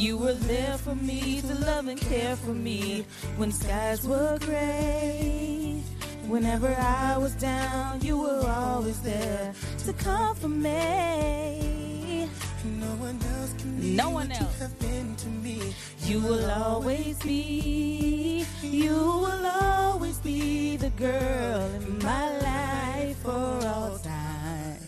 You 0.00 0.16
were 0.16 0.32
there 0.32 0.78
for 0.78 0.94
me 0.94 1.42
to 1.42 1.54
love 1.56 1.86
and 1.86 2.00
care 2.00 2.34
for 2.34 2.54
me 2.54 3.04
when 3.36 3.52
skies 3.52 4.02
were 4.08 4.38
gray. 4.38 5.82
Whenever 6.26 6.74
I 6.74 7.18
was 7.18 7.34
down, 7.34 8.00
you 8.00 8.16
were 8.16 8.46
always 8.48 8.98
there 9.02 9.52
to 9.84 9.92
comfort 9.92 10.48
me. 10.48 12.30
No 12.64 12.92
one 12.96 13.20
else 13.36 13.52
can 13.58 13.94
No 13.94 14.08
one 14.08 14.28
what 14.30 14.40
else. 14.40 14.56
you 14.58 14.62
have 14.64 14.78
been 14.78 15.16
to 15.16 15.28
me. 15.28 15.74
You 16.06 16.20
will 16.20 16.50
always 16.50 17.18
be, 17.18 18.46
you 18.62 18.94
will 18.96 19.46
always 19.46 20.16
be 20.20 20.78
the 20.78 20.88
girl 20.96 21.60
in 21.76 21.98
my 21.98 22.38
life 22.38 23.18
for 23.18 23.60
all 23.74 23.98
time. 23.98 24.78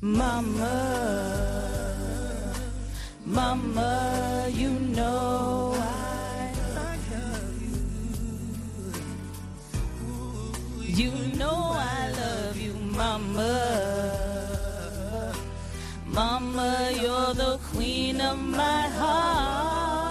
Mama, 0.00 1.73
Mama, 3.26 4.48
you 4.52 4.68
know 4.68 5.72
I, 5.74 6.52
love 6.74 7.62
you 10.86 11.04
You 11.04 11.10
know 11.38 11.72
I 11.74 12.10
love 12.12 12.58
you, 12.60 12.74
Mama. 12.94 13.54
Mama, 16.06 16.90
you're 17.00 17.32
the 17.32 17.58
queen 17.72 18.20
of 18.20 18.38
my 18.38 18.88
heart. 19.00 20.04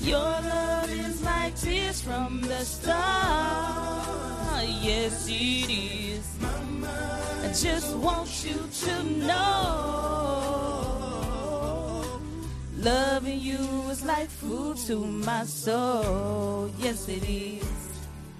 Your 0.00 0.18
love 0.18 0.90
is 0.90 1.22
like 1.22 1.54
tears 1.54 2.00
from 2.00 2.40
the 2.40 2.64
start. 2.64 2.96
Yes, 4.82 5.28
it 5.28 5.70
is. 5.70 6.28
Mama, 6.40 7.20
I 7.44 7.46
just 7.52 7.94
want 7.94 8.44
you 8.44 8.58
to 8.82 9.04
know. 9.04 10.23
Loving 12.84 13.40
you 13.40 13.56
is 13.90 14.04
like 14.04 14.28
food 14.28 14.76
to 14.86 14.96
my 14.96 15.44
soul. 15.44 16.70
Yes, 16.78 17.08
it 17.08 17.26
is. 17.26 17.64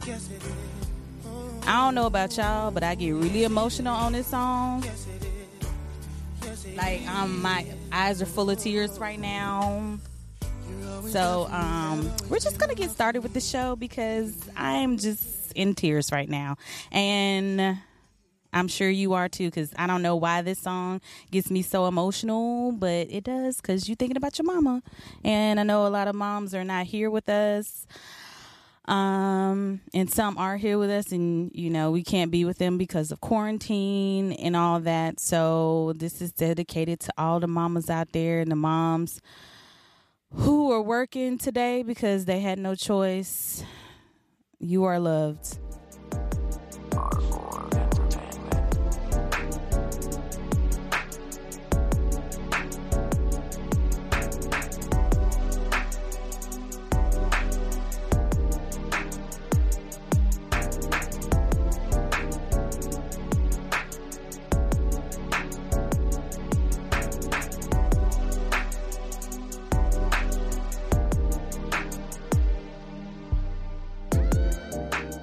Yes, 0.07 0.29
it 0.31 0.43
is. 0.43 1.67
I 1.67 1.79
don't 1.79 1.95
know 1.95 2.05
about 2.05 2.37
y'all, 2.37 2.71
but 2.71 2.83
I 2.83 2.95
get 2.95 3.13
really 3.13 3.45
emotional 3.45 3.95
on 3.95 4.13
this 4.13 4.27
song. 4.27 4.83
Yes, 4.85 5.07
it 5.07 5.25
is. 5.25 5.69
Yes, 6.43 6.65
it 6.67 6.77
Like 6.77 7.09
um, 7.09 7.41
my 7.41 7.65
eyes 7.91 8.21
are 8.21 8.27
full 8.27 8.51
of 8.51 8.59
tears 8.59 8.99
right 8.99 9.19
now. 9.19 9.99
So 11.07 11.49
um, 11.51 12.11
we're 12.29 12.39
just 12.39 12.59
gonna 12.59 12.75
get 12.75 12.91
started 12.91 13.23
with 13.23 13.33
the 13.33 13.41
show 13.41 13.77
because 13.77 14.35
I'm 14.57 14.99
just 14.99 15.53
in 15.53 15.75
tears 15.75 16.13
right 16.13 16.29
now, 16.29 16.59
and 16.93 17.79
I'm 18.55 18.69
sure 18.69 18.89
you 18.89 19.13
are 19.13 19.29
too. 19.29 19.47
Because 19.47 19.75
I 19.77 19.87
don't 19.87 20.01
know 20.01 20.17
why 20.17 20.41
this 20.41 20.61
song 20.61 21.03
gets 21.31 21.51
me 21.51 21.61
so 21.61 21.87
emotional, 21.87 22.73
but 22.73 23.09
it 23.11 23.25
does. 23.25 23.57
Because 23.57 23.89
you're 23.89 23.97
thinking 23.97 24.17
about 24.17 24.39
your 24.39 24.47
mama, 24.47 24.83
and 25.23 25.61
I 25.61 25.65
know 25.65 25.87
a 25.87 25.89
lot 25.89 26.09
of 26.09 26.15
moms 26.15 26.55
are 26.55 26.65
not 26.65 26.87
here 26.87 27.11
with 27.11 27.29
us. 27.29 27.87
Um, 28.87 29.81
and 29.95 30.11
some 30.11 30.37
are 30.37 30.59
here 30.59 30.79
with 30.79 30.91
us, 30.91 31.11
and 31.11 31.51
you 31.55 31.71
know 31.71 31.91
we 31.91 32.03
can't 32.03 32.31
be 32.31 32.45
with 32.45 32.59
them 32.59 32.79
because 32.79 33.11
of 33.11 33.21
quarantine 33.21 34.33
and 34.33 34.55
all 34.55 34.79
that. 34.81 35.21
So 35.21 35.95
this 35.97 36.23
is 36.23 36.33
dedicated 36.33 37.01
to 37.01 37.13
all 37.17 37.41
the 37.41 37.47
mamas 37.47 37.89
out 37.91 38.13
there 38.13 38.41
and 38.41 38.51
the 38.51 38.57
moms 38.57 39.21
who 40.35 40.71
are 40.73 40.83
working 40.83 41.39
today 41.39 41.83
because 41.83 42.27
they 42.27 42.41
had 42.41 42.59
no 42.59 42.75
choice. 42.75 43.65
You 44.59 44.85
are 44.85 44.99
loved. 44.99 45.59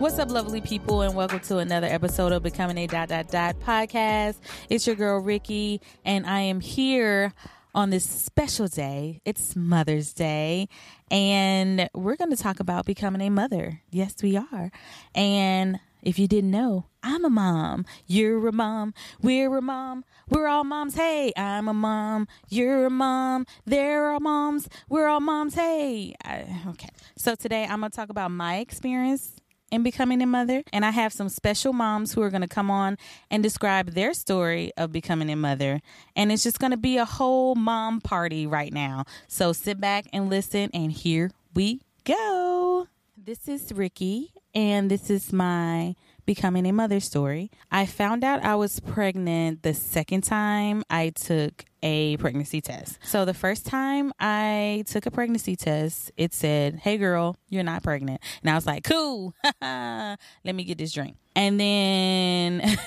What's 0.01 0.17
up, 0.17 0.31
lovely 0.31 0.61
people, 0.61 1.03
and 1.03 1.13
welcome 1.13 1.41
to 1.41 1.59
another 1.59 1.85
episode 1.85 2.31
of 2.31 2.41
Becoming 2.41 2.79
a 2.79 2.87
Dot 2.87 3.09
Dot 3.09 3.27
Dot 3.27 3.59
podcast. 3.59 4.33
It's 4.67 4.87
your 4.87 4.95
girl 4.95 5.19
Ricky, 5.19 5.79
and 6.03 6.25
I 6.25 6.39
am 6.39 6.59
here 6.59 7.33
on 7.75 7.91
this 7.91 8.03
special 8.03 8.67
day. 8.67 9.21
It's 9.25 9.55
Mother's 9.55 10.11
Day, 10.11 10.69
and 11.11 11.87
we're 11.93 12.15
going 12.15 12.31
to 12.31 12.35
talk 12.35 12.59
about 12.59 12.87
becoming 12.87 13.21
a 13.21 13.29
mother. 13.29 13.83
Yes, 13.91 14.15
we 14.23 14.35
are. 14.37 14.71
And 15.13 15.79
if 16.01 16.17
you 16.17 16.27
didn't 16.27 16.49
know, 16.49 16.87
I'm 17.03 17.23
a 17.23 17.29
mom. 17.29 17.85
You're 18.07 18.47
a 18.47 18.51
mom. 18.51 18.95
We're 19.21 19.55
a 19.55 19.61
mom. 19.61 20.03
We're 20.29 20.47
all 20.47 20.63
moms. 20.63 20.95
Hey, 20.95 21.31
I'm 21.37 21.67
a 21.67 21.75
mom. 21.75 22.27
You're 22.49 22.87
a 22.87 22.89
mom. 22.89 23.45
There 23.65 24.05
are 24.07 24.13
all 24.13 24.19
moms. 24.19 24.67
We're 24.89 25.05
all 25.05 25.19
moms. 25.19 25.53
Hey. 25.53 26.15
I, 26.25 26.63
okay. 26.69 26.89
So 27.17 27.35
today 27.35 27.67
I'm 27.69 27.81
going 27.81 27.91
to 27.91 27.95
talk 27.95 28.09
about 28.09 28.31
my 28.31 28.57
experience 28.57 29.40
in 29.71 29.83
becoming 29.83 30.21
a 30.21 30.25
mother. 30.25 30.63
And 30.71 30.85
I 30.85 30.91
have 30.91 31.13
some 31.13 31.29
special 31.29 31.73
moms 31.73 32.13
who 32.13 32.21
are 32.21 32.29
going 32.29 32.41
to 32.41 32.47
come 32.47 32.69
on 32.69 32.97
and 33.29 33.41
describe 33.41 33.91
their 33.91 34.13
story 34.13 34.71
of 34.77 34.91
becoming 34.91 35.29
a 35.29 35.35
mother. 35.35 35.81
And 36.15 36.31
it's 36.31 36.43
just 36.43 36.59
going 36.59 36.71
to 36.71 36.77
be 36.77 36.97
a 36.97 37.05
whole 37.05 37.55
mom 37.55 38.01
party 38.01 38.45
right 38.45 38.73
now. 38.73 39.05
So 39.27 39.53
sit 39.53 39.79
back 39.79 40.05
and 40.13 40.29
listen, 40.29 40.69
and 40.73 40.91
here 40.91 41.31
we 41.55 41.81
go. 42.03 42.87
This 43.17 43.47
is 43.47 43.71
Ricky, 43.71 44.33
and 44.53 44.91
this 44.91 45.09
is 45.09 45.31
my 45.31 45.95
becoming 46.35 46.65
a 46.65 46.71
mother 46.71 47.01
story. 47.01 47.51
I 47.73 47.85
found 47.85 48.23
out 48.23 48.41
I 48.41 48.55
was 48.55 48.79
pregnant 48.79 49.63
the 49.63 49.73
second 49.73 50.21
time 50.21 50.81
I 50.89 51.09
took 51.09 51.65
a 51.83 52.15
pregnancy 52.17 52.61
test. 52.61 52.99
So 53.03 53.25
the 53.25 53.33
first 53.33 53.65
time 53.65 54.13
I 54.17 54.85
took 54.87 55.05
a 55.05 55.11
pregnancy 55.11 55.57
test, 55.57 56.09
it 56.15 56.33
said, 56.33 56.75
"Hey 56.75 56.97
girl, 56.97 57.35
you're 57.49 57.65
not 57.65 57.83
pregnant." 57.83 58.21
And 58.41 58.49
I 58.49 58.55
was 58.55 58.65
like, 58.65 58.85
"Cool. 58.85 59.33
Let 59.61 60.17
me 60.45 60.63
get 60.63 60.77
this 60.77 60.93
drink." 60.93 61.17
And 61.35 61.59
then 61.59 62.61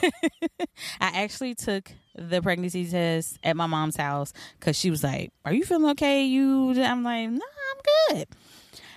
I 1.02 1.22
actually 1.22 1.54
took 1.54 1.92
the 2.16 2.40
pregnancy 2.40 2.86
test 2.86 3.38
at 3.44 3.58
my 3.58 3.66
mom's 3.66 3.96
house 3.96 4.32
cuz 4.58 4.74
she 4.78 4.88
was 4.88 5.04
like, 5.04 5.34
"Are 5.44 5.52
you 5.52 5.64
feeling 5.66 5.90
okay?" 5.90 6.24
You 6.24 6.82
I'm 6.82 7.04
like, 7.04 7.28
"No, 7.28 7.44
I'm 7.44 7.80
good." 8.08 8.28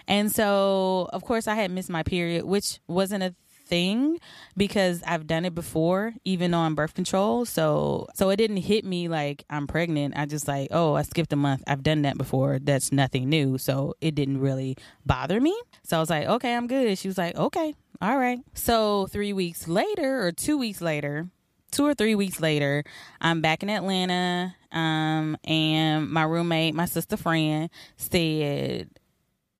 And 0.07 0.31
so, 0.31 1.09
of 1.11 1.21
course, 1.23 1.47
I 1.49 1.55
had 1.55 1.69
missed 1.69 1.89
my 1.89 2.01
period, 2.01 2.45
which 2.45 2.79
wasn't 2.87 3.23
a 3.23 3.35
thing 3.67 4.19
because 4.55 5.03
I've 5.05 5.27
done 5.27 5.45
it 5.45 5.53
before, 5.53 6.13
even 6.25 6.53
on 6.53 6.75
birth 6.75 6.93
control. 6.93 7.45
So, 7.45 8.07
so 8.13 8.29
it 8.29 8.37
didn't 8.37 8.57
hit 8.57 8.85
me 8.85 9.07
like 9.07 9.43
I'm 9.49 9.67
pregnant. 9.67 10.15
I 10.17 10.25
just 10.25 10.47
like, 10.47 10.69
oh, 10.71 10.95
I 10.95 11.03
skipped 11.03 11.33
a 11.33 11.35
month. 11.35 11.63
I've 11.67 11.83
done 11.83 12.03
that 12.03 12.17
before. 12.17 12.59
That's 12.59 12.91
nothing 12.91 13.29
new. 13.29 13.57
So 13.57 13.95
it 14.01 14.15
didn't 14.15 14.39
really 14.39 14.77
bother 15.05 15.39
me. 15.39 15.59
So 15.83 15.97
I 15.97 15.99
was 15.99 16.09
like, 16.09 16.27
okay, 16.27 16.55
I'm 16.55 16.67
good. 16.67 16.97
She 16.97 17.07
was 17.07 17.17
like, 17.17 17.35
okay, 17.35 17.75
all 18.01 18.17
right. 18.17 18.39
So 18.53 19.07
three 19.07 19.33
weeks 19.33 19.67
later, 19.67 20.25
or 20.25 20.31
two 20.31 20.57
weeks 20.57 20.81
later, 20.81 21.27
two 21.71 21.85
or 21.85 21.93
three 21.93 22.15
weeks 22.15 22.39
later, 22.39 22.83
I'm 23.21 23.41
back 23.41 23.63
in 23.63 23.69
Atlanta. 23.69 24.55
Um, 24.71 25.37
and 25.43 26.09
my 26.09 26.23
roommate, 26.23 26.75
my 26.75 26.85
sister 26.85 27.17
friend, 27.17 27.69
said, 27.95 28.89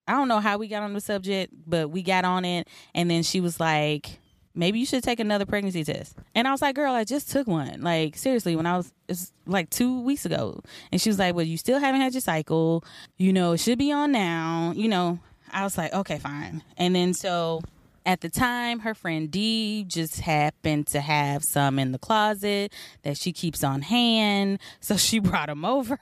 I 0.08 0.14
don't 0.14 0.28
know 0.28 0.40
how 0.40 0.58
we 0.58 0.68
got 0.68 0.84
on 0.84 0.94
the 0.94 1.02
subject, 1.02 1.54
but 1.66 1.90
we 1.90 2.02
got 2.02 2.26
on 2.26 2.46
it. 2.46 2.68
And 2.96 3.10
then 3.12 3.24
she 3.24 3.42
was 3.42 3.60
like, 3.60 4.20
maybe 4.56 4.80
you 4.80 4.86
should 4.86 5.04
take 5.04 5.20
another 5.20 5.46
pregnancy 5.46 5.84
test. 5.84 6.16
And 6.34 6.48
I 6.48 6.52
was 6.52 6.62
like, 6.62 6.76
girl, 6.76 6.94
I 6.94 7.04
just 7.04 7.30
took 7.30 7.48
one. 7.48 7.82
Like, 7.82 8.18
seriously, 8.18 8.56
when 8.56 8.66
I 8.66 8.78
was, 8.78 8.92
it's 9.08 9.32
like 9.46 9.70
two 9.70 10.02
weeks 10.02 10.26
ago. 10.26 10.62
And 10.92 11.00
she 11.02 11.10
was 11.10 11.20
like, 11.20 11.36
well, 11.36 11.46
you 11.46 11.58
still 11.58 11.80
haven't 11.80 12.02
had 12.02 12.14
your 12.14 12.22
cycle. 12.22 12.84
You 13.18 13.34
know, 13.34 13.54
it 13.54 13.60
should 13.60 13.78
be 13.78 13.92
on 13.92 14.12
now. 14.12 14.74
You 14.76 14.88
know, 14.88 15.20
I 15.52 15.64
was 15.64 15.78
like, 15.78 15.94
okay, 15.94 16.20
fine. 16.20 16.64
And 16.78 16.96
then 16.96 17.14
so 17.14 17.62
at 18.08 18.22
the 18.22 18.30
time, 18.30 18.80
her 18.80 18.94
friend 18.94 19.30
Dee 19.30 19.84
just 19.86 20.22
happened 20.22 20.88
to 20.88 21.02
have 21.02 21.44
some 21.44 21.78
in 21.78 21.92
the 21.92 22.00
closet 22.00 22.74
that 23.04 23.18
she 23.18 23.34
keeps 23.34 23.66
on 23.66 23.82
hand. 23.82 24.60
So 24.80 24.96
she 24.96 25.20
brought 25.20 25.48
them 25.48 25.66
over. 25.66 26.00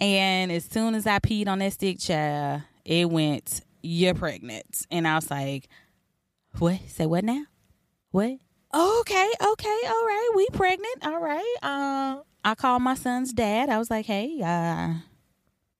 and 0.00 0.50
as 0.52 0.64
soon 0.64 0.96
as 0.96 1.06
I 1.06 1.20
peed 1.20 1.46
on 1.46 1.60
that 1.60 1.72
stick 1.74 2.00
chair, 2.00 2.64
it 2.84 3.08
went, 3.10 3.62
You're 3.82 4.14
pregnant. 4.14 4.86
And 4.90 5.06
I 5.06 5.16
was 5.16 5.30
like, 5.30 5.68
What? 6.58 6.80
Say 6.88 7.06
what 7.06 7.24
now? 7.24 7.44
What? 8.10 8.38
Okay, 8.74 9.30
okay, 9.42 9.80
all 9.86 10.04
right. 10.06 10.30
We 10.34 10.46
pregnant. 10.52 11.04
All 11.04 11.20
right. 11.20 11.56
Uh, 11.62 12.22
I 12.44 12.54
called 12.54 12.82
my 12.82 12.94
son's 12.94 13.32
dad. 13.32 13.68
I 13.68 13.78
was 13.78 13.90
like, 13.90 14.06
Hey, 14.06 14.40
uh, 14.42 14.94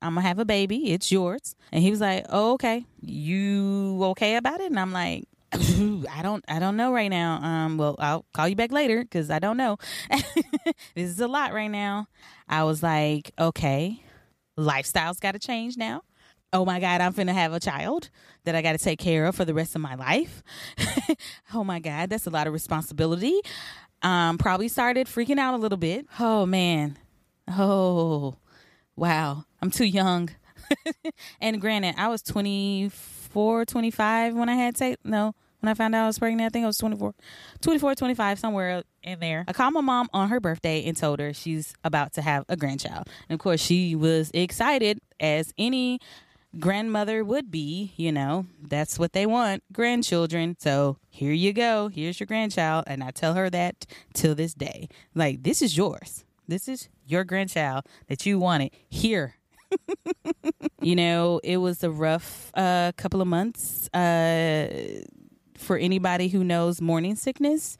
I'm 0.03 0.15
gonna 0.15 0.23
have 0.23 0.39
a 0.39 0.45
baby. 0.45 0.93
It's 0.93 1.11
yours. 1.11 1.55
And 1.71 1.83
he 1.83 1.91
was 1.91 2.01
like, 2.01 2.27
Oh, 2.29 2.53
okay. 2.55 2.85
You 3.01 3.99
okay 4.11 4.37
about 4.37 4.61
it? 4.61 4.71
And 4.71 4.79
I'm 4.81 4.93
like, 4.93 5.25
I 5.53 6.21
don't 6.23 6.45
I 6.49 6.59
don't 6.59 6.77
know 6.77 6.93
right 6.93 7.11
now. 7.11 7.35
Um 7.43 7.77
well, 7.77 7.97
I'll 7.99 8.25
call 8.35 8.49
you 8.49 8.57
back 8.57 8.73
later 8.73 9.05
cuz 9.05 9.31
I 9.31 9.39
don't 9.39 9.57
know. 9.57 9.77
this 10.95 11.09
is 11.11 11.21
a 11.21 11.29
lot 11.29 11.53
right 11.53 11.71
now. 11.71 12.07
I 12.49 12.65
was 12.65 12.83
like, 12.83 13.31
okay, 13.39 14.03
lifestyle's 14.57 15.21
got 15.21 15.33
to 15.33 15.39
change 15.39 15.77
now. 15.77 16.03
Oh 16.53 16.65
my 16.65 16.81
god, 16.81 17.01
I'm 17.01 17.15
finna 17.15 17.33
have 17.33 17.53
a 17.53 17.61
child 17.61 18.11
that 18.45 18.55
I 18.55 18.63
got 18.63 18.73
to 18.73 18.79
take 18.79 18.99
care 18.99 19.27
of 19.27 19.35
for 19.35 19.45
the 19.45 19.55
rest 19.55 19.75
of 19.75 19.81
my 19.81 19.95
life. 19.95 20.43
oh 21.55 21.65
my 21.65 21.79
god, 21.79 22.11
that's 22.11 22.27
a 22.27 22.31
lot 22.31 22.47
of 22.47 22.53
responsibility. 22.53 23.41
Um 24.03 24.39
probably 24.39 24.69
started 24.69 25.07
freaking 25.07 25.39
out 25.39 25.55
a 25.55 25.59
little 25.59 25.79
bit. 25.79 26.07
Oh 26.19 26.47
man. 26.47 26.99
Oh. 27.49 28.37
Wow. 28.97 29.45
I'm 29.61 29.71
too 29.71 29.85
young. 29.85 30.31
and 31.41 31.61
granted, 31.61 31.95
I 31.99 32.09
was 32.09 32.23
24, 32.23 33.65
25 33.65 34.35
when 34.35 34.49
I 34.49 34.55
had 34.55 34.77
tape. 34.77 34.99
No, 35.05 35.35
when 35.61 35.71
I 35.71 35.75
found 35.75 35.95
out 35.95 36.05
I 36.05 36.07
was 36.07 36.19
pregnant, 36.19 36.47
I 36.47 36.49
think 36.51 36.65
I 36.65 36.67
was 36.67 36.79
24, 36.79 37.15
24, 37.61 37.95
25, 37.95 38.39
somewhere 38.39 38.83
in 39.03 39.21
there. 39.21 39.45
I 39.47 39.53
called 39.53 39.75
my 39.75 39.81
mom 39.81 40.09
on 40.13 40.29
her 40.29 40.41
birthday 40.41 40.85
and 40.85 40.97
told 40.97 41.21
her 41.21 41.33
she's 41.33 41.75
about 41.85 42.15
to 42.15 42.23
have 42.23 42.45
a 42.49 42.57
grandchild. 42.57 43.09
And 43.29 43.35
of 43.35 43.41
course, 43.41 43.61
she 43.61 43.95
was 43.95 44.31
excited 44.35 45.01
as 45.21 45.53
any 45.57 46.01
grandmother 46.59 47.25
would 47.25 47.51
be, 47.51 47.93
you 47.97 48.13
know, 48.13 48.47
that's 48.61 48.99
what 48.99 49.13
they 49.13 49.27
want 49.27 49.63
grandchildren. 49.73 50.57
So 50.59 50.99
here 51.09 51.33
you 51.33 51.53
go. 51.53 51.89
Here's 51.89 52.21
your 52.21 52.27
grandchild. 52.27 52.85
And 52.87 53.03
I 53.03 53.11
tell 53.11 53.35
her 53.35 53.51
that 53.51 53.87
till 54.13 54.35
this 54.35 54.55
day. 54.55 54.89
Like, 55.15 55.43
this 55.43 55.63
is 55.63 55.77
yours. 55.77 56.25
This 56.49 56.69
is 56.69 56.89
your 57.07 57.25
grandchild 57.25 57.85
that 58.09 58.27
you 58.27 58.39
wanted. 58.39 58.73
Here, 58.89 59.37
you 60.83 60.97
know, 60.97 61.41
it 61.43 61.59
was 61.59 61.83
a 61.83 61.91
rough 61.91 62.51
uh, 62.55 62.93
couple 62.97 63.21
of 63.21 63.29
months 63.29 63.89
uh, 63.95 65.01
for 65.57 65.77
anybody 65.77 66.29
who 66.29 66.45
knows 66.45 66.81
morning 66.81 67.15
sickness. 67.15 67.77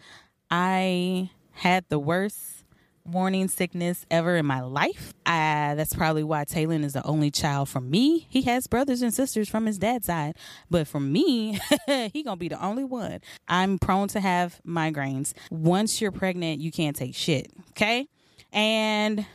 I 0.51 1.31
had 1.53 1.85
the 1.89 1.99
worst 1.99 2.62
morning 3.05 3.49
sickness 3.49 4.07
ever 4.11 4.37
in 4.37 4.47
my 4.47 4.61
life. 4.61 5.13
Uh, 5.27 5.75
that's 5.75 5.95
probably 5.95 6.23
why 6.23 6.45
Taylor 6.45 6.75
is 6.77 6.93
the 6.93 7.05
only 7.07 7.31
child 7.31 7.69
from 7.69 7.91
me. 7.91 8.27
He 8.31 8.43
has 8.43 8.67
brothers 8.67 9.03
and 9.03 9.13
sisters 9.13 9.49
from 9.49 9.67
his 9.67 9.79
dad's 9.79 10.07
side, 10.07 10.37
but 10.71 10.87
for 10.87 11.01
me, 11.01 11.59
he 12.13 12.23
gonna 12.23 12.37
be 12.37 12.49
the 12.49 12.63
only 12.65 12.85
one. 12.85 13.21
I'm 13.49 13.79
prone 13.79 14.09
to 14.09 14.21
have 14.21 14.61
migraines. 14.67 15.33
Once 15.51 16.01
you're 16.01 16.13
pregnant, 16.13 16.61
you 16.61 16.71
can't 16.71 16.97
take 16.97 17.15
shit. 17.15 17.51
Okay, 17.71 18.09
and 18.53 19.27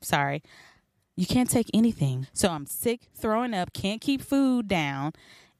sorry, 0.00 0.42
you 1.16 1.26
can't 1.26 1.50
take 1.50 1.70
anything. 1.74 2.26
So 2.32 2.50
I'm 2.50 2.66
sick, 2.66 3.00
throwing 3.14 3.54
up, 3.54 3.72
can't 3.72 4.00
keep 4.00 4.22
food 4.22 4.68
down, 4.68 5.12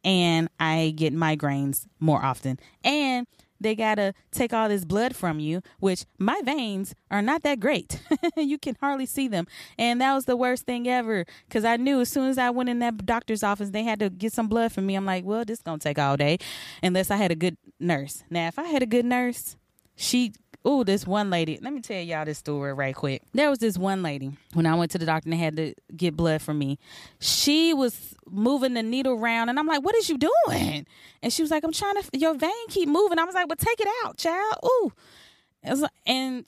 and 0.05 0.49
I 0.61 0.95
get 0.97 1.15
migraines 1.15 1.87
more 1.99 2.25
often. 2.25 2.59
And 2.85 3.27
they 3.61 3.75
gotta 3.75 4.15
take 4.31 4.53
all 4.53 4.69
this 4.69 4.85
blood 4.85 5.15
from 5.15 5.41
you, 5.41 5.63
which 5.79 6.05
my 6.19 6.41
veins 6.45 6.95
are 7.11 7.23
not 7.23 7.43
that 7.43 7.61
great. 7.61 8.01
you 8.37 8.59
can 8.59 8.77
hardly 8.81 9.07
see 9.07 9.29
them. 9.29 9.47
And 9.79 10.01
that 10.01 10.15
was 10.15 10.25
the 10.25 10.37
worst 10.37 10.67
thing 10.67 10.89
ever. 10.89 11.25
Cause 11.51 11.65
I 11.65 11.77
knew 11.77 12.01
as 12.01 12.09
soon 12.09 12.29
as 12.29 12.39
I 12.39 12.51
went 12.51 12.69
in 12.69 12.79
that 12.81 13.05
doctor's 13.07 13.43
office, 13.43 13.71
they 13.71 13.83
had 13.83 14.01
to 14.01 14.11
get 14.11 14.33
some 14.33 14.49
blood 14.49 14.73
from 14.73 14.87
me. 14.87 14.95
I'm 14.95 15.07
like, 15.07 15.25
well, 15.25 15.45
this 15.45 15.63
gonna 15.63 15.79
take 15.79 15.99
all 15.99 16.17
day 16.17 16.39
unless 16.83 17.11
I 17.11 17.17
had 17.17 17.31
a 17.31 17.37
good 17.37 17.57
nurse. 17.81 18.23
Now, 18.31 18.49
if 18.49 18.59
I 18.59 18.65
had 18.65 18.83
a 18.83 18.87
good 18.87 19.05
nurse, 19.05 19.57
she 19.97 20.33
Oh, 20.69 20.83
this 20.83 21.07
one 21.07 21.31
lady. 21.31 21.61
Let 21.63 21.73
me 21.73 21.81
tell 21.81 22.03
y'all 22.03 22.25
this 22.25 22.39
story 22.39 22.75
right 22.75 22.93
quick. 22.93 23.23
There 23.33 23.49
was 23.49 23.61
this 23.61 23.79
one 23.79 24.03
lady 24.03 24.33
when 24.53 24.67
I 24.67 24.75
went 24.75 24.91
to 24.91 24.99
the 24.99 25.07
doctor 25.07 25.31
and 25.31 25.39
had 25.39 25.55
to 25.57 25.75
get 25.97 26.17
blood 26.17 26.43
from 26.43 26.59
me. 26.59 26.81
She 27.21 27.73
was 27.73 28.17
moving 28.29 28.75
the 28.75 28.83
needle 28.83 29.13
around, 29.13 29.49
and 29.49 29.61
I'm 29.61 29.69
like, 29.69 29.85
"What 29.85 29.95
is 29.95 30.11
you 30.11 30.19
doing?" 30.19 30.85
And 31.23 31.33
she 31.33 31.41
was 31.41 31.53
like, 31.53 31.63
"I'm 31.63 31.71
trying 31.71 32.03
to. 32.03 32.19
Your 32.19 32.35
vein 32.35 32.51
keep 32.69 32.89
moving." 32.89 33.21
I 33.21 33.25
was 33.25 33.35
like, 33.37 33.47
"Well, 33.47 33.55
take 33.57 33.81
it 33.81 33.87
out, 34.05 34.17
child." 34.17 34.57
Ooh, 34.65 34.93
and 36.05 36.45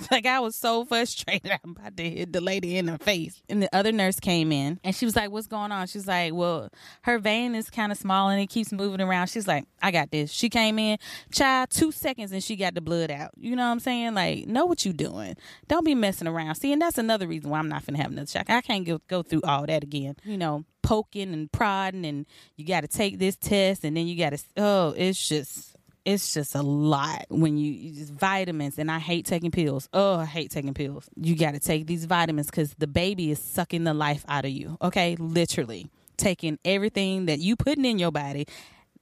like 0.10 0.26
I 0.26 0.40
was 0.40 0.56
so 0.56 0.84
frustrated. 0.84 1.52
I'm 1.64 1.70
about 1.72 1.96
to 1.96 2.08
hit 2.08 2.32
the 2.32 2.40
lady 2.40 2.76
in 2.76 2.86
the 2.86 2.98
face. 2.98 3.42
And 3.48 3.62
the 3.62 3.74
other 3.74 3.92
nurse 3.92 4.20
came 4.20 4.52
in 4.52 4.78
and 4.84 4.94
she 4.94 5.04
was 5.04 5.16
like, 5.16 5.30
What's 5.30 5.46
going 5.46 5.72
on? 5.72 5.86
She's 5.86 6.06
like, 6.06 6.32
Well, 6.34 6.70
her 7.02 7.18
vein 7.18 7.54
is 7.54 7.70
kind 7.70 7.92
of 7.92 7.98
small 7.98 8.28
and 8.28 8.40
it 8.40 8.48
keeps 8.48 8.72
moving 8.72 9.00
around. 9.00 9.28
She's 9.28 9.48
like, 9.48 9.64
I 9.82 9.90
got 9.90 10.10
this. 10.10 10.30
She 10.30 10.48
came 10.48 10.78
in, 10.78 10.98
child, 11.32 11.70
two 11.70 11.92
seconds 11.92 12.32
and 12.32 12.42
she 12.42 12.56
got 12.56 12.74
the 12.74 12.80
blood 12.80 13.10
out. 13.10 13.30
You 13.36 13.56
know 13.56 13.64
what 13.64 13.72
I'm 13.72 13.80
saying? 13.80 14.14
Like, 14.14 14.46
know 14.46 14.66
what 14.66 14.84
you 14.84 14.92
doing. 14.92 15.36
Don't 15.68 15.84
be 15.84 15.94
messing 15.94 16.28
around. 16.28 16.54
See, 16.56 16.72
and 16.72 16.80
that's 16.80 16.98
another 16.98 17.26
reason 17.26 17.50
why 17.50 17.58
I'm 17.58 17.68
not 17.68 17.84
finna 17.84 17.96
have 17.96 18.12
another 18.12 18.26
shock. 18.26 18.48
I 18.48 18.60
can't 18.60 18.86
go, 18.86 19.00
go 19.08 19.22
through 19.22 19.42
all 19.44 19.66
that 19.66 19.82
again. 19.82 20.16
You 20.24 20.38
know, 20.38 20.64
poking 20.82 21.32
and 21.32 21.50
prodding 21.52 22.04
and 22.04 22.26
you 22.56 22.64
got 22.64 22.80
to 22.80 22.88
take 22.88 23.18
this 23.18 23.36
test 23.36 23.84
and 23.84 23.96
then 23.96 24.06
you 24.06 24.16
got 24.16 24.30
to, 24.30 24.38
oh, 24.56 24.94
it's 24.96 25.28
just 25.28 25.76
it's 26.04 26.32
just 26.32 26.54
a 26.54 26.62
lot 26.62 27.26
when 27.28 27.56
you, 27.56 27.92
just 27.92 28.12
vitamins 28.12 28.78
and 28.78 28.90
I 28.90 28.98
hate 28.98 29.26
taking 29.26 29.50
pills. 29.50 29.88
Oh, 29.92 30.16
I 30.16 30.24
hate 30.24 30.50
taking 30.50 30.74
pills. 30.74 31.08
You 31.16 31.36
got 31.36 31.54
to 31.54 31.60
take 31.60 31.86
these 31.86 32.04
vitamins 32.04 32.46
because 32.46 32.74
the 32.74 32.86
baby 32.86 33.30
is 33.30 33.38
sucking 33.38 33.84
the 33.84 33.94
life 33.94 34.24
out 34.28 34.44
of 34.44 34.50
you. 34.50 34.78
Okay, 34.82 35.16
literally 35.16 35.88
taking 36.16 36.58
everything 36.64 37.26
that 37.26 37.38
you 37.38 37.56
putting 37.56 37.84
in 37.84 37.98
your 37.98 38.12
body, 38.12 38.46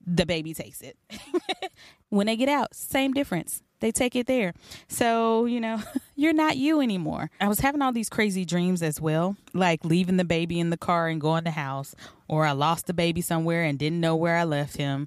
the 0.05 0.27
baby 0.27 0.55
takes 0.55 0.81
it. 0.81 0.97
when 2.09 2.27
they 2.27 2.37
get 2.37 2.49
out, 2.49 2.75
same 2.75 3.13
difference. 3.13 3.63
They 3.81 3.93
take 3.93 4.17
it 4.17 4.27
there. 4.27 4.55
So, 4.89 5.45
you 5.45 5.61
know, 5.61 5.81
you're 6.17 6.33
not 6.33 6.57
you 6.57 6.81
anymore. 6.81 7.31
I 7.41 7.47
was 7.47 7.61
having 7.61 7.81
all 7.81 7.93
these 7.93 8.09
crazy 8.09 8.45
dreams 8.45 8.83
as 8.83 9.01
well, 9.01 9.37
like 9.55 9.85
leaving 9.85 10.17
the 10.17 10.25
baby 10.25 10.59
in 10.59 10.71
the 10.71 10.77
car 10.77 11.07
and 11.07 11.21
going 11.21 11.45
to 11.45 11.53
house, 11.53 11.95
or 12.27 12.45
I 12.45 12.53
lost 12.53 12.87
the 12.87 12.95
baby 12.95 13.21
somewhere 13.21 13.63
and 13.63 13.79
didn't 13.79 14.01
know 14.01 14.17
where 14.17 14.37
I 14.37 14.45
left 14.45 14.77
him 14.77 15.07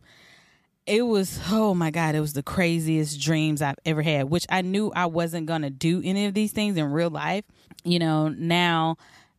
it 0.85 1.03
was 1.03 1.39
oh 1.49 1.73
my 1.73 1.91
god 1.91 2.15
it 2.15 2.19
was 2.19 2.33
the 2.33 2.43
craziest 2.43 3.19
dreams 3.19 3.61
i've 3.61 3.77
ever 3.85 4.01
had 4.01 4.29
which 4.29 4.45
i 4.49 4.61
knew 4.61 4.91
i 4.95 5.05
wasn't 5.05 5.45
gonna 5.45 5.69
do 5.69 6.01
any 6.03 6.25
of 6.25 6.33
these 6.33 6.51
things 6.51 6.77
in 6.77 6.91
real 6.91 7.09
life 7.09 7.45
you 7.83 7.99
know 7.99 8.29
now 8.29 8.97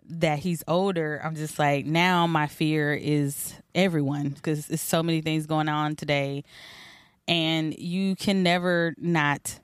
that 0.08 0.38
he's 0.38 0.62
older 0.68 1.20
i'm 1.24 1.34
just 1.34 1.58
like 1.58 1.84
now 1.84 2.26
my 2.26 2.46
fear 2.46 2.94
is 2.94 3.54
everyone 3.74 4.28
because 4.28 4.66
there's 4.66 4.80
so 4.80 5.02
many 5.02 5.20
things 5.20 5.46
going 5.46 5.68
on 5.68 5.96
today 5.96 6.44
and 7.28 7.76
you 7.78 8.16
can 8.16 8.42
never 8.42 8.94
not 8.98 9.60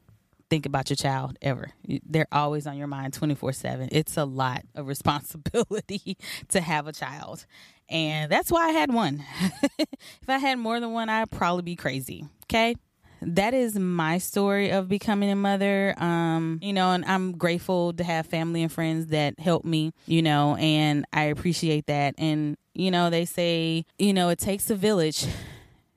think 0.50 0.66
about 0.66 0.90
your 0.90 0.96
child 0.96 1.36
ever. 1.42 1.70
They're 2.06 2.28
always 2.32 2.66
on 2.66 2.76
your 2.76 2.86
mind 2.86 3.14
24 3.14 3.52
7. 3.52 3.88
It's 3.92 4.16
a 4.16 4.25
lot 4.25 4.62
of 4.75 4.86
responsibility 4.88 6.16
to 6.48 6.60
have 6.60 6.86
a 6.86 6.92
child. 6.92 7.46
And 7.90 8.31
that's 8.31 8.50
why 8.50 8.69
I 8.69 8.70
had 8.70 8.93
one. 8.93 9.25
if 9.79 10.29
I 10.29 10.38
had 10.38 10.58
more 10.58 10.79
than 10.81 10.93
one, 10.93 11.08
I'd 11.08 11.31
probably 11.31 11.62
be 11.62 11.76
crazy. 11.76 12.26
Okay. 12.45 12.76
That 13.21 13.52
is 13.52 13.76
my 13.76 14.18
story 14.18 14.71
of 14.71 14.88
becoming 14.88 15.30
a 15.30 15.37
mother. 15.37 15.95
Um, 15.99 16.61
you 16.62 16.73
know, 16.73 16.92
and 16.92 17.04
I'm 17.04 17.33
grateful 17.33 17.92
to 17.95 18.04
have 18.04 18.26
family 18.26 18.62
and 18.62 18.71
friends 18.71 19.09
that 19.09 19.38
help 19.40 19.64
me, 19.64 19.92
you 20.07 20.23
know, 20.23 20.54
and 20.57 21.04
I 21.12 21.25
appreciate 21.25 21.87
that. 21.87 22.14
And, 22.16 22.57
you 22.75 22.90
know, 22.90 23.11
they 23.11 23.25
say, 23.25 23.85
you 23.99 24.12
know, 24.12 24.28
it 24.28 24.38
takes 24.38 24.71
a 24.71 24.76
village 24.76 25.26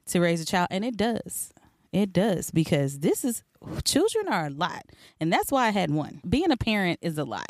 to 0.07 0.19
raise 0.19 0.41
a 0.41 0.45
child, 0.45 0.69
and 0.71 0.83
it 0.83 0.97
does. 0.97 1.53
It 1.91 2.13
does 2.13 2.51
because 2.51 2.99
this 2.99 3.23
is 3.23 3.43
children 3.83 4.27
are 4.27 4.47
a 4.47 4.49
lot, 4.49 4.83
and 5.19 5.31
that's 5.31 5.51
why 5.51 5.67
I 5.67 5.71
had 5.71 5.91
one. 5.91 6.21
Being 6.27 6.51
a 6.51 6.57
parent 6.57 6.99
is 7.01 7.17
a 7.17 7.23
lot. 7.23 7.49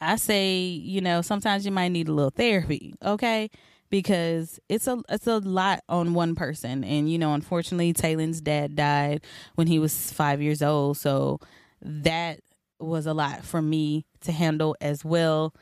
I 0.00 0.16
say, 0.16 0.56
you 0.56 1.00
know, 1.00 1.22
sometimes 1.22 1.64
you 1.64 1.72
might 1.72 1.88
need 1.88 2.08
a 2.08 2.12
little 2.12 2.30
therapy, 2.30 2.94
okay? 3.04 3.50
Because 3.92 4.58
it's 4.70 4.86
a 4.86 5.02
it's 5.10 5.26
a 5.26 5.38
lot 5.38 5.84
on 5.86 6.14
one 6.14 6.34
person, 6.34 6.82
and 6.82 7.12
you 7.12 7.18
know, 7.18 7.34
unfortunately, 7.34 7.92
Taylor's 7.92 8.40
dad 8.40 8.74
died 8.74 9.20
when 9.54 9.66
he 9.66 9.78
was 9.78 10.10
five 10.12 10.40
years 10.40 10.62
old, 10.62 10.96
so 10.96 11.40
that 11.82 12.40
was 12.80 13.06
a 13.06 13.12
lot 13.12 13.44
for 13.44 13.60
me 13.60 14.06
to 14.22 14.32
handle 14.32 14.74
as 14.80 15.04
well 15.04 15.54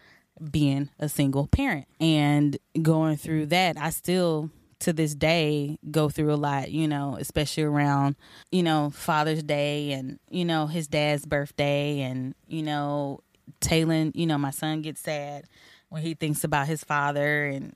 being 0.50 0.90
a 1.00 1.08
single 1.08 1.48
parent. 1.48 1.88
And 1.98 2.56
going 2.80 3.16
through 3.16 3.46
that 3.46 3.76
i 3.76 3.90
still 3.90 4.48
to 4.80 4.92
this 4.92 5.14
day 5.14 5.78
go 5.90 6.08
through 6.08 6.32
a 6.32 6.36
lot, 6.36 6.70
you 6.70 6.88
know, 6.88 7.16
especially 7.20 7.62
around, 7.62 8.16
you 8.50 8.62
know, 8.62 8.90
Father's 8.90 9.42
Day 9.42 9.92
and, 9.92 10.18
you 10.30 10.44
know, 10.44 10.66
his 10.66 10.88
dad's 10.88 11.26
birthday. 11.26 12.00
And, 12.00 12.34
you 12.48 12.62
know, 12.62 13.20
Taylor, 13.60 14.10
you 14.14 14.26
know, 14.26 14.38
my 14.38 14.50
son 14.50 14.82
gets 14.82 15.02
sad 15.02 15.44
when 15.90 16.02
he 16.02 16.14
thinks 16.14 16.44
about 16.44 16.66
his 16.66 16.82
father 16.82 17.44
and 17.44 17.74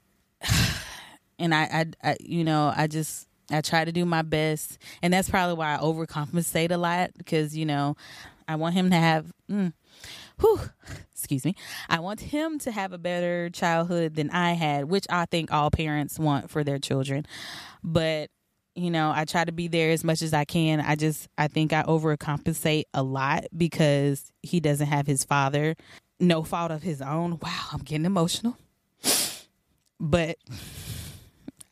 and 1.39 1.55
I, 1.55 1.63
I, 1.63 2.11
I 2.11 2.17
you 2.21 2.45
know, 2.45 2.73
I 2.75 2.87
just 2.87 3.29
I 3.51 3.61
try 3.61 3.85
to 3.85 3.93
do 3.93 4.05
my 4.05 4.23
best 4.23 4.79
and 5.03 5.13
that's 5.13 5.29
probably 5.29 5.55
why 5.55 5.75
I 5.75 5.79
overcompensate 5.79 6.71
a 6.71 6.77
lot 6.77 7.11
because, 7.17 7.57
you 7.57 7.67
know, 7.67 7.97
I 8.49 8.57
want 8.57 8.75
him 8.75 8.91
to 8.91 8.97
have 8.97 9.33
mm, 9.51 9.73
whew, 10.41 10.61
excuse 11.13 11.45
me, 11.45 11.55
I 11.89 12.01
want 12.01 12.21
him 12.21 12.59
to 12.61 12.71
have 12.71 12.93
a 12.93 12.99
better 12.99 13.51
childhood 13.51 14.15
than 14.15 14.31
I 14.31 14.53
had, 14.53 14.87
which 14.87 15.07
I 15.11 15.27
think 15.27 15.53
all 15.53 15.71
parents 15.71 16.19
want 16.19 16.51
for 16.51 16.65
their 16.65 16.79
children. 16.79 17.27
But 17.83 18.31
you 18.75 18.91
know, 18.91 19.13
I 19.15 19.25
try 19.25 19.45
to 19.45 19.53
be 19.53 19.69
there 19.69 19.93
as 19.93 20.03
much 20.03 20.21
as 20.21 20.33
I 20.35 20.45
can. 20.45 20.81
I 20.81 20.97
just, 20.97 21.29
I 21.39 21.47
think 21.49 21.73
I 21.73 21.85
overcompensate 21.85 22.85
a 22.93 23.03
lot 23.03 23.45
because 23.57 24.33
he 24.43 24.59
doesn't 24.59 24.89
have 24.89 25.07
his 25.07 25.25
father. 25.25 25.77
No 26.19 26.43
fault 26.43 26.73
of 26.73 26.83
his 26.83 27.01
own. 27.01 27.39
Wow, 27.41 27.67
I'm 27.73 27.83
getting 27.83 28.05
emotional. 28.05 28.57
But 30.05 30.37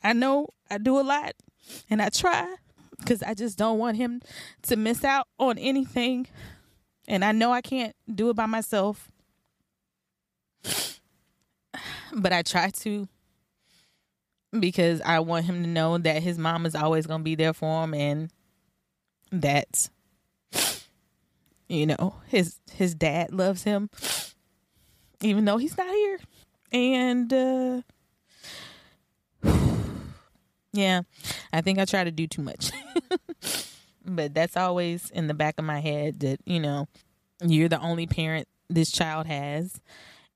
I 0.03 0.15
know 0.15 0.49
I 0.71 0.79
do 0.79 0.99
a 0.99 1.03
lot 1.03 1.33
And 1.91 2.01
I 2.01 2.09
try 2.09 2.57
because 2.99 3.23
I 3.23 3.35
just 3.35 3.59
don't 3.59 3.79
want 3.79 3.99
him 3.99 4.23
to 4.63 4.77
miss 4.77 5.05
out 5.05 5.29
on 5.39 5.59
anything. 5.59 6.27
And 7.07 7.25
I 7.27 7.33
know 7.33 7.53
I 7.53 7.61
can't 7.61 7.95
do 8.13 8.31
it 8.31 8.37
by 8.37 8.47
myself. 8.47 9.11
But 12.15 12.33
I 12.33 12.41
try 12.41 12.71
to 12.71 13.07
because 14.59 15.03
I 15.03 15.21
want 15.21 15.45
him 15.45 15.63
to 15.63 15.69
know 15.69 15.99
that 15.99 16.23
his 16.23 16.39
mom 16.39 16.65
is 16.65 16.75
always 16.75 17.07
going 17.07 17.21
to 17.21 17.25
be 17.25 17.35
there 17.35 17.53
for 17.53 17.85
him 17.85 17.95
and 17.95 18.31
that 19.31 19.91
you 21.69 21.87
know 21.87 22.17
his 22.29 22.59
his 22.71 22.95
dad 22.95 23.33
loves 23.33 23.63
him 23.65 23.89
even 25.23 25.47
though 25.47 25.57
he's 25.57 25.77
not 25.79 25.89
here 25.89 26.19
and 26.71 27.33
uh 27.33 27.81
yeah 30.73 31.03
i 31.53 31.61
think 31.61 31.79
i 31.79 31.85
try 31.85 32.05
to 32.05 32.11
do 32.11 32.27
too 32.27 32.43
much. 32.43 32.71
But 34.05 34.35
that's 34.35 34.57
always 34.57 35.11
in 35.11 35.27
the 35.27 35.35
back 35.35 35.55
of 35.59 35.65
my 35.65 35.81
head 35.81 36.21
that 36.21 36.41
you 36.45 36.61
know 36.61 36.89
you're 37.45 37.69
the 37.69 37.81
only 37.81 38.07
parent 38.07 38.49
this 38.69 38.91
child 38.91 39.27
has 39.27 39.81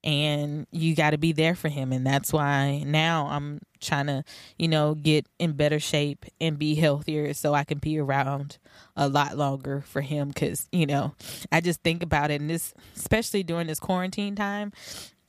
and 0.05 0.67
you 0.71 0.95
got 0.95 1.11
to 1.11 1.19
be 1.19 1.33
there 1.33 1.57
for 1.57 1.69
him. 1.69 1.93
And 1.93 2.07
that's 2.07 2.33
why 2.33 2.83
now 2.87 3.27
i'm 3.29 3.61
trying 3.81 4.07
to 4.07 4.25
you 4.59 4.69
know 4.69 4.95
get 4.95 5.27
in 5.39 5.53
better 5.53 5.79
shape 5.79 6.25
and 6.41 6.59
be 6.59 6.75
healthier 6.75 7.35
so 7.35 7.53
i 7.53 7.63
can 7.63 7.77
be 7.77 7.99
around 7.99 8.57
a 8.97 9.09
lot 9.09 9.37
longer 9.37 9.83
for 9.83 10.01
him. 10.01 10.29
Because 10.29 10.69
you 10.73 10.87
know 10.87 11.15
i 11.51 11.61
just 11.61 11.83
think 11.83 12.03
about 12.03 12.31
it. 12.31 12.41
And 12.41 12.51
this 12.51 12.73
especially 12.97 13.43
during 13.43 13.67
this 13.67 13.81
quarantine 13.81 14.37
time 14.37 14.73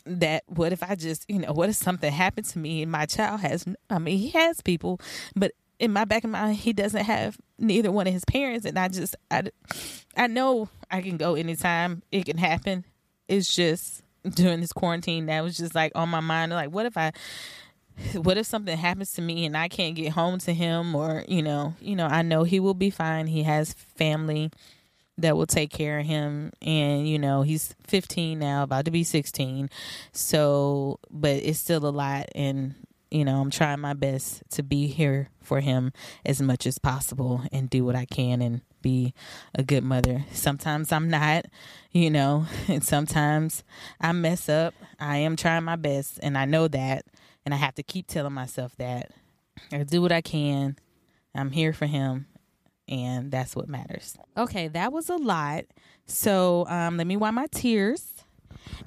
that 0.07 0.43
what 0.47 0.71
if 0.71 0.81
i 0.83 0.95
just 0.95 1.25
you 1.29 1.39
know 1.39 1.51
what 1.51 1.69
if 1.69 1.75
something 1.75 2.11
happened 2.11 2.45
to 2.45 2.59
me 2.59 2.81
and 2.81 2.91
my 2.91 3.05
child 3.05 3.39
has 3.41 3.65
i 3.89 3.99
mean 3.99 4.17
he 4.17 4.29
has 4.29 4.61
people 4.61 4.99
but 5.35 5.51
in 5.79 5.91
my 5.91 6.05
back 6.05 6.23
of 6.23 6.29
my 6.29 6.41
mind 6.41 6.55
he 6.55 6.73
doesn't 6.73 7.05
have 7.05 7.37
neither 7.59 7.91
one 7.91 8.07
of 8.07 8.13
his 8.13 8.25
parents. 8.25 8.65
And 8.65 8.77
i 8.77 8.87
just 8.87 9.15
i, 9.31 9.43
I 10.15 10.27
know 10.27 10.69
i 10.89 11.01
can 11.01 11.17
go 11.17 11.35
anytime. 11.35 12.03
It 12.11 12.25
can 12.25 12.37
happen. 12.37 12.85
It's 13.27 13.53
just 13.53 14.03
during 14.27 14.61
this 14.61 14.73
quarantine 14.73 15.27
that 15.27 15.41
was 15.41 15.57
just 15.57 15.73
like 15.75 15.91
on 15.95 16.09
my 16.09 16.19
mind 16.19 16.51
like 16.51 16.69
what 16.69 16.85
if 16.85 16.97
i 16.97 17.13
what 18.13 18.37
if 18.37 18.45
something 18.45 18.77
happens 18.77 19.13
to 19.13 19.21
me 19.21 19.45
and 19.45 19.55
i 19.55 19.69
can't 19.69 19.95
get 19.95 20.11
home 20.11 20.37
to 20.37 20.53
him 20.53 20.93
or 20.93 21.23
you 21.29 21.41
know 21.41 21.73
you 21.79 21.95
know 21.95 22.07
i 22.07 22.21
know 22.21 22.43
he 22.43 22.59
will 22.59 22.73
be 22.73 22.89
fine. 22.89 23.27
He 23.27 23.43
has 23.43 23.73
family 23.73 24.51
that 25.17 25.35
will 25.35 25.47
take 25.47 25.71
care 25.71 25.99
of 25.99 26.05
him. 26.05 26.51
And 26.61 27.07
you 27.07 27.19
know 27.19 27.41
he's 27.41 27.75
15 27.87 28.39
now 28.39 28.63
about 28.63 28.85
to 28.85 28.91
be 28.91 29.03
16 29.03 29.69
so 30.11 30.99
but 31.09 31.37
it's 31.37 31.59
still 31.59 31.85
a 31.85 31.89
lot. 31.89 32.29
And 32.35 32.75
you 33.09 33.23
know 33.23 33.39
i'm 33.39 33.49
trying 33.49 33.79
my 33.79 33.93
best 33.93 34.43
to 34.51 34.61
be 34.61 34.87
here 34.87 35.29
for 35.41 35.61
him 35.61 35.93
as 36.25 36.41
much 36.41 36.67
as 36.67 36.77
possible 36.77 37.41
and 37.53 37.69
do 37.69 37.85
what 37.85 37.95
i 37.95 38.03
can 38.03 38.41
and 38.41 38.59
be 38.81 39.13
a 39.55 39.63
good 39.63 39.83
mother. 39.83 40.25
Sometimes 40.31 40.91
i'm 40.91 41.09
not 41.09 41.45
you 41.91 42.09
know 42.09 42.45
and 42.67 42.83
sometimes 42.83 43.63
i 43.99 44.11
mess 44.11 44.49
up. 44.49 44.73
I 44.99 45.17
am 45.17 45.35
trying 45.35 45.63
my 45.63 45.75
best 45.75 46.19
and 46.21 46.37
i 46.37 46.45
know 46.45 46.67
that. 46.67 47.05
And 47.45 47.53
i 47.53 47.57
have 47.57 47.75
to 47.75 47.83
keep 47.83 48.07
telling 48.07 48.33
myself 48.33 48.75
that. 48.77 49.11
I 49.71 49.83
do 49.83 50.01
what 50.01 50.11
i 50.11 50.21
can. 50.21 50.77
I'm 51.33 51.51
here 51.51 51.73
for 51.73 51.85
him 51.85 52.27
and 52.87 53.31
that's 53.31 53.55
what 53.55 53.67
matters 53.67 54.17
okay 54.37 54.67
that 54.67 54.91
was 54.91 55.09
a 55.09 55.15
lot 55.17 55.65
so 56.05 56.65
um, 56.67 56.97
let 56.97 57.07
me 57.07 57.17
wipe 57.17 57.33
my 57.33 57.47
tears 57.51 58.17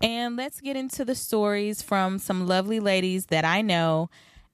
and 0.02 0.37
let's 0.37 0.61
get 0.61 0.76
into 0.76 1.04
the 1.04 1.14
stories 1.14 1.83
from 1.83 2.19
some 2.19 2.47
lovely 2.47 2.80
ladies 2.80 3.26
that 3.26 3.45
I 3.45 3.62
know 3.62 4.09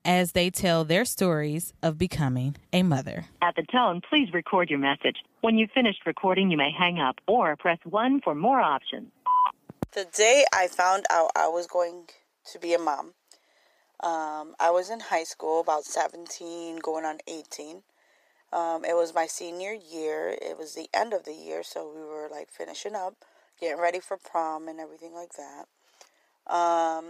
as 0.04 0.32
they 0.32 0.50
tell 0.50 0.84
their 0.84 1.04
stories 1.04 1.74
of 1.82 1.98
becoming 1.98 2.56
a 2.72 2.82
mother. 2.84 3.26
At 3.42 3.56
the 3.56 3.64
tone, 3.64 4.00
please 4.08 4.32
record 4.32 4.70
your 4.70 4.78
message. 4.78 5.16
When 5.40 5.58
you've 5.58 5.72
finished 5.72 6.06
recording, 6.06 6.50
you 6.50 6.56
may 6.56 6.70
hang 6.70 7.00
up 7.00 7.16
or 7.26 7.56
press 7.56 7.78
1 7.84 8.20
for 8.22 8.34
more 8.34 8.60
options. 8.60 9.10
The 9.92 10.06
day 10.14 10.44
I 10.54 10.68
found 10.68 11.06
out 11.10 11.30
I 11.36 11.48
was 11.48 11.66
going 11.66 12.04
to 12.52 12.58
be 12.58 12.74
a 12.74 12.78
mom, 12.78 13.14
um, 14.02 14.54
I 14.60 14.70
was 14.70 14.90
in 14.90 15.00
high 15.00 15.24
school, 15.24 15.60
about 15.60 15.84
17, 15.84 16.78
going 16.78 17.04
on 17.04 17.18
18. 17.26 17.82
Um, 18.56 18.86
it 18.86 18.96
was 18.96 19.14
my 19.14 19.26
senior 19.26 19.75
year. 19.75 20.30
It 20.30 20.56
was 20.58 20.75
the 20.75 20.88
end 20.94 21.12
of 21.12 21.25
the 21.25 21.34
year, 21.34 21.62
so 21.62 21.92
we 21.94 22.00
were 22.00 22.26
like 22.30 22.50
finishing 22.50 22.94
up, 22.94 23.14
getting 23.60 23.78
ready 23.78 24.00
for 24.00 24.16
prom 24.16 24.66
and 24.66 24.80
everything 24.80 25.12
like 25.12 25.32
that. 25.34 25.66
Um, 26.50 27.04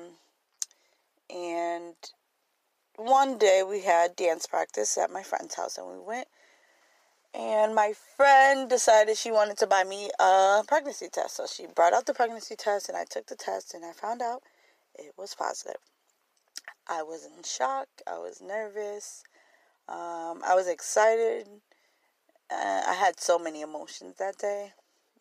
and 1.31 1.95
one 2.97 3.39
day 3.39 3.63
we 3.63 3.83
had 3.83 4.17
dance 4.17 4.49
practice 4.49 4.99
at 4.99 5.13
my 5.13 5.23
friend's 5.23 5.55
house, 5.55 5.79
and 5.79 5.87
we 5.87 6.01
went. 6.05 6.27
And 7.33 7.77
my 7.77 7.93
friend 8.17 8.69
decided 8.69 9.17
she 9.17 9.31
wanted 9.31 9.57
to 9.59 9.69
buy 9.69 9.85
me 9.85 10.11
a 10.19 10.65
pregnancy 10.67 11.09
test. 11.13 11.37
So 11.37 11.47
she 11.47 11.67
brought 11.67 11.93
out 11.93 12.07
the 12.07 12.15
pregnancy 12.15 12.57
test, 12.57 12.89
and 12.89 12.99
I 12.99 13.05
took 13.05 13.27
the 13.27 13.37
test, 13.37 13.73
and 13.73 13.85
I 13.85 13.93
found 13.93 14.21
out 14.21 14.43
it 14.97 15.13
was 15.17 15.37
positive. 15.37 15.81
I 16.89 17.05
was 17.05 17.25
in 17.25 17.45
shock. 17.45 17.87
I 18.05 18.19
was 18.19 18.41
nervous. 18.41 19.23
Um, 19.89 20.43
I 20.45 20.55
was 20.55 20.69
excited. 20.69 21.47
Uh, 22.51 22.83
I 22.89 22.95
had 22.95 23.21
so 23.21 23.39
many 23.39 23.61
emotions 23.61 24.17
that 24.19 24.39
day. 24.39 24.73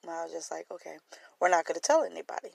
I 0.08 0.24
was 0.24 0.32
just 0.32 0.52
like, 0.52 0.66
okay, 0.72 0.98
we're 1.40 1.50
not 1.50 1.66
going 1.66 1.76
to 1.76 1.82
tell 1.82 2.04
anybody. 2.04 2.50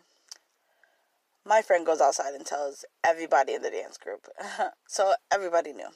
My 1.44 1.62
friend 1.62 1.86
goes 1.86 2.00
outside 2.00 2.34
and 2.34 2.44
tells 2.46 2.84
everybody 3.04 3.54
in 3.54 3.62
the 3.62 3.70
dance 3.70 3.98
group. 3.98 4.28
so 4.86 5.14
everybody 5.32 5.72
knew. 5.72 5.88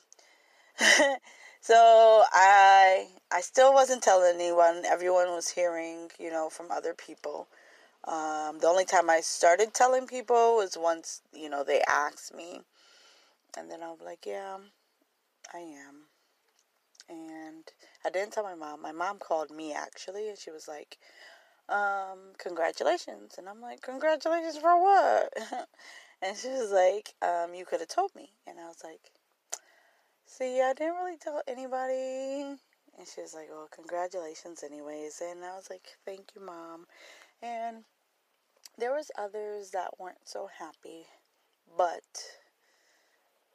so 1.60 2.24
I 2.32 3.08
I 3.30 3.40
still 3.40 3.72
wasn't 3.72 4.02
telling 4.02 4.34
anyone. 4.34 4.84
Everyone 4.86 5.28
was 5.28 5.50
hearing, 5.50 6.10
you 6.18 6.30
know, 6.30 6.48
from 6.48 6.70
other 6.70 6.94
people. 6.94 7.46
Um, 8.06 8.58
the 8.58 8.66
only 8.66 8.84
time 8.84 9.08
I 9.08 9.20
started 9.20 9.72
telling 9.72 10.06
people 10.06 10.56
was 10.56 10.76
once, 10.78 11.22
you 11.32 11.48
know, 11.48 11.64
they 11.64 11.82
asked 11.88 12.34
me. 12.34 12.62
And 13.56 13.70
then 13.70 13.82
I 13.82 13.88
was 13.90 14.00
like, 14.04 14.26
yeah, 14.26 14.56
I 15.54 15.60
am. 15.60 16.06
And 17.08 17.64
I 18.04 18.10
didn't 18.10 18.32
tell 18.32 18.44
my 18.44 18.54
mom. 18.54 18.82
My 18.82 18.92
mom 18.92 19.18
called 19.18 19.50
me 19.50 19.72
actually, 19.74 20.28
and 20.28 20.38
she 20.38 20.50
was 20.50 20.66
like, 20.68 20.98
um, 21.68 22.32
congratulations. 22.38 23.36
And 23.38 23.48
I'm 23.48 23.60
like, 23.60 23.82
congratulations 23.82 24.56
for 24.58 24.80
what? 24.82 25.32
and 26.22 26.36
she 26.36 26.48
was 26.48 26.72
like, 26.72 27.14
um, 27.22 27.54
you 27.54 27.64
could 27.64 27.80
have 27.80 27.88
told 27.88 28.14
me. 28.14 28.30
And 28.46 28.58
I 28.58 28.66
was 28.68 28.82
like, 28.84 29.10
see, 30.26 30.60
I 30.62 30.72
didn't 30.72 30.96
really 30.96 31.16
tell 31.18 31.42
anybody. 31.46 32.58
And 32.98 33.08
she 33.12 33.20
was 33.22 33.34
like, 33.34 33.48
well, 33.50 33.68
congratulations 33.74 34.62
anyways. 34.62 35.20
And 35.20 35.44
I 35.44 35.56
was 35.56 35.68
like, 35.70 35.88
thank 36.04 36.30
you, 36.34 36.40
mom. 36.44 36.86
And 37.42 37.84
there 38.78 38.92
was 38.92 39.10
others 39.18 39.70
that 39.70 39.98
weren't 39.98 40.28
so 40.28 40.48
happy. 40.58 41.06
But 41.76 42.02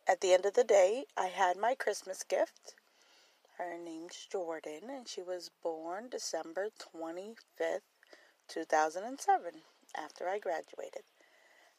at 0.09 0.21
the 0.21 0.33
end 0.33 0.43
of 0.43 0.55
the 0.55 0.63
day, 0.63 1.05
I 1.15 1.27
had 1.27 1.55
my 1.55 1.75
Christmas 1.75 2.23
gift. 2.23 2.73
Her 3.59 3.77
name's 3.77 4.27
Jordan, 4.31 4.89
and 4.89 5.07
she 5.07 5.21
was 5.21 5.51
born 5.61 6.09
December 6.09 6.69
25th, 6.95 7.81
2007, 8.47 9.51
after 9.95 10.27
I 10.27 10.39
graduated. 10.39 11.03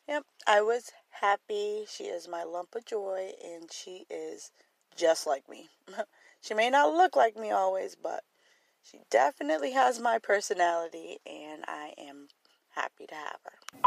Yep, 0.06 0.26
I 0.46 0.60
was 0.60 0.92
happy. 1.20 1.86
She 1.88 2.04
is 2.04 2.28
my 2.28 2.44
lump 2.44 2.76
of 2.76 2.84
joy, 2.84 3.32
and 3.44 3.72
she 3.72 4.06
is 4.08 4.52
just 4.96 5.26
like 5.26 5.48
me. 5.48 5.68
she 6.40 6.54
may 6.54 6.70
not 6.70 6.94
look 6.94 7.16
like 7.16 7.36
me 7.36 7.50
always, 7.50 7.96
but 8.00 8.22
she 8.80 9.00
definitely 9.10 9.72
has 9.72 9.98
my 9.98 10.18
personality, 10.18 11.18
and 11.26 11.64
I 11.66 11.94
am 11.98 12.28
happy 12.76 13.06
to 13.08 13.14
have 13.14 13.40
her. 13.42 13.80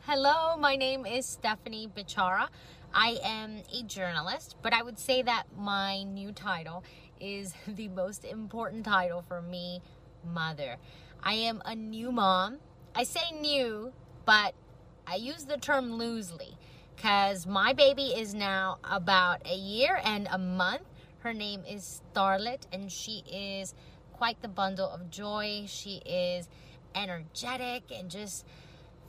Hello, 0.00 0.56
my 0.58 0.76
name 0.76 1.06
is 1.06 1.24
Stephanie 1.24 1.88
Bichara. 1.88 2.48
I 2.92 3.18
am 3.22 3.62
a 3.72 3.82
journalist, 3.84 4.56
but 4.62 4.72
I 4.72 4.82
would 4.82 4.98
say 4.98 5.22
that 5.22 5.44
my 5.56 6.02
new 6.02 6.32
title 6.32 6.84
is 7.20 7.54
the 7.68 7.88
most 7.88 8.24
important 8.24 8.84
title 8.84 9.22
for 9.22 9.40
me 9.42 9.82
mother. 10.24 10.76
I 11.22 11.34
am 11.34 11.62
a 11.64 11.74
new 11.74 12.10
mom. 12.12 12.58
I 12.94 13.04
say 13.04 13.32
new, 13.40 13.92
but 14.24 14.54
I 15.06 15.16
use 15.16 15.44
the 15.44 15.56
term 15.56 15.92
loosely 15.92 16.56
because 16.96 17.46
my 17.46 17.72
baby 17.72 18.08
is 18.08 18.34
now 18.34 18.78
about 18.84 19.46
a 19.46 19.54
year 19.54 20.00
and 20.04 20.28
a 20.30 20.38
month. 20.38 20.82
Her 21.20 21.32
name 21.32 21.62
is 21.68 22.02
Starlet, 22.14 22.62
and 22.72 22.90
she 22.90 23.22
is 23.30 23.74
quite 24.12 24.40
the 24.42 24.48
bundle 24.48 24.88
of 24.88 25.10
joy. 25.10 25.64
She 25.66 26.02
is 26.06 26.48
energetic 26.94 27.84
and 27.94 28.10
just 28.10 28.44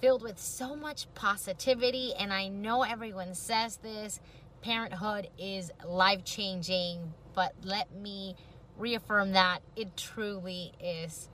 filled 0.01 0.23
with 0.23 0.39
so 0.39 0.75
much 0.75 1.07
positivity. 1.13 2.13
And 2.17 2.33
I 2.33 2.47
know 2.47 2.83
everyone 2.83 3.35
says 3.35 3.77
this 3.77 4.19
parenthood 4.61 5.29
is 5.37 5.71
life 5.85 6.23
changing, 6.23 7.13
but 7.33 7.53
let 7.63 7.93
me 7.93 8.35
reaffirm 8.77 9.31
that 9.33 9.59
it 9.75 9.95
truly 9.95 10.73
is. 10.79 11.29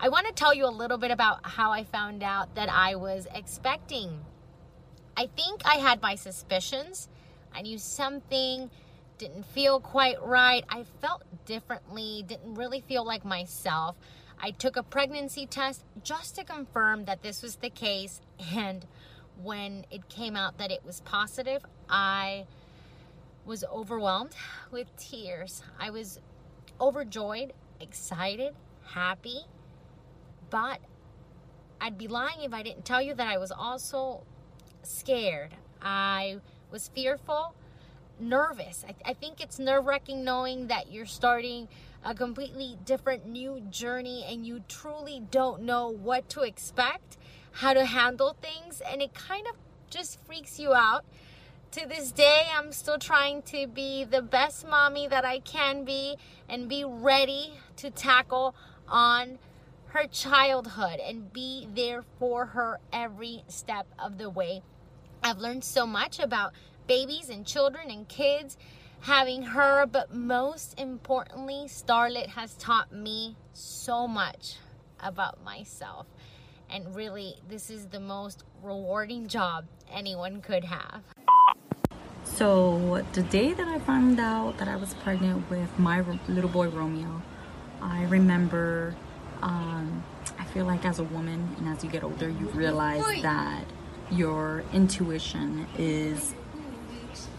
I 0.00 0.08
want 0.08 0.26
to 0.26 0.32
tell 0.32 0.54
you 0.54 0.66
a 0.66 0.70
little 0.70 0.98
bit 0.98 1.10
about 1.10 1.46
how 1.46 1.70
I 1.70 1.84
found 1.84 2.22
out 2.22 2.54
that 2.54 2.68
I 2.70 2.96
was 2.96 3.26
expecting. 3.34 4.24
I 5.16 5.26
think 5.26 5.62
I 5.64 5.76
had 5.76 6.00
my 6.00 6.14
suspicions. 6.14 7.08
I 7.54 7.62
knew 7.62 7.78
something 7.78 8.70
didn't 9.22 9.46
feel 9.46 9.78
quite 9.78 10.20
right. 10.20 10.64
I 10.68 10.84
felt 11.00 11.22
differently, 11.46 12.24
didn't 12.26 12.54
really 12.54 12.80
feel 12.80 13.06
like 13.06 13.24
myself. 13.24 13.94
I 14.42 14.50
took 14.50 14.76
a 14.76 14.82
pregnancy 14.82 15.46
test 15.46 15.84
just 16.02 16.34
to 16.34 16.44
confirm 16.44 17.04
that 17.04 17.22
this 17.22 17.42
was 17.42 17.56
the 17.56 17.70
case. 17.70 18.20
And 18.54 18.84
when 19.40 19.86
it 19.90 20.08
came 20.08 20.34
out 20.34 20.58
that 20.58 20.72
it 20.72 20.84
was 20.84 21.00
positive, 21.02 21.64
I 21.88 22.46
was 23.46 23.62
overwhelmed 23.64 24.34
with 24.72 24.94
tears. 24.96 25.62
I 25.78 25.90
was 25.90 26.18
overjoyed, 26.80 27.52
excited, 27.80 28.54
happy, 28.84 29.42
but 30.50 30.80
I'd 31.80 31.96
be 31.96 32.08
lying 32.08 32.42
if 32.42 32.52
I 32.52 32.62
didn't 32.62 32.84
tell 32.84 33.00
you 33.00 33.14
that 33.14 33.28
I 33.28 33.38
was 33.38 33.52
also 33.52 34.22
scared. 34.82 35.54
I 35.80 36.40
was 36.70 36.88
fearful, 36.88 37.54
nervous. 38.18 38.84
I, 38.88 39.10
I 39.10 39.14
think 39.14 39.40
it's 39.40 39.58
nerve 39.58 39.86
wracking 39.86 40.24
knowing 40.24 40.66
that 40.66 40.90
you're 40.90 41.06
starting 41.06 41.68
a 42.04 42.14
completely 42.14 42.78
different 42.84 43.26
new 43.26 43.60
journey 43.70 44.24
and 44.28 44.46
you 44.46 44.62
truly 44.68 45.22
don't 45.30 45.62
know 45.62 45.88
what 45.88 46.28
to 46.30 46.42
expect, 46.42 47.16
how 47.52 47.72
to 47.72 47.84
handle 47.84 48.36
things, 48.40 48.82
and 48.86 49.00
it 49.00 49.14
kind 49.14 49.46
of 49.46 49.56
just 49.90 50.18
freaks 50.26 50.58
you 50.58 50.74
out. 50.74 51.04
To 51.72 51.86
this 51.86 52.12
day, 52.12 52.48
I'm 52.54 52.72
still 52.72 52.98
trying 52.98 53.42
to 53.42 53.66
be 53.66 54.04
the 54.04 54.20
best 54.20 54.68
mommy 54.68 55.06
that 55.08 55.24
I 55.24 55.38
can 55.38 55.84
be 55.84 56.16
and 56.48 56.68
be 56.68 56.84
ready 56.84 57.54
to 57.76 57.90
tackle 57.90 58.54
on 58.88 59.38
her 59.86 60.06
childhood 60.06 61.00
and 61.00 61.32
be 61.32 61.66
there 61.74 62.02
for 62.18 62.46
her 62.46 62.78
every 62.92 63.44
step 63.48 63.86
of 63.98 64.18
the 64.18 64.28
way. 64.28 64.62
I've 65.22 65.38
learned 65.38 65.64
so 65.64 65.86
much 65.86 66.18
about 66.18 66.52
babies 66.86 67.28
and 67.28 67.46
children 67.46 67.90
and 67.90 68.08
kids 68.08 68.56
having 69.02 69.42
her, 69.42 69.84
but 69.86 70.14
most 70.14 70.78
importantly, 70.78 71.64
Starlet 71.66 72.28
has 72.28 72.54
taught 72.54 72.92
me 72.92 73.36
so 73.52 74.08
much 74.08 74.56
about 75.00 75.42
myself. 75.44 76.06
And 76.70 76.94
really, 76.94 77.34
this 77.48 77.68
is 77.68 77.88
the 77.88 78.00
most 78.00 78.44
rewarding 78.62 79.28
job 79.28 79.66
anyone 79.92 80.40
could 80.40 80.64
have. 80.64 81.02
So, 82.24 83.04
the 83.12 83.22
day 83.24 83.52
that 83.52 83.68
I 83.68 83.78
found 83.80 84.18
out 84.18 84.56
that 84.58 84.68
I 84.68 84.76
was 84.76 84.94
pregnant 84.94 85.50
with 85.50 85.78
my 85.78 86.02
little 86.28 86.48
boy 86.48 86.68
Romeo, 86.68 87.20
I 87.82 88.04
remember 88.04 88.94
um, 89.42 90.04
I 90.38 90.44
feel 90.44 90.64
like 90.64 90.84
as 90.84 90.98
a 90.98 91.04
woman 91.04 91.54
and 91.58 91.68
as 91.68 91.82
you 91.82 91.90
get 91.90 92.04
older, 92.04 92.28
you 92.28 92.46
realize 92.50 93.22
that 93.22 93.64
your 94.10 94.62
intuition 94.72 95.66
is 95.76 96.34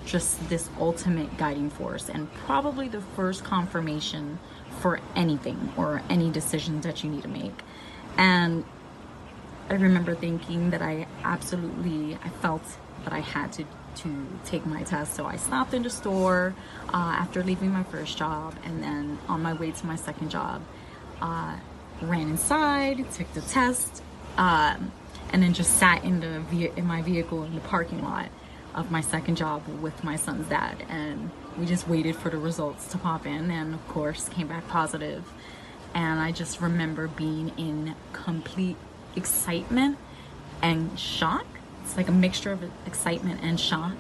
just 0.06 0.50
this 0.50 0.70
ultimate 0.80 1.38
guiding 1.38 1.70
force 1.70 2.10
and 2.10 2.32
probably 2.34 2.88
the 2.88 3.02
first 3.16 3.44
confirmation 3.44 4.40
for 4.80 5.00
anything 5.16 5.72
or 5.78 6.02
any 6.10 6.30
decisions 6.30 6.86
that 6.86 7.04
you 7.04 7.10
need 7.10 7.22
to 7.24 7.28
make. 7.28 7.62
And 8.18 8.66
I 9.70 9.76
remember 9.76 10.14
thinking 10.14 10.72
that 10.72 10.82
I 10.82 11.08
absolutely 11.24 12.16
I 12.24 12.30
felt 12.30 12.64
that 13.04 13.14
I 13.14 13.20
had 13.20 13.54
to 13.54 13.66
to 13.96 14.28
take 14.44 14.66
my 14.66 14.84
test. 14.84 15.14
So 15.14 15.26
I 15.26 15.36
stopped 15.36 15.74
in 15.74 15.84
the 15.84 15.90
store 15.90 16.56
uh, 16.90 16.98
after 16.98 17.44
leaving 17.44 17.72
my 17.72 17.84
first 17.84 18.18
job, 18.18 18.56
and 18.64 18.84
then 18.84 19.20
on 19.30 19.42
my 19.42 19.54
way 19.54 19.72
to 19.72 19.86
my 19.86 19.96
second 19.96 20.32
job, 20.32 20.62
uh, 21.22 21.58
ran 22.02 22.30
inside, 22.30 23.06
took 23.12 23.32
the 23.34 23.42
test, 23.42 24.02
um, 24.38 24.92
and 25.32 25.44
then 25.44 25.54
just 25.54 25.78
sat 25.78 26.04
in 26.04 26.20
the 26.20 26.40
ve- 26.42 26.72
in 26.76 26.86
my 26.86 27.02
vehicle 27.02 27.44
in 27.44 27.54
the 27.56 27.62
parking 27.62 28.04
lot 28.04 28.30
of 28.76 28.92
my 28.92 29.02
second 29.02 29.36
job 29.36 29.68
with 29.82 30.04
my 30.04 30.16
son's 30.16 30.48
dad, 30.48 30.84
and 30.90 31.30
we 31.58 31.66
just 31.66 31.88
waited 31.88 32.16
for 32.16 32.30
the 32.30 32.38
results 32.38 32.88
to 32.88 32.98
pop 32.98 33.26
in, 33.26 33.52
and 33.52 33.74
of 33.74 33.88
course 33.88 34.30
came 34.30 34.48
back 34.48 34.68
positive. 34.68 35.32
And 35.94 36.20
I 36.20 36.32
just 36.32 36.60
remember 36.60 37.08
being 37.08 37.50
in 37.58 37.96
complete 38.14 38.78
excitement 39.16 39.98
and 40.62 40.98
shock. 41.00 41.46
It's 41.84 41.98
like 41.98 42.08
a 42.08 42.14
mixture 42.14 42.52
of 42.52 42.64
excitement 42.88 43.42
and 43.44 43.60
shock. 43.60 43.96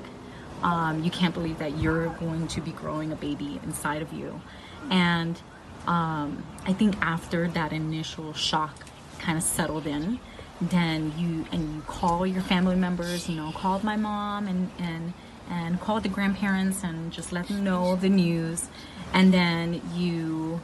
Um, 0.64 1.04
you 1.04 1.12
can't 1.12 1.34
believe 1.34 1.60
that 1.60 1.78
you're 1.78 2.08
going 2.08 2.48
to 2.48 2.62
be 2.62 2.72
growing 2.72 3.12
a 3.12 3.16
baby 3.16 3.60
inside 3.64 4.02
of 4.02 4.14
you. 4.14 4.42
And 4.90 5.40
um, 5.86 6.44
I 6.66 6.74
think 6.74 6.96
after 7.02 7.48
that 7.50 7.74
initial 7.74 8.34
shock 8.34 8.86
kind 9.20 9.38
of 9.38 9.44
settled 9.44 9.86
in, 9.86 10.20
then 10.62 11.14
you 11.18 11.46
and 11.52 11.76
you 11.76 11.82
call 11.82 12.26
your 12.26 12.42
family 12.42 12.76
members. 12.76 13.30
You 13.30 13.36
know, 13.36 13.52
called 13.52 13.84
my 13.84 13.96
mom 13.96 14.48
and 14.48 14.72
and 14.80 15.14
and 15.50 15.80
called 15.80 16.04
the 16.04 16.10
grandparents 16.10 16.84
and 16.84 17.12
just 17.12 17.32
let 17.32 17.48
them 17.48 17.64
know 17.64 17.96
the 17.96 18.10
news, 18.10 18.70
and 19.14 19.34
then 19.34 19.82
you 19.94 20.62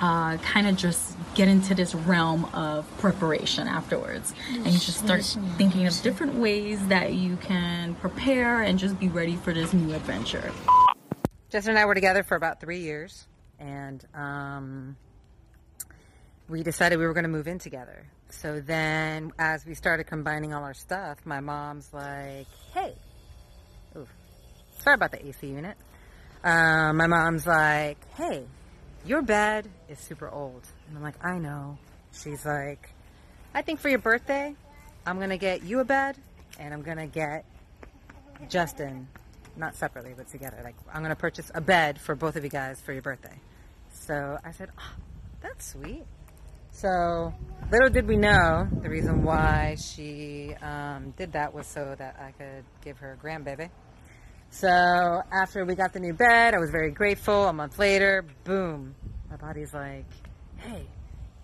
uh, 0.00 0.36
kind 0.38 0.66
of 0.66 0.76
just 0.76 1.16
get 1.34 1.48
into 1.48 1.74
this 1.74 1.94
realm 1.94 2.44
of 2.46 2.86
preparation 2.98 3.66
afterwards. 3.66 4.34
And 4.52 4.66
you 4.66 4.72
just 4.72 4.98
start 4.98 5.24
thinking 5.56 5.86
of 5.86 6.00
different 6.02 6.34
ways 6.34 6.86
that 6.88 7.14
you 7.14 7.36
can 7.36 7.94
prepare 7.96 8.62
and 8.62 8.78
just 8.78 8.98
be 8.98 9.08
ready 9.08 9.36
for 9.36 9.52
this 9.52 9.72
new 9.72 9.94
adventure. 9.94 10.52
Justin 11.48 11.70
and 11.70 11.78
I 11.78 11.86
were 11.86 11.94
together 11.94 12.22
for 12.22 12.36
about 12.36 12.60
three 12.60 12.80
years, 12.80 13.26
and 13.58 14.04
um, 14.14 14.96
we 16.48 16.62
decided 16.62 16.98
we 16.98 17.06
were 17.06 17.14
going 17.14 17.24
to 17.24 17.30
move 17.30 17.48
in 17.48 17.58
together. 17.58 18.06
So 18.40 18.60
then, 18.60 19.32
as 19.38 19.64
we 19.64 19.74
started 19.74 20.04
combining 20.04 20.52
all 20.52 20.62
our 20.62 20.74
stuff, 20.74 21.18
my 21.24 21.40
mom's 21.40 21.88
like, 21.92 22.46
hey, 22.74 22.94
ooh, 23.96 24.06
sorry 24.78 24.94
about 24.94 25.10
the 25.10 25.26
AC 25.26 25.46
unit. 25.46 25.76
Uh, 26.44 26.92
my 26.92 27.06
mom's 27.06 27.46
like, 27.46 27.96
hey, 28.14 28.44
your 29.06 29.22
bed 29.22 29.68
is 29.88 29.98
super 29.98 30.28
old. 30.28 30.62
And 30.86 30.98
I'm 30.98 31.02
like, 31.02 31.24
I 31.24 31.38
know. 31.38 31.78
She's 32.12 32.44
like, 32.44 32.90
I 33.54 33.62
think 33.62 33.80
for 33.80 33.88
your 33.88 34.00
birthday, 34.00 34.54
I'm 35.06 35.16
going 35.16 35.30
to 35.30 35.38
get 35.38 35.62
you 35.62 35.80
a 35.80 35.84
bed 35.84 36.16
and 36.58 36.74
I'm 36.74 36.82
going 36.82 36.98
to 36.98 37.06
get 37.06 37.46
Justin, 38.50 39.08
not 39.56 39.76
separately, 39.76 40.12
but 40.14 40.28
together. 40.28 40.58
Like, 40.62 40.76
I'm 40.92 41.00
going 41.00 41.08
to 41.08 41.16
purchase 41.16 41.50
a 41.54 41.62
bed 41.62 41.98
for 41.98 42.14
both 42.14 42.36
of 42.36 42.44
you 42.44 42.50
guys 42.50 42.82
for 42.82 42.92
your 42.92 43.02
birthday. 43.02 43.40
So 43.92 44.38
I 44.44 44.52
said, 44.52 44.70
oh, 44.78 44.92
that's 45.40 45.72
sweet. 45.72 46.04
So 46.76 47.32
little 47.72 47.88
did 47.88 48.06
we 48.06 48.18
know 48.18 48.68
the 48.82 48.90
reason 48.90 49.22
why 49.22 49.76
she 49.80 50.54
um, 50.60 51.14
did 51.16 51.32
that 51.32 51.54
was 51.54 51.66
so 51.66 51.94
that 51.96 52.16
I 52.20 52.32
could 52.32 52.64
give 52.84 52.98
her 52.98 53.14
a 53.14 53.16
grandbaby. 53.16 53.70
So 54.50 54.68
after 54.68 55.64
we 55.64 55.74
got 55.74 55.94
the 55.94 56.00
new 56.00 56.12
bed, 56.12 56.52
I 56.52 56.58
was 56.58 56.70
very 56.70 56.90
grateful. 56.90 57.48
A 57.48 57.52
month 57.54 57.78
later, 57.78 58.26
boom, 58.44 58.94
my 59.30 59.36
body's 59.36 59.72
like, 59.72 60.04
hey, 60.58 60.86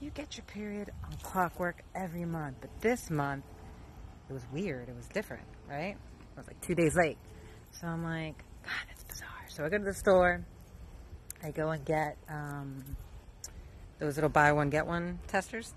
you 0.00 0.10
get 0.10 0.36
your 0.36 0.44
period 0.44 0.90
on 1.02 1.16
clockwork 1.22 1.82
every 1.94 2.26
month, 2.26 2.58
but 2.60 2.68
this 2.82 3.08
month 3.08 3.44
it 4.28 4.34
was 4.34 4.46
weird. 4.52 4.90
It 4.90 4.94
was 4.94 5.06
different, 5.14 5.46
right? 5.66 5.96
I 5.96 6.40
was 6.40 6.46
like 6.46 6.60
two 6.60 6.74
days 6.74 6.94
late. 6.94 7.16
So 7.70 7.86
I'm 7.86 8.04
like, 8.04 8.36
God, 8.64 8.84
that's 8.86 9.04
bizarre. 9.04 9.46
So 9.48 9.64
I 9.64 9.70
go 9.70 9.78
to 9.78 9.84
the 9.84 9.94
store. 9.94 10.44
I 11.42 11.52
go 11.52 11.70
and 11.70 11.82
get 11.86 12.18
um, 12.28 12.84
those 14.02 14.16
little 14.16 14.30
buy 14.30 14.52
one 14.52 14.68
get 14.68 14.86
one 14.86 15.20
testers. 15.28 15.72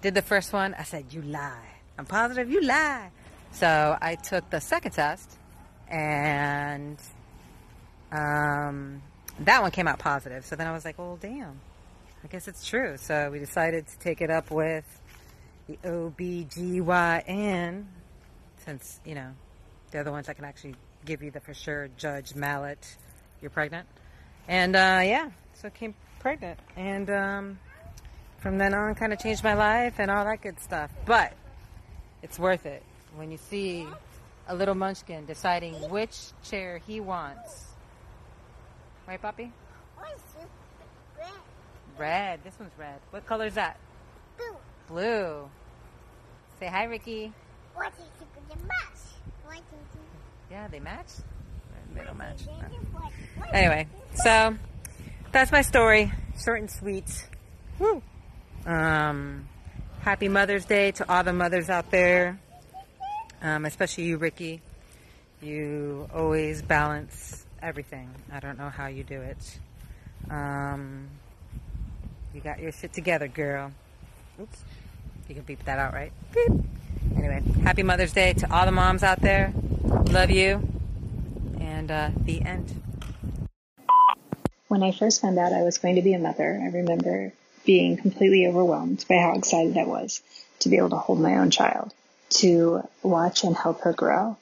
Did 0.00 0.14
the 0.14 0.22
first 0.22 0.52
one. 0.52 0.74
I 0.74 0.84
said, 0.84 1.06
you 1.10 1.20
lie. 1.20 1.74
I'm 1.98 2.06
positive 2.06 2.50
you 2.50 2.62
lie. 2.62 3.10
So 3.52 3.96
I 4.00 4.14
took 4.14 4.48
the 4.48 4.60
second 4.60 4.92
test 4.92 5.36
and 5.88 6.96
um, 8.10 9.02
that 9.40 9.60
one 9.60 9.70
came 9.70 9.88
out 9.88 9.98
positive. 9.98 10.46
So 10.46 10.56
then 10.56 10.66
I 10.66 10.72
was 10.72 10.86
like, 10.86 10.98
well, 10.98 11.18
damn, 11.20 11.60
I 12.24 12.28
guess 12.28 12.48
it's 12.48 12.66
true. 12.66 12.96
So 12.96 13.30
we 13.30 13.38
decided 13.38 13.86
to 13.88 13.98
take 13.98 14.22
it 14.22 14.30
up 14.30 14.50
with 14.50 14.84
the 15.66 15.78
OBGYN 15.84 17.84
since, 18.64 19.00
you 19.04 19.14
know, 19.14 19.32
they're 19.90 20.04
the 20.04 20.12
ones 20.12 20.28
that 20.28 20.36
can 20.36 20.46
actually 20.46 20.76
give 21.04 21.22
you 21.22 21.30
the 21.30 21.40
for 21.40 21.52
sure 21.52 21.88
judge 21.98 22.34
mallet 22.34 22.96
you're 23.42 23.50
pregnant. 23.50 23.86
And 24.48 24.74
uh, 24.74 25.00
yeah, 25.02 25.30
so 25.54 25.68
came 25.68 25.94
pregnant. 26.20 26.58
And 26.76 27.10
um, 27.10 27.58
from 28.46 28.58
then 28.58 28.74
on, 28.74 28.94
kind 28.94 29.12
of 29.12 29.18
changed 29.18 29.42
my 29.42 29.54
life 29.54 29.94
and 29.98 30.08
all 30.08 30.24
that 30.24 30.40
good 30.40 30.60
stuff. 30.60 30.88
But 31.04 31.32
it's 32.22 32.38
worth 32.38 32.64
it 32.64 32.80
when 33.16 33.32
you 33.32 33.38
see 33.38 33.84
a 34.46 34.54
little 34.54 34.76
munchkin 34.76 35.26
deciding 35.26 35.74
which 35.90 36.16
chair 36.44 36.78
he 36.86 37.00
wants. 37.00 37.64
Right, 39.04 39.20
Poppy? 39.20 39.50
Red. 41.98 42.44
This 42.44 42.54
one's 42.60 42.70
red. 42.78 43.00
What 43.10 43.26
color 43.26 43.46
is 43.46 43.54
that? 43.54 43.80
Blue. 44.36 44.56
Blue. 44.86 45.50
Say 46.60 46.66
hi, 46.66 46.84
Ricky. 46.84 47.32
What 47.74 47.92
is 47.94 48.04
it 48.22 48.62
match? 48.62 48.76
What 49.44 49.56
is 49.56 49.62
it? 49.62 50.52
Yeah, 50.52 50.68
they 50.68 50.78
match. 50.78 51.08
They 51.96 52.04
don't 52.04 52.16
match. 52.16 52.42
Anyway, 53.52 53.88
so 54.14 54.54
that's 55.32 55.50
my 55.50 55.62
story. 55.62 56.12
Short 56.44 56.60
and 56.60 56.70
sweet. 56.70 57.28
Woo. 57.80 58.02
Um, 58.66 59.48
happy 60.00 60.28
Mother's 60.28 60.64
Day 60.64 60.90
to 60.92 61.08
all 61.08 61.22
the 61.22 61.32
mothers 61.32 61.70
out 61.70 61.92
there, 61.92 62.40
um, 63.40 63.64
especially 63.64 64.04
you, 64.04 64.16
Ricky. 64.16 64.60
You 65.40 66.08
always 66.12 66.62
balance 66.62 67.46
everything. 67.62 68.10
I 68.32 68.40
don't 68.40 68.58
know 68.58 68.68
how 68.68 68.88
you 68.88 69.04
do 69.04 69.20
it. 69.20 69.58
Um, 70.28 71.06
you 72.34 72.40
got 72.40 72.58
your 72.58 72.72
shit 72.72 72.92
together, 72.92 73.28
girl. 73.28 73.70
Oops. 74.40 74.64
You 75.28 75.36
can 75.36 75.44
beep 75.44 75.64
that 75.64 75.78
out, 75.78 75.94
right? 75.94 76.12
Beep. 76.34 76.52
Anyway, 77.16 77.42
happy 77.62 77.84
Mother's 77.84 78.12
Day 78.12 78.32
to 78.32 78.52
all 78.52 78.66
the 78.66 78.72
moms 78.72 79.04
out 79.04 79.20
there. 79.20 79.52
Love 80.10 80.30
you. 80.30 80.68
And 81.60 81.88
uh, 81.90 82.10
the 82.24 82.42
end. 82.42 82.82
When 84.66 84.82
I 84.82 84.90
first 84.90 85.20
found 85.20 85.38
out 85.38 85.52
I 85.52 85.62
was 85.62 85.78
going 85.78 85.94
to 85.94 86.02
be 86.02 86.14
a 86.14 86.18
mother, 86.18 86.60
I 86.60 86.66
remember 86.76 87.32
being 87.66 87.98
completely 87.98 88.46
overwhelmed 88.46 89.04
by 89.08 89.16
how 89.16 89.34
excited 89.34 89.76
I 89.76 89.84
was 89.84 90.22
to 90.60 90.70
be 90.70 90.78
able 90.78 90.90
to 90.90 90.96
hold 90.96 91.20
my 91.20 91.36
own 91.36 91.50
child, 91.50 91.92
to 92.30 92.82
watch 93.02 93.44
and 93.44 93.54
help 93.54 93.82
her 93.82 93.92
grow. 93.92 94.38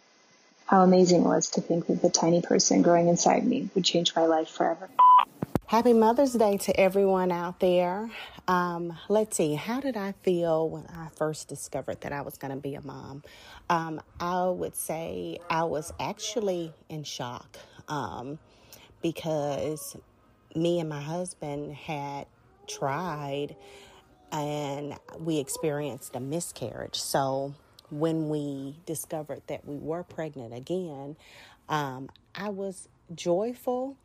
How 0.67 0.83
amazing 0.83 1.23
it 1.23 1.27
was 1.27 1.51
to 1.51 1.61
think 1.61 1.89
that 1.89 2.01
the 2.03 2.11
tiny 2.11 2.41
person 2.41 2.83
growing 2.83 3.09
inside 3.09 3.45
me 3.45 3.69
would 3.75 3.85
change 3.85 4.15
my 4.15 4.27
life 4.27 4.49
forever. 4.49 4.89
Happy 5.67 5.93
Mother's 5.93 6.35
Day 6.35 6.59
to 6.59 6.79
everyone 6.79 7.33
out 7.33 7.59
there. 7.59 8.11
Um, 8.47 8.97
let's 9.09 9.37
see, 9.37 9.55
how 9.55 9.81
did 9.81 9.97
I 9.97 10.13
feel 10.23 10.69
when 10.69 10.87
I 10.87 11.09
first 11.17 11.49
discovered 11.49 12.03
that 12.03 12.13
I 12.13 12.21
was 12.21 12.37
going 12.37 12.53
to 12.53 12.61
be 12.61 12.75
a 12.75 12.83
mom? 12.83 13.25
Um, 13.71 14.01
I 14.21 14.45
would 14.47 14.77
say 14.77 15.39
I 15.49 15.65
was 15.65 15.93
actually 15.99 16.73
in 16.91 17.03
shock 17.05 17.57
um, 17.89 18.39
because 19.03 19.97
me 20.55 20.81
and 20.81 20.89
my 20.89 21.01
husband 21.01 21.75
had 21.75 22.27
tried 22.69 23.57
and 24.33 24.97
we 25.19 25.39
experienced 25.39 26.17
a 26.17 26.21
miscarriage. 26.21 27.01
So 27.01 27.55
when 27.91 28.29
we 28.29 28.77
discovered 28.87 29.43
that 29.47 29.67
we 29.67 29.77
were 29.77 30.03
pregnant 30.03 30.53
again, 30.55 31.17
um, 31.69 32.09
I 32.35 32.49
was 32.49 32.89
joyful, 33.15 33.97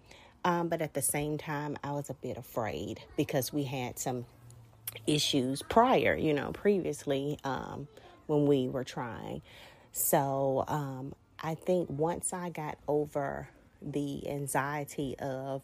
um, 0.43 0.69
but 0.69 0.81
at 0.81 0.93
the 0.93 1.01
same 1.01 1.37
time, 1.37 1.77
I 1.83 1.91
was 1.91 2.09
a 2.09 2.13
bit 2.13 2.37
afraid 2.37 3.01
because 3.17 3.51
we 3.51 3.63
had 3.63 3.97
some 3.97 4.25
issues 5.07 5.61
prior, 5.63 6.15
you 6.15 6.33
know, 6.33 6.51
previously 6.51 7.39
um, 7.43 7.87
when 8.27 8.45
we 8.45 8.67
were 8.67 8.83
trying. 8.83 9.41
So 9.91 10.63
um, 10.67 11.13
I 11.41 11.55
think 11.55 11.89
once 11.89 12.33
I 12.33 12.49
got 12.49 12.77
over 12.87 13.49
the 13.81 14.29
anxiety 14.29 15.15
of, 15.19 15.61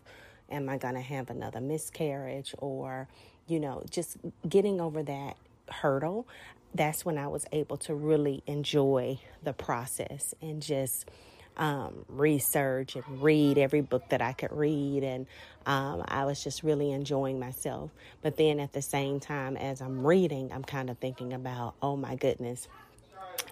am 0.49 0.69
I 0.69 0.77
going 0.77 0.95
to 0.95 1.01
have 1.01 1.29
another 1.29 1.61
miscarriage 1.61 2.53
or, 2.57 3.07
you 3.47 3.59
know, 3.59 3.83
just 3.89 4.17
getting 4.47 4.79
over 4.79 5.03
that 5.03 5.37
hurdle, 5.69 6.27
that's 6.73 7.05
when 7.05 7.17
I 7.17 7.27
was 7.27 7.45
able 7.51 7.77
to 7.77 7.95
really 7.95 8.43
enjoy 8.47 9.19
the 9.43 9.53
process 9.53 10.33
and 10.41 10.61
just 10.61 11.09
um, 11.57 12.05
research 12.09 12.95
and 12.95 13.21
read 13.21 13.57
every 13.57 13.81
book 13.81 14.09
that 14.09 14.21
I 14.21 14.33
could 14.33 14.51
read. 14.51 15.03
And 15.03 15.25
um, 15.65 16.03
I 16.07 16.25
was 16.25 16.43
just 16.43 16.63
really 16.63 16.91
enjoying 16.91 17.39
myself. 17.39 17.91
But 18.21 18.37
then 18.37 18.59
at 18.59 18.73
the 18.73 18.81
same 18.81 19.19
time, 19.19 19.55
as 19.57 19.81
I'm 19.81 20.05
reading, 20.05 20.51
I'm 20.51 20.63
kind 20.63 20.89
of 20.89 20.97
thinking 20.97 21.33
about, 21.33 21.75
oh 21.81 21.95
my 21.95 22.15
goodness, 22.15 22.67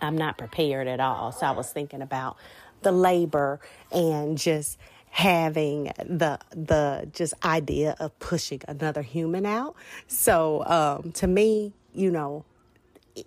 I'm 0.01 0.17
not 0.17 0.37
prepared 0.37 0.87
at 0.87 0.99
all. 0.99 1.31
So 1.31 1.45
I 1.45 1.51
was 1.51 1.71
thinking 1.71 2.01
about 2.01 2.37
the 2.81 2.91
labor 2.91 3.61
and 3.91 4.37
just 4.37 4.77
having 5.13 5.91
the 6.03 6.39
the 6.49 7.07
just 7.13 7.35
idea 7.45 7.95
of 7.99 8.17
pushing 8.17 8.59
another 8.67 9.03
human 9.03 9.45
out. 9.45 9.75
So 10.07 10.65
um, 10.65 11.11
to 11.13 11.27
me, 11.27 11.71
you 11.93 12.09
know, 12.09 12.45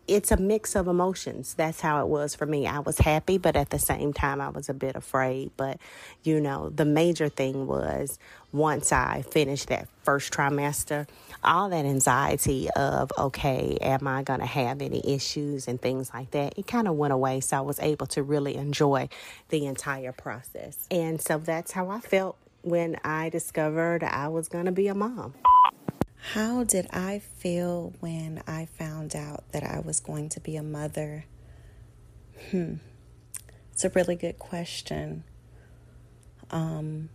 it's 0.09 0.31
a 0.31 0.37
mix 0.37 0.75
of 0.75 0.88
emotions. 0.88 1.55
That's 1.55 1.81
how 1.81 2.01
it 2.01 2.09
was 2.09 2.35
for 2.35 2.46
me. 2.46 2.66
I 2.66 2.81
was 2.81 2.99
happy, 2.99 3.38
but 3.38 3.57
at 3.57 3.70
the 3.70 3.79
same 3.79 4.12
time, 4.12 4.40
I 4.40 4.49
was 4.49 4.68
a 4.68 4.75
bit 4.75 4.96
afraid. 4.96 5.53
But, 5.57 5.79
you 6.25 6.40
know, 6.40 6.70
the 6.70 6.85
major 6.85 7.29
thing 7.29 7.66
was 7.66 8.18
once 8.53 8.90
I 8.92 9.22
finished 9.22 9.68
that 9.68 9.88
first 10.03 10.33
trimester, 10.33 11.07
all 11.44 11.68
that 11.68 11.85
anxiety 11.85 12.68
of, 12.75 13.12
okay, 13.16 13.79
am 13.81 14.07
I 14.09 14.22
going 14.22 14.40
to 14.40 14.46
have 14.46 14.83
any 14.83 15.03
issues 15.05 15.68
and 15.68 15.81
things 15.81 16.11
like 16.12 16.33
that, 16.33 16.59
it 16.59 16.66
kind 16.66 16.88
of 16.88 16.94
went 16.94 17.12
away. 17.12 17.40
So 17.40 17.59
I 17.59 17.61
was 17.61 17.79
able 17.81 18.07
to 18.09 18.22
really 18.22 18.57
enjoy 18.57 19.09
the 19.51 19.66
entire 19.66 20.12
process. 20.12 20.87
And 20.90 21.20
so 21.20 21.38
that's 21.38 21.72
how 21.72 21.90
I 21.90 22.01
felt 22.01 22.37
when 22.62 22.96
I 23.05 23.29
discovered 23.29 24.03
I 24.03 24.29
was 24.29 24.49
going 24.49 24.64
to 24.64 24.72
be 24.72 24.88
a 24.88 24.94
mom. 24.94 25.35
How 26.33 26.65
did 26.65 26.89
I 26.93 27.21
feel 27.21 27.95
when 28.01 28.43
I 28.49 28.67
found 28.67 29.15
out 29.15 29.45
that 29.53 29.62
I 29.62 29.79
was 29.79 30.01
going 30.01 30.29
to 30.31 30.41
be 30.41 30.57
a 30.57 30.62
mother? 30.62 31.25
Hmm. 32.51 32.75
It's 33.73 33.85
a 33.85 33.91
really 33.91 34.17
good 34.17 34.37
question. 34.37 35.23
Um, 36.51 37.11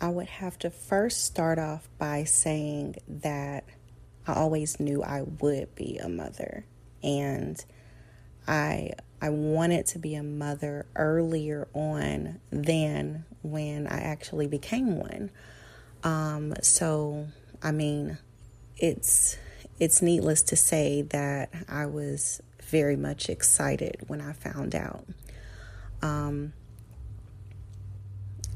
I 0.00 0.08
would 0.08 0.26
have 0.26 0.58
to 0.58 0.70
first 0.70 1.24
start 1.24 1.60
off 1.60 1.88
by 1.98 2.24
saying 2.24 2.96
that 3.06 3.62
I 4.26 4.32
always 4.34 4.80
knew 4.80 5.04
I 5.04 5.22
would 5.22 5.76
be 5.76 5.98
a 5.98 6.08
mother 6.08 6.66
and 7.04 7.64
I 8.48 8.90
I 9.22 9.30
wanted 9.30 9.86
to 9.86 10.00
be 10.00 10.16
a 10.16 10.24
mother 10.24 10.86
earlier 10.96 11.68
on 11.74 12.40
than 12.50 13.24
when 13.42 13.86
I 13.86 14.00
actually 14.00 14.48
became 14.48 14.96
one. 14.96 15.30
Um, 16.02 16.54
so 16.60 17.28
I 17.62 17.72
mean, 17.72 18.18
it's 18.76 19.36
it's 19.78 20.00
needless 20.00 20.42
to 20.42 20.56
say 20.56 21.02
that 21.02 21.50
I 21.68 21.86
was 21.86 22.42
very 22.62 22.96
much 22.96 23.28
excited 23.28 23.98
when 24.06 24.20
I 24.20 24.32
found 24.32 24.74
out. 24.74 25.04
Um, 26.02 26.52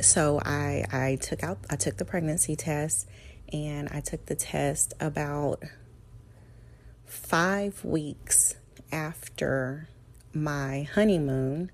so 0.00 0.40
I 0.44 0.84
I 0.92 1.18
took 1.20 1.42
out 1.42 1.58
I 1.68 1.76
took 1.76 1.96
the 1.96 2.04
pregnancy 2.04 2.56
test 2.56 3.08
and 3.52 3.88
I 3.90 4.00
took 4.00 4.26
the 4.26 4.34
test 4.34 4.94
about 5.00 5.62
five 7.04 7.84
weeks 7.84 8.56
after 8.92 9.88
my 10.32 10.88
honeymoon. 10.94 11.70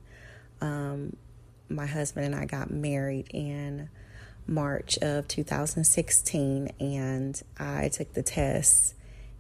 Um, 0.61 1.17
my 1.69 1.87
husband 1.87 2.27
and 2.27 2.35
I 2.35 2.47
got 2.47 2.71
married 2.71 3.27
in 3.31 3.89
March 4.47 4.99
of 4.99 5.29
2016, 5.29 6.71
and 6.81 7.43
I 7.59 7.89
took 7.89 8.13
the 8.15 8.23
test 8.23 8.95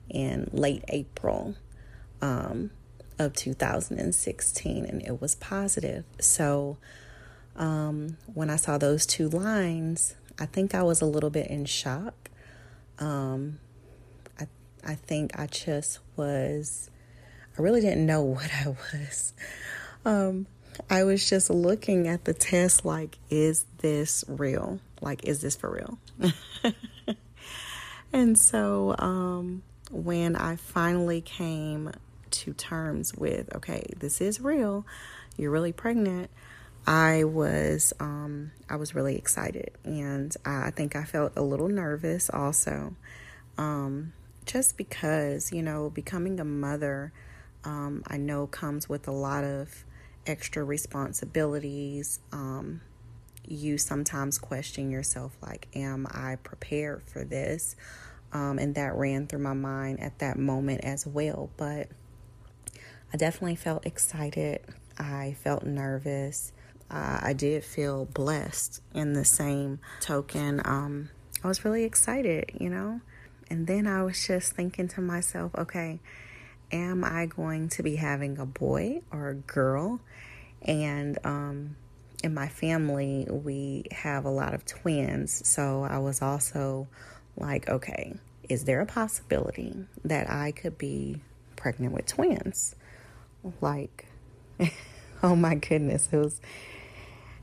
in 0.08 0.48
late 0.52 0.84
April 0.88 1.56
um, 2.20 2.70
of 3.18 3.34
2016, 3.34 4.84
and 4.84 5.02
it 5.02 5.20
was 5.20 5.34
positive. 5.36 6.04
So 6.20 6.78
um, 7.56 8.16
when 8.32 8.50
I 8.50 8.56
saw 8.56 8.78
those 8.78 9.06
two 9.06 9.28
lines, 9.28 10.14
I 10.38 10.46
think 10.46 10.74
I 10.74 10.82
was 10.82 11.00
a 11.00 11.06
little 11.06 11.30
bit 11.30 11.48
in 11.48 11.64
shock. 11.64 12.30
Um, 12.98 13.58
I 14.38 14.46
I 14.84 14.94
think 14.94 15.38
I 15.38 15.46
just 15.46 16.00
was. 16.16 16.90
I 17.58 17.62
really 17.62 17.80
didn't 17.80 18.04
know 18.04 18.22
what 18.22 18.50
I 18.52 18.68
was. 18.92 19.32
Um, 20.04 20.46
I 20.90 21.04
was 21.04 21.28
just 21.28 21.50
looking 21.50 22.08
at 22.08 22.24
the 22.24 22.34
test 22.34 22.84
like, 22.84 23.18
is 23.30 23.64
this 23.78 24.24
real? 24.28 24.80
Like, 25.00 25.24
is 25.24 25.40
this 25.40 25.56
for 25.56 25.70
real? 25.70 25.98
and 28.12 28.38
so 28.38 28.94
um, 28.98 29.62
when 29.90 30.36
I 30.36 30.56
finally 30.56 31.20
came 31.20 31.92
to 32.30 32.52
terms 32.52 33.14
with, 33.14 33.54
okay, 33.54 33.86
this 33.98 34.20
is 34.20 34.40
real, 34.40 34.84
you're 35.36 35.50
really 35.50 35.72
pregnant. 35.72 36.30
I 36.86 37.24
was 37.24 37.92
um, 37.98 38.52
I 38.70 38.76
was 38.76 38.94
really 38.94 39.16
excited, 39.16 39.72
and 39.82 40.34
I 40.44 40.70
think 40.70 40.94
I 40.94 41.02
felt 41.02 41.32
a 41.36 41.42
little 41.42 41.68
nervous 41.68 42.30
also, 42.30 42.94
um, 43.58 44.12
just 44.44 44.76
because 44.76 45.52
you 45.52 45.62
know 45.62 45.90
becoming 45.90 46.38
a 46.38 46.44
mother, 46.44 47.12
um, 47.64 48.04
I 48.06 48.18
know 48.18 48.46
comes 48.46 48.88
with 48.88 49.08
a 49.08 49.12
lot 49.12 49.42
of 49.42 49.84
extra 50.26 50.64
responsibilities. 50.64 52.20
Um, 52.32 52.80
you 53.46 53.78
sometimes 53.78 54.38
question 54.38 54.90
yourself, 54.90 55.36
like, 55.40 55.68
am 55.74 56.06
I 56.10 56.36
prepared 56.36 57.02
for 57.06 57.24
this? 57.24 57.76
Um, 58.32 58.58
and 58.58 58.74
that 58.74 58.94
ran 58.96 59.26
through 59.26 59.40
my 59.40 59.52
mind 59.52 60.00
at 60.00 60.18
that 60.18 60.38
moment 60.38 60.82
as 60.84 61.06
well. 61.06 61.50
But 61.56 61.88
I 63.12 63.16
definitely 63.16 63.56
felt 63.56 63.86
excited. 63.86 64.62
I 64.98 65.36
felt 65.42 65.64
nervous. 65.64 66.52
Uh, 66.90 67.20
I 67.22 67.32
did 67.32 67.64
feel 67.64 68.04
blessed 68.06 68.82
in 68.94 69.12
the 69.12 69.24
same 69.24 69.78
token. 70.00 70.60
Um, 70.64 71.10
I 71.42 71.48
was 71.48 71.64
really 71.64 71.84
excited, 71.84 72.50
you 72.58 72.68
know? 72.68 73.00
And 73.48 73.66
then 73.66 73.86
I 73.86 74.02
was 74.02 74.26
just 74.26 74.52
thinking 74.52 74.88
to 74.88 75.00
myself, 75.00 75.54
okay, 75.56 76.00
am 76.72 77.04
I 77.04 77.26
going 77.26 77.68
to 77.70 77.82
be 77.82 77.96
having 77.96 78.38
a 78.38 78.46
boy 78.46 79.02
or 79.12 79.28
a 79.28 79.34
girl? 79.34 80.00
And 80.62 81.18
um, 81.24 81.76
in 82.22 82.34
my 82.34 82.48
family, 82.48 83.26
we 83.30 83.84
have 83.92 84.24
a 84.24 84.30
lot 84.30 84.54
of 84.54 84.64
twins. 84.64 85.46
So 85.46 85.84
I 85.84 85.98
was 85.98 86.22
also 86.22 86.88
like, 87.36 87.68
okay, 87.68 88.14
is 88.48 88.64
there 88.64 88.80
a 88.80 88.86
possibility 88.86 89.74
that 90.04 90.30
I 90.30 90.52
could 90.52 90.78
be 90.78 91.20
pregnant 91.56 91.94
with 91.94 92.06
twins? 92.06 92.74
Like, 93.60 94.06
oh 95.22 95.36
my 95.36 95.54
goodness, 95.54 96.08
it 96.10 96.16
was 96.16 96.40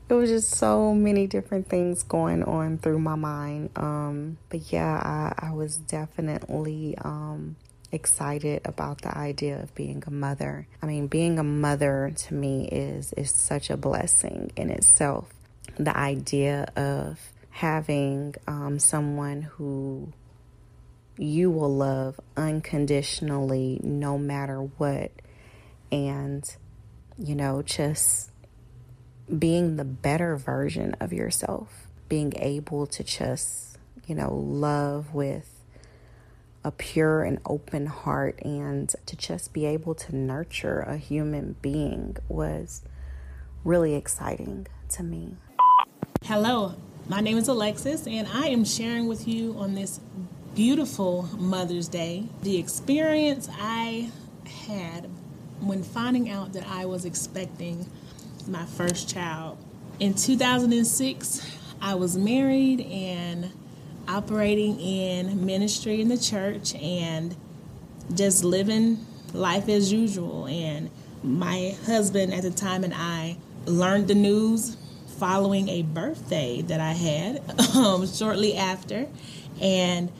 it 0.06 0.12
was 0.12 0.28
just 0.28 0.50
so 0.50 0.92
many 0.94 1.26
different 1.26 1.68
things 1.68 2.02
going 2.02 2.42
on 2.42 2.76
through 2.76 2.98
my 2.98 3.14
mind. 3.14 3.70
Um, 3.74 4.36
but 4.50 4.70
yeah, 4.70 5.00
I, 5.02 5.48
I 5.48 5.52
was 5.52 5.78
definitely 5.78 6.94
um, 6.98 7.56
excited 7.94 8.62
about 8.64 9.02
the 9.02 9.16
idea 9.16 9.62
of 9.62 9.74
being 9.74 10.02
a 10.06 10.10
mother. 10.10 10.66
I 10.82 10.86
mean, 10.86 11.06
being 11.06 11.38
a 11.38 11.44
mother 11.44 12.12
to 12.14 12.34
me 12.34 12.68
is 12.68 13.12
is 13.14 13.30
such 13.30 13.70
a 13.70 13.76
blessing 13.76 14.52
in 14.56 14.70
itself. 14.70 15.32
The 15.78 15.96
idea 15.96 16.70
of 16.76 17.18
having 17.50 18.34
um, 18.46 18.78
someone 18.78 19.42
who 19.42 20.12
you 21.16 21.50
will 21.50 21.74
love 21.74 22.18
unconditionally 22.36 23.80
no 23.82 24.18
matter 24.18 24.58
what 24.60 25.12
and 25.92 26.44
you 27.16 27.36
know 27.36 27.62
just 27.62 28.32
being 29.38 29.76
the 29.76 29.84
better 29.84 30.36
version 30.36 30.94
of 31.00 31.12
yourself, 31.12 31.86
being 32.08 32.32
able 32.36 32.86
to 32.86 33.02
just, 33.02 33.78
you 34.06 34.14
know, 34.14 34.34
love 34.34 35.14
with 35.14 35.53
a 36.64 36.70
pure 36.70 37.22
and 37.22 37.38
open 37.44 37.86
heart 37.86 38.40
and 38.42 38.94
to 39.04 39.16
just 39.16 39.52
be 39.52 39.66
able 39.66 39.94
to 39.94 40.16
nurture 40.16 40.80
a 40.80 40.96
human 40.96 41.56
being 41.60 42.16
was 42.28 42.82
really 43.64 43.94
exciting 43.94 44.66
to 44.88 45.02
me. 45.02 45.36
Hello, 46.24 46.74
my 47.06 47.20
name 47.20 47.36
is 47.36 47.48
Alexis, 47.48 48.06
and 48.06 48.26
I 48.32 48.48
am 48.48 48.64
sharing 48.64 49.06
with 49.06 49.28
you 49.28 49.54
on 49.58 49.74
this 49.74 50.00
beautiful 50.54 51.28
Mother's 51.36 51.88
Day 51.88 52.28
the 52.42 52.58
experience 52.58 53.48
I 53.60 54.10
had 54.66 55.10
when 55.60 55.82
finding 55.82 56.30
out 56.30 56.54
that 56.54 56.66
I 56.66 56.86
was 56.86 57.04
expecting 57.04 57.86
my 58.48 58.64
first 58.64 59.08
child. 59.08 59.58
In 60.00 60.14
2006, 60.14 61.46
I 61.80 61.94
was 61.94 62.16
married 62.16 62.80
and 62.80 63.52
operating 64.08 64.78
in 64.80 65.44
ministry 65.44 66.00
in 66.00 66.08
the 66.08 66.18
church 66.18 66.74
and 66.74 67.36
just 68.14 68.44
living 68.44 69.04
life 69.32 69.68
as 69.68 69.92
usual. 69.92 70.46
And 70.46 70.90
my 71.22 71.76
husband 71.86 72.32
at 72.34 72.42
the 72.42 72.50
time 72.50 72.84
and 72.84 72.94
I 72.94 73.38
learned 73.66 74.08
the 74.08 74.14
news 74.14 74.76
following 75.18 75.68
a 75.68 75.82
birthday 75.82 76.62
that 76.62 76.80
I 76.80 76.92
had 76.92 77.42
um, 77.76 78.06
shortly 78.06 78.56
after. 78.56 79.06
And 79.60 80.12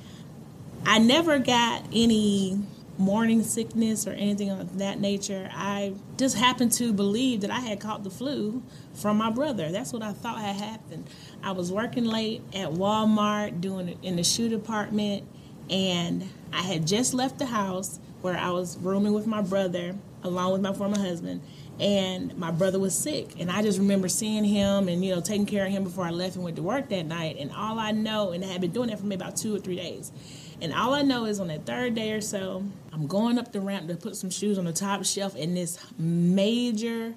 I 0.87 0.99
never 0.99 1.39
got 1.39 1.85
any 1.93 2.61
morning 2.99 3.43
sickness 3.43 4.07
or 4.07 4.13
anything 4.13 4.51
of 4.51 4.79
that 4.79 5.01
nature. 5.01 5.51
I 5.53 5.95
just 6.17 6.37
happened 6.37 6.73
to 6.73 6.93
believe 6.93 7.41
that 7.41 7.51
I 7.51 7.61
had 7.61 7.81
caught 7.81 8.05
the 8.05 8.11
flu 8.11 8.63
from 8.95 9.17
my 9.17 9.31
brother. 9.31 9.71
That's 9.71 9.93
what 9.93 10.03
I 10.03 10.13
thought 10.13 10.39
had 10.39 10.57
happened. 10.57 11.09
I 11.43 11.53
was 11.53 11.73
working 11.73 12.05
late 12.05 12.43
at 12.55 12.71
Walmart 12.71 13.61
doing 13.61 13.89
it 13.89 13.99
in 14.03 14.17
the 14.17 14.25
shoe 14.25 14.49
department, 14.49 15.25
and 15.69 16.29
I 16.53 16.63
had 16.63 16.87
just 16.87 17.15
left 17.15 17.39
the 17.39 17.47
house 17.47 17.99
where 18.23 18.37
I 18.37 18.51
was 18.51 18.79
rooming 18.79 19.13
with 19.13 19.27
my 19.27 19.43
brother 19.43 19.95
along 20.23 20.53
with 20.53 20.63
my 20.63 20.73
former 20.73 20.99
husband. 20.99 21.43
And 21.81 22.37
my 22.39 22.53
brother 22.53 22.79
was 22.79 22.97
sick, 22.97 23.41
and 23.41 23.51
I 23.51 23.61
just 23.61 23.81
remember 23.81 24.09
seeing 24.09 24.45
him 24.45 24.89
and 24.89 25.05
you 25.05 25.13
know 25.13 25.21
taking 25.21 25.45
care 25.45 25.67
of 25.67 25.73
him 25.73 25.83
before 25.83 26.05
I 26.05 26.11
left 26.11 26.37
and 26.37 26.45
went 26.45 26.55
to 26.55 26.63
work 26.63 26.89
that 26.91 27.05
night. 27.07 27.37
And 27.41 27.51
all 27.51 27.81
I 27.81 27.91
know, 27.91 28.31
and 28.31 28.45
I 28.45 28.47
had 28.47 28.61
been 28.61 28.71
doing 28.71 28.91
that 28.91 29.01
for 29.01 29.07
me 29.07 29.17
about 29.17 29.37
two 29.37 29.57
or 29.57 29.59
three 29.59 29.75
days 29.75 30.13
and 30.61 30.73
all 30.73 30.95
I 30.95 31.03
know 31.03 31.25
is 31.27 31.41
on 31.41 31.49
that 31.49 31.67
third 31.67 31.95
day 31.95 32.13
or 32.13 32.21
so, 32.21 32.65
I'm 32.93 33.07
going 33.07 33.39
up 33.39 33.53
the 33.53 33.61
ramp 33.61 33.89
to 33.89 33.97
put 33.97 34.17
some 34.17 34.31
shoes 34.31 34.59
on 34.59 34.65
the 34.65 34.73
top 34.73 35.05
shelf, 35.05 35.35
and 35.37 35.57
this 35.57 35.79
major 35.99 37.15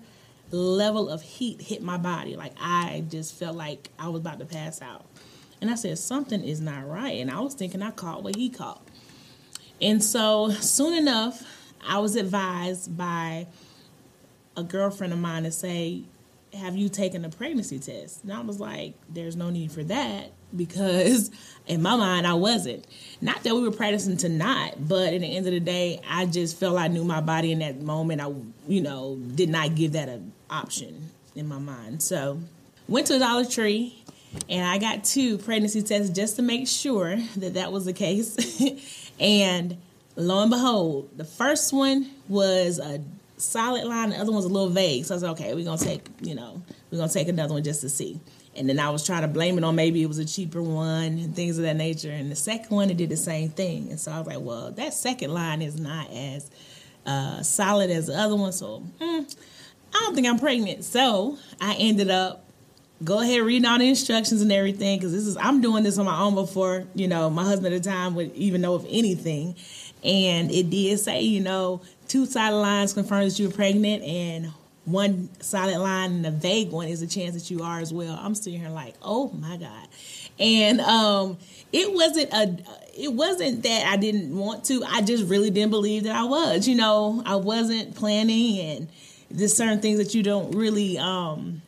level 0.51 1.09
of 1.09 1.21
heat 1.21 1.61
hit 1.61 1.81
my 1.81 1.97
body. 1.97 2.35
Like 2.35 2.53
I 2.59 3.03
just 3.09 3.35
felt 3.35 3.55
like 3.55 3.89
I 3.99 4.07
was 4.07 4.21
about 4.21 4.39
to 4.39 4.45
pass 4.45 4.81
out. 4.81 5.05
And 5.59 5.69
I 5.69 5.75
said, 5.75 5.97
something 5.97 6.43
is 6.43 6.61
not 6.61 6.87
right. 6.87 7.19
And 7.19 7.31
I 7.31 7.39
was 7.39 7.55
thinking 7.55 7.81
I 7.81 7.91
caught 7.91 8.23
what 8.23 8.35
he 8.35 8.49
caught. 8.49 8.81
And 9.81 10.03
so 10.03 10.49
soon 10.51 10.93
enough, 10.93 11.43
I 11.87 11.99
was 11.99 12.15
advised 12.15 12.97
by 12.97 13.47
a 14.55 14.63
girlfriend 14.63 15.13
of 15.13 15.19
mine 15.19 15.43
to 15.43 15.51
say, 15.51 16.03
Have 16.53 16.75
you 16.75 16.89
taken 16.89 17.25
a 17.25 17.29
pregnancy 17.29 17.79
test? 17.79 18.23
And 18.23 18.33
I 18.33 18.41
was 18.41 18.59
like, 18.59 18.93
There's 19.09 19.35
no 19.35 19.49
need 19.49 19.71
for 19.71 19.83
that 19.83 20.31
because 20.55 21.31
in 21.67 21.81
my 21.81 21.95
mind 21.95 22.27
I 22.27 22.33
wasn't. 22.33 22.85
Not 23.21 23.43
that 23.43 23.55
we 23.55 23.61
were 23.61 23.71
practicing 23.71 24.17
to 24.17 24.29
not, 24.29 24.87
but 24.87 25.13
at 25.13 25.21
the 25.21 25.35
end 25.35 25.47
of 25.47 25.53
the 25.53 25.59
day, 25.59 25.99
I 26.07 26.25
just 26.25 26.57
felt 26.57 26.77
I 26.77 26.87
knew 26.87 27.03
my 27.03 27.21
body 27.21 27.51
in 27.51 27.59
that 27.59 27.81
moment. 27.81 28.21
I, 28.21 28.31
you 28.67 28.81
know, 28.81 29.15
did 29.15 29.49
not 29.49 29.75
give 29.75 29.93
that 29.93 30.07
an 30.07 30.31
option 30.49 31.09
in 31.35 31.47
my 31.47 31.57
mind. 31.57 32.03
So 32.03 32.39
went 32.87 33.07
to 33.07 33.19
Dollar 33.19 33.45
Tree 33.45 33.95
and 34.49 34.65
I 34.67 34.77
got 34.77 35.03
two 35.03 35.37
pregnancy 35.37 35.81
tests 35.81 36.09
just 36.11 36.35
to 36.35 36.41
make 36.41 36.67
sure 36.67 37.15
that 37.37 37.55
that 37.55 37.71
was 37.71 37.85
the 37.85 37.93
case. 37.93 39.11
and 39.19 39.77
lo 40.15 40.41
and 40.41 40.51
behold, 40.51 41.09
the 41.17 41.25
first 41.25 41.73
one 41.73 42.09
was 42.27 42.79
a 42.79 43.01
solid 43.37 43.85
line, 43.85 44.09
the 44.09 44.17
other 44.17 44.31
one 44.31 44.37
was 44.37 44.45
a 44.45 44.49
little 44.49 44.69
vague. 44.69 45.05
So 45.05 45.13
I 45.13 45.15
was 45.15 45.23
like, 45.23 45.31
okay, 45.33 45.53
we're 45.53 45.65
gonna 45.65 45.77
take, 45.77 46.07
you 46.21 46.35
know, 46.35 46.61
we're 46.91 46.97
gonna 46.97 47.11
take 47.11 47.27
another 47.27 47.53
one 47.53 47.63
just 47.63 47.81
to 47.81 47.89
see. 47.89 48.19
And 48.57 48.67
then 48.67 48.79
I 48.79 48.89
was 48.89 49.05
trying 49.05 49.21
to 49.21 49.27
blame 49.27 49.57
it 49.57 49.63
on 49.63 49.75
maybe 49.75 50.01
it 50.01 50.07
was 50.07 50.17
a 50.17 50.25
cheaper 50.25 50.61
one 50.61 51.19
and 51.19 51.35
things 51.35 51.57
of 51.57 51.63
that 51.63 51.75
nature. 51.75 52.11
And 52.11 52.31
the 52.31 52.35
second 52.35 52.75
one, 52.75 52.89
it 52.89 52.97
did 52.97 53.09
the 53.09 53.17
same 53.17 53.49
thing. 53.49 53.89
And 53.89 53.99
so 53.99 54.11
I 54.11 54.17
was 54.19 54.27
like, 54.27 54.39
well, 54.39 54.71
that 54.71 54.93
second 54.93 55.33
line 55.33 55.61
is 55.61 55.79
not 55.79 56.09
as 56.11 56.49
uh, 57.05 57.41
solid 57.43 57.89
as 57.91 58.07
the 58.07 58.17
other 58.17 58.35
one. 58.35 58.51
So 58.51 58.83
mm, 58.99 59.35
I 59.93 59.99
don't 59.99 60.15
think 60.15 60.27
I'm 60.27 60.39
pregnant. 60.39 60.83
So 60.83 61.37
I 61.61 61.75
ended 61.75 62.09
up 62.09 62.43
go 63.03 63.21
ahead 63.21 63.41
reading 63.41 63.65
all 63.65 63.77
the 63.77 63.87
instructions 63.87 64.41
and 64.41 64.51
everything 64.51 64.97
because 64.97 65.11
this 65.11 65.27
is 65.27 65.37
I'm 65.37 65.61
doing 65.61 65.83
this 65.83 65.97
on 65.97 66.05
my 66.05 66.19
own 66.19 66.33
before 66.33 66.85
you 66.95 67.07
know 67.07 67.29
my 67.29 67.43
husband 67.43 67.75
at 67.75 67.83
the 67.83 67.89
time 67.89 68.15
would 68.15 68.33
even 68.35 68.61
know 68.61 68.73
of 68.73 68.85
anything. 68.89 69.55
And 70.03 70.51
it 70.51 70.69
did 70.69 70.99
say, 70.99 71.21
you 71.21 71.41
know, 71.41 71.81
two 72.07 72.25
solid 72.25 72.59
lines 72.59 72.93
confirm 72.93 73.23
that 73.23 73.37
you 73.39 73.47
were 73.47 73.53
pregnant 73.53 74.03
and 74.03 74.53
one 74.87 75.29
solid 75.41 75.77
line 75.79 76.11
and 76.13 76.25
a 76.25 76.31
vague 76.31 76.71
one 76.71 76.87
is 76.87 77.01
a 77.01 77.07
chance 77.07 77.35
that 77.35 77.51
you 77.51 77.61
are 77.61 77.79
as 77.79 77.93
well. 77.93 78.17
I'm 78.19 78.33
sitting 78.33 78.59
here 78.59 78.69
like, 78.69 78.95
oh 79.01 79.29
my 79.33 79.57
god, 79.57 79.87
and 80.39 80.79
um, 80.79 81.37
it 81.73 81.93
wasn't 81.93 82.31
a, 82.31 82.57
it 82.97 83.11
wasn't 83.11 83.63
that 83.63 83.85
I 83.85 83.97
didn't 83.97 84.35
want 84.35 84.63
to. 84.65 84.83
I 84.85 85.01
just 85.01 85.29
really 85.29 85.49
didn't 85.49 85.71
believe 85.71 86.05
that 86.05 86.15
I 86.15 86.23
was. 86.23 86.69
You 86.69 86.75
know, 86.75 87.21
I 87.25 87.35
wasn't 87.35 87.95
planning, 87.95 88.59
and 88.59 88.87
there's 89.29 89.53
certain 89.53 89.81
things 89.81 89.97
that 89.99 90.15
you 90.15 90.23
don't 90.23 90.55
really 90.55 90.97
um 90.97 91.61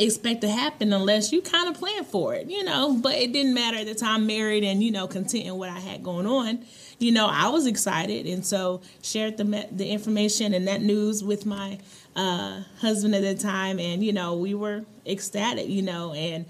expect 0.00 0.40
to 0.40 0.48
happen 0.48 0.92
unless 0.92 1.32
you 1.32 1.42
kind 1.42 1.68
of 1.68 1.76
plan 1.76 2.04
for 2.04 2.34
it, 2.34 2.48
you 2.50 2.64
know. 2.64 2.98
But 3.00 3.14
it 3.14 3.32
didn't 3.32 3.54
matter 3.54 3.76
at 3.76 3.86
the 3.86 3.94
time, 3.94 4.26
married 4.26 4.64
and 4.64 4.82
you 4.82 4.90
know, 4.90 5.06
content 5.06 5.46
in 5.46 5.56
what 5.56 5.68
I 5.68 5.78
had 5.78 6.02
going 6.02 6.26
on. 6.26 6.64
You 6.98 7.12
know, 7.12 7.28
I 7.30 7.48
was 7.48 7.66
excited, 7.66 8.26
and 8.26 8.44
so 8.44 8.80
shared 9.02 9.36
the 9.36 9.68
the 9.70 9.88
information 9.88 10.52
and 10.52 10.66
that 10.66 10.82
news 10.82 11.22
with 11.22 11.46
my 11.46 11.78
uh, 12.16 12.62
husband 12.80 13.14
at 13.14 13.22
the 13.22 13.34
time, 13.34 13.78
and 13.78 14.02
you 14.04 14.12
know 14.12 14.34
we 14.34 14.54
were 14.54 14.84
ecstatic, 15.06 15.68
you 15.68 15.82
know, 15.82 16.12
and 16.12 16.44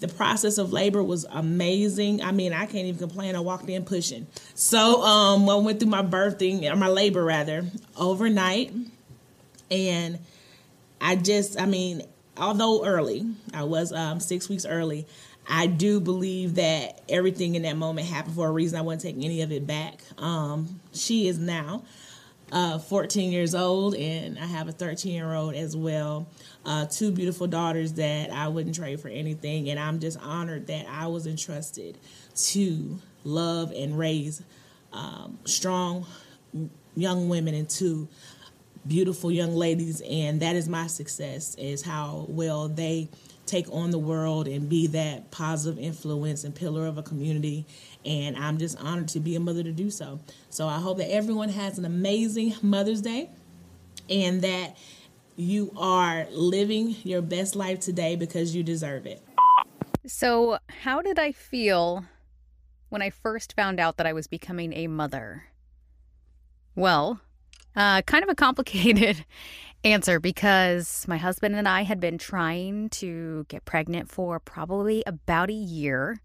the 0.00 0.08
process 0.08 0.58
of 0.58 0.72
labor 0.72 1.02
was 1.02 1.26
amazing. 1.30 2.22
I 2.22 2.30
mean, 2.30 2.52
I 2.52 2.66
can't 2.66 2.86
even 2.86 2.98
complain. 2.98 3.34
I 3.34 3.40
walked 3.40 3.68
in 3.68 3.84
pushing. 3.84 4.28
So 4.54 5.02
um, 5.02 5.48
I 5.48 5.56
went 5.56 5.80
through 5.80 5.90
my 5.90 6.02
birthing 6.02 6.70
or 6.70 6.76
my 6.76 6.88
labor 6.88 7.24
rather 7.24 7.64
overnight, 7.96 8.72
and 9.70 10.18
I 11.00 11.16
just, 11.16 11.60
I 11.60 11.66
mean, 11.66 12.02
although 12.36 12.84
early, 12.84 13.26
I 13.52 13.64
was 13.64 13.92
um, 13.92 14.20
six 14.20 14.48
weeks 14.48 14.64
early. 14.64 15.06
I 15.48 15.66
do 15.66 15.98
believe 15.98 16.56
that 16.56 17.00
everything 17.08 17.54
in 17.54 17.62
that 17.62 17.76
moment 17.76 18.06
happened 18.06 18.34
for 18.34 18.46
a 18.46 18.50
reason. 18.50 18.78
I 18.78 18.82
wouldn't 18.82 19.00
take 19.00 19.16
any 19.16 19.40
of 19.40 19.50
it 19.50 19.66
back. 19.66 20.02
Um, 20.18 20.80
she 20.92 21.26
is 21.26 21.38
now 21.38 21.84
uh, 22.52 22.78
14 22.78 23.32
years 23.32 23.54
old, 23.54 23.94
and 23.94 24.38
I 24.38 24.44
have 24.44 24.68
a 24.68 24.72
13 24.72 25.14
year 25.14 25.32
old 25.32 25.54
as 25.54 25.74
well. 25.74 26.28
Uh, 26.66 26.84
two 26.86 27.10
beautiful 27.10 27.46
daughters 27.46 27.94
that 27.94 28.30
I 28.30 28.48
wouldn't 28.48 28.74
trade 28.74 29.00
for 29.00 29.08
anything, 29.08 29.70
and 29.70 29.80
I'm 29.80 30.00
just 30.00 30.18
honored 30.20 30.66
that 30.66 30.86
I 30.86 31.06
was 31.06 31.26
entrusted 31.26 31.96
to 32.36 32.98
love 33.24 33.72
and 33.72 33.98
raise 33.98 34.42
um, 34.92 35.38
strong 35.44 36.06
young 36.94 37.28
women 37.28 37.54
into 37.54 38.08
beautiful 38.86 39.30
young 39.30 39.54
ladies, 39.54 40.02
and 40.02 40.40
that 40.40 40.56
is 40.56 40.68
my 40.68 40.86
success. 40.86 41.54
Is 41.56 41.82
how 41.82 42.26
well 42.28 42.68
they 42.68 43.08
take 43.48 43.66
on 43.72 43.90
the 43.90 43.98
world 43.98 44.46
and 44.46 44.68
be 44.68 44.86
that 44.88 45.30
positive 45.30 45.78
influence 45.82 46.44
and 46.44 46.54
pillar 46.54 46.86
of 46.86 46.98
a 46.98 47.02
community 47.02 47.66
and 48.04 48.36
I'm 48.36 48.58
just 48.58 48.78
honored 48.78 49.08
to 49.08 49.20
be 49.20 49.34
a 49.34 49.40
mother 49.40 49.62
to 49.62 49.72
do 49.72 49.90
so. 49.90 50.20
So 50.50 50.68
I 50.68 50.78
hope 50.78 50.98
that 50.98 51.10
everyone 51.10 51.48
has 51.48 51.78
an 51.78 51.84
amazing 51.84 52.54
Mother's 52.62 53.00
Day 53.00 53.30
and 54.08 54.42
that 54.42 54.76
you 55.36 55.72
are 55.76 56.26
living 56.30 56.96
your 57.02 57.22
best 57.22 57.56
life 57.56 57.80
today 57.80 58.16
because 58.16 58.54
you 58.54 58.62
deserve 58.62 59.06
it. 59.06 59.22
So, 60.06 60.58
how 60.68 61.02
did 61.02 61.18
I 61.18 61.32
feel 61.32 62.04
when 62.88 63.02
I 63.02 63.10
first 63.10 63.54
found 63.54 63.78
out 63.78 63.98
that 63.98 64.06
I 64.06 64.12
was 64.12 64.26
becoming 64.26 64.72
a 64.72 64.86
mother? 64.86 65.44
Well, 66.74 67.20
Uh, 67.76 68.02
kind 68.02 68.24
of 68.24 68.30
a 68.30 68.34
complicated 68.34 69.24
answer 69.84 70.20
because 70.20 71.04
my 71.08 71.16
husband 71.16 71.54
and 71.54 71.68
I 71.68 71.82
had 71.82 72.00
been 72.00 72.18
trying 72.18 72.88
to 72.90 73.46
get 73.48 73.64
pregnant 73.64 74.10
for 74.10 74.40
probably 74.40 75.02
about 75.06 75.50
a 75.50 75.54
year. 75.54 76.20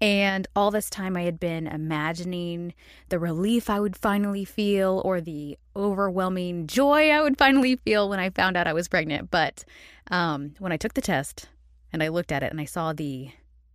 And 0.00 0.46
all 0.54 0.70
this 0.70 0.90
time, 0.90 1.16
I 1.16 1.22
had 1.22 1.40
been 1.40 1.66
imagining 1.66 2.74
the 3.08 3.18
relief 3.18 3.70
I 3.70 3.80
would 3.80 3.96
finally 3.96 4.44
feel 4.44 5.00
or 5.04 5.20
the 5.20 5.58
overwhelming 5.74 6.66
joy 6.66 7.10
I 7.10 7.22
would 7.22 7.38
finally 7.38 7.76
feel 7.76 8.08
when 8.08 8.20
I 8.20 8.28
found 8.30 8.56
out 8.56 8.66
I 8.66 8.74
was 8.74 8.88
pregnant. 8.88 9.30
But 9.30 9.64
um, 10.10 10.54
when 10.58 10.70
I 10.70 10.76
took 10.76 10.94
the 10.94 11.00
test 11.00 11.48
and 11.92 12.02
I 12.02 12.08
looked 12.08 12.30
at 12.30 12.42
it 12.42 12.50
and 12.50 12.60
I 12.60 12.66
saw 12.66 12.92
the 12.92 13.30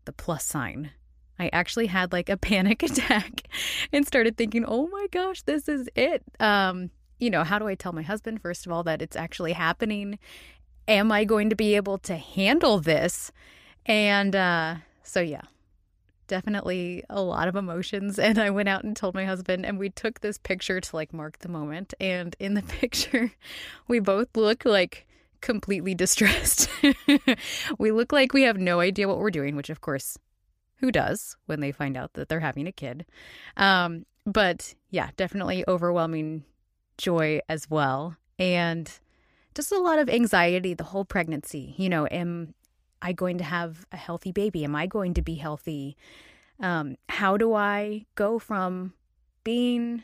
the 0.05 0.11
plus 0.11 0.43
sign, 0.43 0.91
I 1.39 1.49
actually 1.53 1.87
had 1.87 2.11
like 2.11 2.29
a 2.29 2.37
panic 2.37 2.83
attack 2.83 3.47
and 3.91 4.05
started 4.05 4.37
thinking, 4.37 4.63
"Oh 4.67 4.87
my 4.87 5.07
gosh, 5.11 5.41
this 5.41 5.67
is 5.67 5.89
it." 5.95 6.23
Um, 6.39 6.91
you 7.21 7.29
know, 7.29 7.43
how 7.43 7.59
do 7.59 7.67
I 7.67 7.75
tell 7.75 7.93
my 7.93 8.01
husband 8.01 8.41
first 8.41 8.65
of 8.65 8.71
all 8.71 8.83
that 8.83 9.01
it's 9.01 9.15
actually 9.15 9.53
happening? 9.53 10.19
Am 10.87 11.11
I 11.11 11.23
going 11.23 11.49
to 11.51 11.55
be 11.55 11.75
able 11.75 11.99
to 11.99 12.17
handle 12.17 12.79
this? 12.79 13.31
And 13.85 14.35
uh, 14.35 14.75
so, 15.03 15.21
yeah, 15.21 15.43
definitely 16.27 17.03
a 17.09 17.21
lot 17.21 17.47
of 17.47 17.55
emotions. 17.55 18.17
And 18.31 18.39
I 18.39 18.49
went 18.49 18.69
out 18.69 18.83
and 18.83 18.95
told 18.97 19.13
my 19.13 19.25
husband, 19.25 19.65
and 19.65 19.77
we 19.77 19.91
took 19.91 20.19
this 20.19 20.39
picture 20.39 20.81
to 20.81 20.95
like 20.95 21.13
mark 21.13 21.37
the 21.39 21.47
moment. 21.47 21.93
And 21.99 22.35
in 22.39 22.55
the 22.55 22.63
picture, 22.79 23.31
we 23.87 23.99
both 23.99 24.35
look 24.35 24.65
like 24.65 25.05
completely 25.41 25.93
distressed. 25.93 26.69
we 27.77 27.91
look 27.91 28.11
like 28.11 28.33
we 28.33 28.43
have 28.43 28.57
no 28.57 28.79
idea 28.79 29.07
what 29.07 29.19
we're 29.19 29.29
doing, 29.29 29.55
which 29.55 29.69
of 29.69 29.81
course, 29.81 30.17
who 30.77 30.91
does 30.91 31.37
when 31.45 31.59
they 31.59 31.71
find 31.71 31.95
out 31.95 32.13
that 32.13 32.29
they're 32.29 32.39
having 32.39 32.65
a 32.65 32.71
kid? 32.71 33.05
Um, 33.57 34.07
but 34.25 34.73
yeah, 34.89 35.09
definitely 35.15 35.63
overwhelming 35.67 36.45
joy 37.01 37.41
as 37.49 37.69
well. 37.69 38.15
And 38.39 38.89
just 39.55 39.71
a 39.71 39.79
lot 39.79 39.99
of 39.99 40.09
anxiety 40.09 40.73
the 40.73 40.85
whole 40.85 41.05
pregnancy. 41.05 41.73
You 41.77 41.89
know, 41.89 42.07
am 42.07 42.53
I 43.01 43.11
going 43.11 43.37
to 43.39 43.43
have 43.43 43.85
a 43.91 43.97
healthy 43.97 44.31
baby? 44.31 44.63
Am 44.63 44.75
I 44.75 44.87
going 44.87 45.13
to 45.15 45.21
be 45.21 45.35
healthy? 45.35 45.97
Um, 46.59 46.95
how 47.09 47.37
do 47.37 47.53
I 47.53 48.05
go 48.15 48.39
from 48.39 48.93
being 49.43 50.03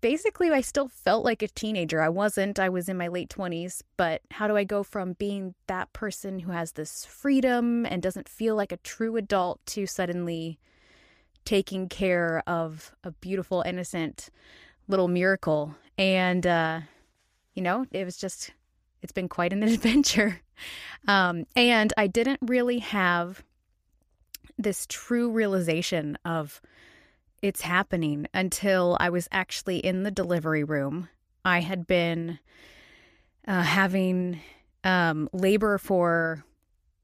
basically, 0.00 0.50
I 0.50 0.60
still 0.60 0.88
felt 0.88 1.24
like 1.24 1.42
a 1.42 1.48
teenager. 1.48 2.00
I 2.00 2.08
wasn't, 2.08 2.58
I 2.58 2.68
was 2.68 2.88
in 2.88 2.96
my 2.96 3.08
late 3.08 3.28
20s, 3.28 3.82
but 3.96 4.22
how 4.30 4.46
do 4.46 4.56
I 4.56 4.64
go 4.64 4.82
from 4.82 5.14
being 5.14 5.54
that 5.66 5.92
person 5.92 6.40
who 6.40 6.52
has 6.52 6.72
this 6.72 7.04
freedom 7.04 7.86
and 7.86 8.02
doesn't 8.02 8.28
feel 8.28 8.54
like 8.54 8.72
a 8.72 8.76
true 8.78 9.16
adult 9.16 9.64
to 9.66 9.86
suddenly 9.86 10.58
taking 11.44 11.88
care 11.88 12.42
of 12.46 12.94
a 13.02 13.10
beautiful, 13.10 13.62
innocent 13.66 14.30
little 14.88 15.08
miracle? 15.08 15.74
And, 15.98 16.46
uh, 16.46 16.80
you 17.54 17.62
know, 17.62 17.86
it 17.90 18.04
was 18.04 18.16
just, 18.16 18.52
it's 19.02 19.12
been 19.12 19.28
quite 19.28 19.52
an 19.52 19.62
adventure. 19.64 20.40
Um, 21.08 21.46
and 21.54 21.92
I 21.96 22.06
didn't 22.06 22.40
really 22.42 22.78
have 22.80 23.42
this 24.58 24.86
true 24.88 25.30
realization 25.30 26.16
of 26.24 26.60
it's 27.42 27.60
happening 27.60 28.26
until 28.32 28.96
I 28.98 29.10
was 29.10 29.28
actually 29.30 29.78
in 29.78 30.02
the 30.02 30.10
delivery 30.10 30.64
room. 30.64 31.08
I 31.44 31.60
had 31.60 31.86
been 31.86 32.38
uh, 33.46 33.62
having 33.62 34.40
um, 34.82 35.28
labor 35.32 35.78
for 35.78 36.44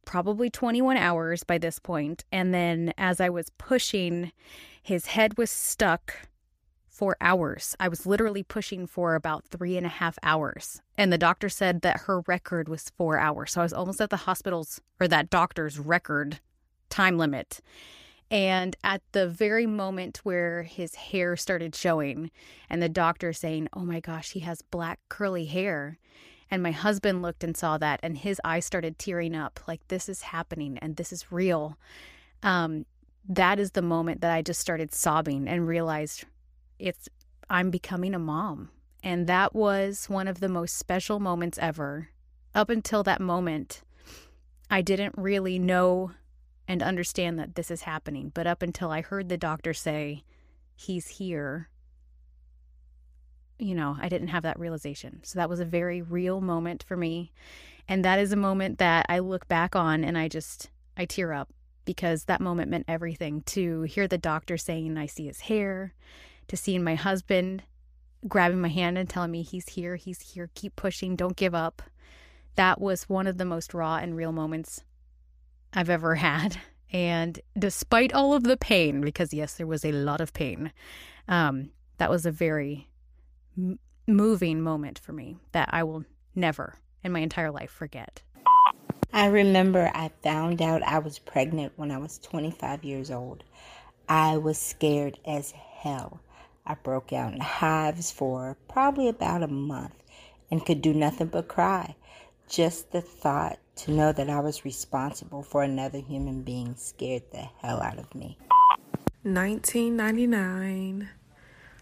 probably 0.05 0.51
21 0.51 0.97
hours 0.97 1.45
by 1.45 1.59
this 1.59 1.79
point, 1.79 2.25
And 2.33 2.53
then 2.53 2.93
as 2.99 3.21
I 3.21 3.29
was 3.29 3.51
pushing, 3.59 4.33
his 4.83 5.07
head 5.07 5.39
was 5.39 5.51
stuck 5.51 6.15
for 6.93 7.17
hours. 7.23 7.75
I 7.81 7.89
was 7.89 8.05
literally 8.05 8.43
pushing 8.43 8.87
for 8.87 9.15
about 9.15 9.47
three 9.47 9.79
and 9.79 9.87
a 9.87 9.89
half 9.89 10.19
hours. 10.23 10.83
And 10.99 11.11
the 11.11 11.19
doctor 11.19 11.49
said 11.49 11.81
that 11.81 12.03
her 12.03 12.21
record 12.27 12.69
was 12.69 12.93
four 12.99 13.19
hours. 13.19 13.53
So 13.53 13.63
I 13.63 13.65
was 13.65 13.73
almost 13.73 14.01
at 14.03 14.11
the 14.11 14.19
hospital's 14.19 14.79
or 15.01 15.09
that 15.09 15.31
doctor's 15.31 15.79
record 15.79 16.41
time 16.91 17.17
limit. 17.17 17.61
And 18.31 18.77
at 18.85 19.01
the 19.13 19.27
very 19.27 19.67
moment 19.67 20.21
where 20.23 20.65
his 20.65 20.95
hair 20.95 21.35
started 21.35 21.75
showing, 21.75 22.31
and 22.69 22.83
the 22.83 22.89
doctor 22.91 23.33
saying, 23.33 23.69
Oh 23.73 23.85
my 23.85 24.01
gosh, 24.01 24.33
he 24.33 24.41
has 24.41 24.61
black 24.61 25.01
curly 25.09 25.47
hair. 25.47 25.99
And 26.51 26.63
my 26.63 26.73
husband 26.73 27.23
looked 27.23 27.43
and 27.43 27.57
saw 27.57 27.79
that, 27.79 28.01
and 28.03 28.19
his 28.19 28.39
eyes 28.45 28.67
started 28.67 28.99
tearing 28.99 29.35
up 29.35 29.61
like, 29.67 29.81
This 29.89 30.11
is 30.11 30.23
happening 30.23 30.77
and 30.79 30.97
this 30.97 31.11
is 31.11 31.33
real. 31.33 31.79
Um, 32.43 32.85
that 33.29 33.59
is 33.59 33.71
the 33.71 33.83
moment 33.83 34.21
that 34.21 34.33
I 34.33 34.43
just 34.43 34.61
started 34.61 34.93
sobbing 34.93 35.49
and 35.49 35.67
realized 35.67 36.25
it's 36.83 37.09
I'm 37.49 37.71
becoming 37.71 38.15
a 38.15 38.19
mom. 38.19 38.71
And 39.03 39.27
that 39.27 39.55
was 39.55 40.09
one 40.09 40.29
of 40.29 40.41
the 40.41 40.49
most 40.49 40.77
special 40.77 41.19
moments 41.19 41.59
ever. 41.61 42.09
Up 42.55 42.71
until 42.71 43.03
that 43.03 43.21
moment, 43.21 43.83
I 44.71 44.83
didn't 44.83 45.15
really 45.17 45.59
know 45.59 46.13
and 46.69 46.83
understand 46.83 47.39
that 47.39 47.55
this 47.55 47.71
is 47.71 47.83
happening. 47.83 48.31
But 48.33 48.47
up 48.47 48.63
until 48.63 48.91
I 48.91 49.01
heard 49.01 49.29
the 49.29 49.37
doctor 49.37 49.75
say, 49.75 50.25
he's 50.75 51.09
here, 51.09 51.69
you 53.59 53.75
know, 53.75 53.97
I 54.01 54.09
didn't 54.09 54.29
have 54.29 54.45
that 54.45 54.59
realization. 54.59 55.21
So 55.25 55.39
that 55.39 55.51
was 55.51 55.61
a 55.61 55.65
very 55.65 56.01
real 56.01 56.41
moment 56.41 56.85
for 56.87 56.97
me. 56.97 57.33
And 57.89 58.05
that 58.05 58.19
is 58.19 58.33
a 58.33 58.37
moment 58.37 58.79
that 58.79 59.07
I 59.09 59.19
look 59.19 59.49
back 59.49 59.75
on 59.75 60.05
and 60.05 60.17
I 60.17 60.29
just, 60.29 60.71
I 60.97 61.05
tear 61.05 61.33
up 61.33 61.53
because 61.85 62.25
that 62.25 62.41
moment 62.41 62.71
meant 62.71 62.85
everything 62.87 63.43
to 63.43 63.83
hear 63.83 64.07
the 64.07 64.19
doctor 64.19 64.57
saying, 64.57 64.97
I 64.97 65.07
see 65.07 65.27
his 65.27 65.41
hair 65.41 65.95
to 66.53 66.57
seeing 66.59 66.85
my 66.85 66.95
husband 66.95 67.63
grabbing 68.29 68.61
my 68.61 68.69
hand 68.69 68.99
and 68.99 69.09
telling 69.09 69.31
me 69.31 69.41
he's 69.41 69.71
here, 69.71 69.97
he's 69.97 70.21
here, 70.21 70.51
keep 70.55 70.77
pushing, 70.77 71.17
don't 71.17 71.35
give 71.35 71.55
up. 71.55 71.81
That 72.57 72.79
was 72.79 73.09
one 73.09 73.27
of 73.27 73.39
the 73.39 73.47
most 73.47 73.73
raw 73.73 73.97
and 73.97 74.15
real 74.15 74.33
moments 74.33 74.85
I've 75.73 75.89
ever 75.89 76.15
had. 76.17 76.59
And 76.93 77.41
despite 77.59 78.13
all 78.13 78.35
of 78.35 78.43
the 78.43 78.59
pain, 78.59 79.01
because 79.01 79.33
yes, 79.33 79.55
there 79.55 79.67
was 79.67 79.83
a 79.83 79.93
lot 79.93 80.21
of 80.21 80.35
pain, 80.35 80.73
um, 81.27 81.71
that 81.97 82.11
was 82.11 82.27
a 82.27 82.31
very 82.31 82.87
m- 83.57 83.79
moving 84.07 84.61
moment 84.61 84.99
for 84.99 85.15
me 85.15 85.39
that 85.53 85.71
I 85.73 85.85
will 85.85 86.05
never 86.35 86.75
in 87.03 87.13
my 87.13 87.21
entire 87.21 87.51
life 87.51 87.71
forget. 87.71 88.21
I 89.15 89.29
remember 89.29 89.91
I 89.95 90.11
found 90.23 90.61
out 90.61 90.83
I 90.83 90.99
was 90.99 91.19
pregnant 91.19 91.73
when 91.77 91.91
I 91.91 91.97
was 91.97 92.19
25 92.19 92.85
years 92.85 93.11
old. 93.11 93.43
I 94.07 94.37
was 94.37 94.59
scared 94.59 95.19
as 95.25 95.53
hell. 95.53 96.21
I 96.65 96.75
broke 96.75 97.13
out 97.13 97.33
in 97.33 97.41
hives 97.41 98.11
for 98.11 98.57
probably 98.69 99.09
about 99.09 99.43
a 99.43 99.49
month 99.49 99.95
and 100.51 100.65
could 100.65 100.81
do 100.81 100.95
nothing 100.95 101.27
but 101.27 101.49
cry. 101.49 101.97
Just 102.49 102.93
the 102.93 103.01
thought 103.01 103.59
to 103.77 103.91
know 103.91 104.13
that 104.13 104.31
I 104.31 104.41
was 104.41 104.65
responsible 104.65 105.43
for 105.43 105.63
another 105.63 105.99
human 105.99 106.43
being 106.43 106.77
scared 106.77 107.25
the 107.33 107.49
hell 107.61 107.81
out 107.83 107.99
of 107.99 108.15
me. 108.15 108.39
1999. 109.23 111.09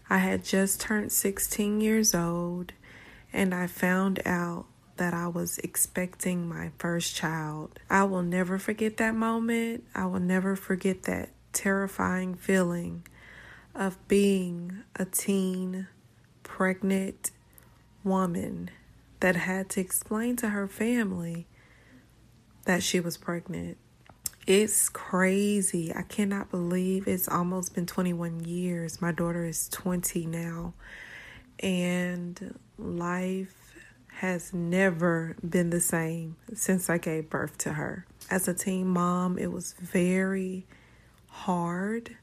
I 0.09 0.17
had 0.17 0.43
just 0.43 0.81
turned 0.81 1.11
16 1.11 1.79
years 1.79 2.15
old 2.15 2.73
and 3.31 3.53
I 3.53 3.67
found 3.67 4.21
out 4.25 4.65
that 4.97 5.13
I 5.13 5.27
was 5.27 5.57
expecting 5.59 6.47
my 6.49 6.71
first 6.77 7.15
child. 7.15 7.79
I 7.89 8.03
will 8.03 8.23
never 8.23 8.57
forget 8.57 8.97
that 8.97 9.15
moment. 9.15 9.83
I 9.95 10.05
will 10.05 10.19
never 10.19 10.55
forget 10.55 11.03
that 11.03 11.29
terrifying 11.53 12.35
feeling 12.35 13.03
of 13.73 13.97
being 14.07 14.83
a 14.95 15.05
teen, 15.05 15.87
pregnant 16.43 17.31
woman 18.03 18.69
that 19.19 19.35
had 19.35 19.69
to 19.69 19.81
explain 19.81 20.35
to 20.37 20.49
her 20.49 20.67
family 20.67 21.47
that 22.65 22.83
she 22.83 22.99
was 22.99 23.17
pregnant. 23.17 23.77
It's 24.47 24.89
crazy. 24.89 25.93
I 25.93 26.01
cannot 26.01 26.49
believe 26.49 27.07
it's 27.07 27.27
almost 27.27 27.75
been 27.75 27.85
21 27.85 28.43
years. 28.43 29.01
My 29.01 29.11
daughter 29.11 29.45
is 29.45 29.69
20 29.69 30.25
now. 30.25 30.73
And 31.59 32.59
life 32.77 33.75
has 34.15 34.53
never 34.53 35.35
been 35.47 35.69
the 35.69 35.79
same 35.79 36.35
since 36.53 36.89
I 36.89 36.97
gave 36.97 37.29
birth 37.29 37.57
to 37.59 37.73
her. 37.73 38.05
As 38.29 38.47
a 38.47 38.53
teen 38.53 38.87
mom, 38.87 39.37
it 39.37 39.51
was 39.51 39.73
very 39.73 40.65
hard 41.27 42.17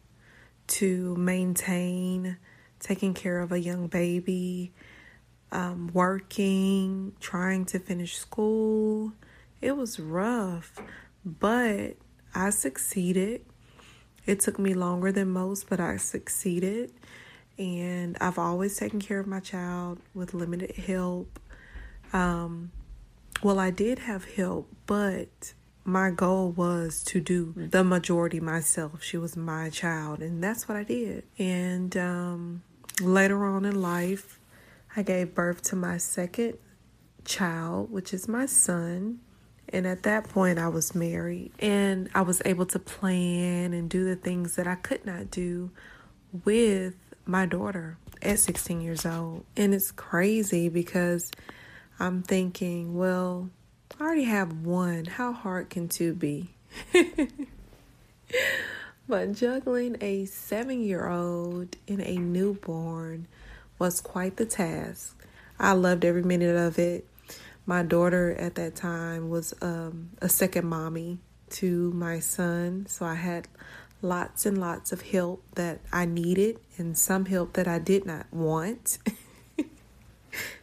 to 0.69 1.17
maintain 1.17 2.37
taking 2.81 3.15
care 3.15 3.41
of 3.41 3.53
a 3.53 3.59
young 3.59 3.89
baby, 3.89 4.73
um, 5.51 5.91
working, 5.93 7.13
trying 7.21 7.65
to 7.67 7.79
finish 7.79 8.17
school. 8.17 9.13
It 9.61 9.77
was 9.77 9.99
rough, 9.99 10.81
but 11.25 11.97
I 12.35 12.51
succeeded. 12.51 13.45
It 14.27 14.41
took 14.41 14.59
me 14.59 14.75
longer 14.75 15.11
than 15.11 15.31
most, 15.31 15.69
but 15.69 15.81
I 15.81 15.97
succeeded. 15.97 16.93
And 17.59 18.17
I've 18.21 18.39
always 18.39 18.77
taken 18.77 19.01
care 19.01 19.19
of 19.19 19.27
my 19.27 19.41
child 19.41 19.99
with 20.15 20.35
limited 20.35 20.77
help. 20.77 21.41
Um, 22.13 22.71
well, 23.43 23.59
I 23.59 23.71
did 23.71 24.01
have 24.01 24.25
help, 24.25 24.69
but 24.87 25.55
my 25.89 26.11
goal 26.11 26.51
was 26.51 27.03
to 27.03 27.21
do 27.21 27.55
the 27.57 27.83
majority 27.83 28.41
myself. 28.41 29.03
She 29.03 29.17
was 29.17 29.37
my 29.37 29.71
child, 29.71 30.21
and 30.21 30.45
that's 30.45 30.69
what 30.69 30.77
I 30.77 30.85
did. 30.85 31.25
And 31.39 31.97
um, 31.97 32.63
later 33.01 33.45
on 33.47 33.65
in 33.65 33.81
life, 33.81 34.39
I 34.95 35.03
gave 35.03 35.35
birth 35.35 35.63
to 35.63 35.77
my 35.77 35.97
second 35.97 36.59
child, 37.25 37.91
which 37.91 38.13
is 38.13 38.29
my 38.29 38.47
son. 38.47 39.21
And 39.71 39.87
at 39.87 40.03
that 40.03 40.29
point, 40.29 40.59
I 40.59 40.69
was 40.69 40.95
married 40.95 41.53
and 41.59 42.09
I 42.15 42.23
was 42.23 42.41
able 42.45 42.65
to 42.67 42.79
plan 42.79 43.75
and 43.75 43.91
do 43.91 44.05
the 44.05 44.17
things 44.17 44.57
that 44.57 44.67
I 44.67 44.77
could 44.77 45.05
not 45.05 45.31
do 45.31 45.71
with 46.45 46.95
my 47.27 47.45
daughter 47.45 47.99
at 48.23 48.39
16 48.39 48.81
years 48.81 49.05
old. 49.05 49.45
And 49.57 49.75
it's 49.75 49.91
crazy 49.91 50.71
because 50.71 51.31
I'm 52.01 52.23
thinking, 52.23 52.97
well, 52.97 53.51
I 53.99 54.05
already 54.05 54.25
have 54.25 54.65
one. 54.65 55.07
How 55.07 55.33
hard 55.33 55.71
can 55.71 55.89
two 55.89 56.15
be? 56.15 56.51
but 59.09 59.33
juggling 59.33 59.97
a 60.01 60.27
seven 60.27 60.81
year 60.81 61.09
old 61.09 61.77
and 61.89 62.01
a 62.01 62.17
newborn 62.17 63.27
was 63.79 64.01
quite 64.01 64.37
the 64.37 64.47
task. 64.47 65.17
I 65.59 65.73
loved 65.73 66.05
every 66.05 66.23
minute 66.23 66.57
of 66.57 66.79
it. 66.79 67.07
My 67.67 67.83
daughter 67.83 68.37
at 68.39 68.55
that 68.55 68.77
time 68.77 69.31
was 69.31 69.53
um, 69.61 70.11
a 70.23 70.29
second 70.29 70.67
mommy 70.67 71.19
to 71.51 71.91
my 71.93 72.21
son, 72.21 72.87
so 72.89 73.05
I 73.05 73.17
had 73.17 73.49
lots 74.01 74.47
and 74.47 74.59
lots 74.59 74.93
of 74.93 75.03
help 75.03 75.43
that 75.55 75.81
I 75.93 76.05
needed 76.05 76.59
and 76.77 76.97
some 76.97 77.27
help 77.27 77.55
that 77.55 77.67
I 77.67 77.79
did 77.79 78.07
not 78.07 78.33
want. 78.33 78.99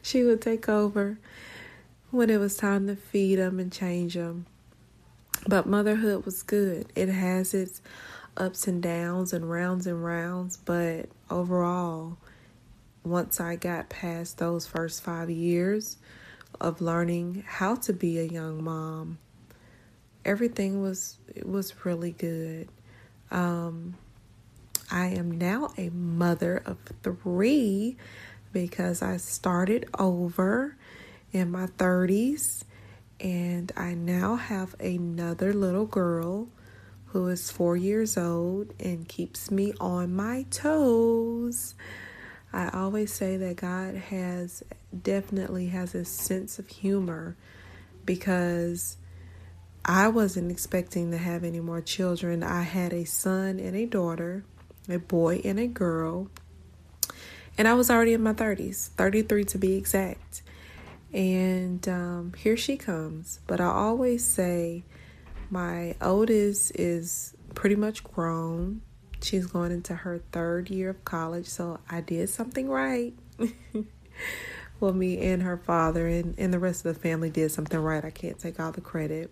she 0.02 0.24
would 0.24 0.42
take 0.42 0.70
over 0.70 1.18
when 2.16 2.30
it 2.30 2.40
was 2.40 2.58
time 2.58 2.88
to 2.88 2.96
feed 2.96 3.38
them 3.38 3.60
and 3.60 3.72
change 3.72 4.14
them. 4.14 4.46
But 5.48 5.68
motherhood 5.68 6.26
was 6.26 6.44
good. 6.44 6.92
It 6.96 7.10
has 7.10 7.54
its 7.54 7.82
ups 8.38 8.68
and 8.68 8.82
downs 8.82 9.34
and 9.34 9.50
rounds 9.50 9.86
and 9.86 10.04
rounds, 10.04 10.58
but 10.58 11.10
overall, 11.30 12.18
once 13.04 13.40
I 13.40 13.56
got 13.56 13.90
past 13.90 14.38
those 14.38 14.66
first 14.66 15.04
five 15.04 15.30
years 15.30 15.98
of 16.60 16.82
learning 16.82 17.44
how 17.46 17.76
to 17.76 17.94
be 17.94 18.20
a 18.20 18.24
young 18.24 18.64
mom, 18.64 19.20
everything 20.24 20.82
was 20.82 21.18
was 21.44 21.86
really 21.86 22.12
good. 22.12 22.68
Um, 23.30 23.96
I 24.92 25.08
am 25.08 25.32
now 25.32 25.72
a 25.78 25.90
mother 25.90 26.62
of 26.66 26.78
three 27.04 27.98
because 28.52 29.02
I 29.02 29.18
started 29.18 29.88
over 29.98 30.78
in 31.36 31.52
my 31.52 31.68
30s 31.68 32.64
and 33.20 33.70
I 33.76 33.94
now 33.94 34.36
have 34.36 34.74
another 34.80 35.52
little 35.52 35.86
girl 35.86 36.48
who 37.08 37.28
is 37.28 37.52
four 37.52 37.76
years 37.76 38.18
old 38.18 38.74
and 38.80 39.06
keeps 39.06 39.52
me 39.52 39.74
on 39.82 40.16
my 40.16 40.46
toes. 40.50 41.76
I 42.54 42.70
always 42.70 43.12
say 43.14 43.36
that 43.36 43.58
God 43.58 43.96
has 43.96 44.64
definitely 45.04 45.68
has 45.68 45.94
a 45.94 46.06
sense 46.06 46.58
of 46.58 46.70
humor 46.70 47.36
because 48.06 48.96
I 49.84 50.08
wasn't 50.08 50.52
expecting 50.52 51.12
to 51.12 51.18
have 51.18 51.44
any 51.44 51.60
more 51.60 51.82
children. 51.82 52.44
I 52.44 52.62
had 52.62 52.94
a 52.94 53.04
son 53.04 53.60
and 53.60 53.76
a 53.76 53.86
daughter, 53.86 54.46
a 54.88 55.00
boy 55.00 55.42
and 55.44 55.60
a 55.60 55.68
girl. 55.68 56.30
And 57.58 57.68
I 57.68 57.74
was 57.74 57.90
already 57.92 58.14
in 58.14 58.24
my 58.24 58.34
30s, 58.34 58.88
33 58.92 59.44
to 59.44 59.58
be 59.58 59.74
exact. 59.74 60.42
And 61.14 61.88
um, 61.88 62.34
here 62.38 62.58
she 62.58 62.78
comes. 62.78 63.40
But 63.48 63.62
I 63.62 63.66
always 63.66 64.26
say 64.26 64.84
my 65.50 65.96
oldest 66.02 66.72
is 66.76 67.36
pretty 67.54 67.76
much 67.76 68.04
grown. 68.04 68.82
She's 69.22 69.46
going 69.46 69.72
into 69.72 69.96
her 69.96 70.20
third 70.32 70.70
year 70.70 70.90
of 70.92 71.06
college, 71.06 71.48
so 71.48 71.80
I 71.90 72.02
did 72.02 72.30
something 72.30 72.70
right. 72.70 73.14
well, 74.80 74.94
me 74.94 75.20
and 75.20 75.42
her 75.44 75.58
father 75.58 76.08
and, 76.08 76.36
and 76.38 76.54
the 76.54 76.60
rest 76.60 76.86
of 76.86 76.94
the 76.94 77.00
family 77.00 77.30
did 77.30 77.52
something 77.52 77.80
right. 77.80 78.04
I 78.04 78.12
can't 78.12 78.38
take 78.38 78.60
all 78.60 78.72
the 78.72 78.82
credit. 78.82 79.32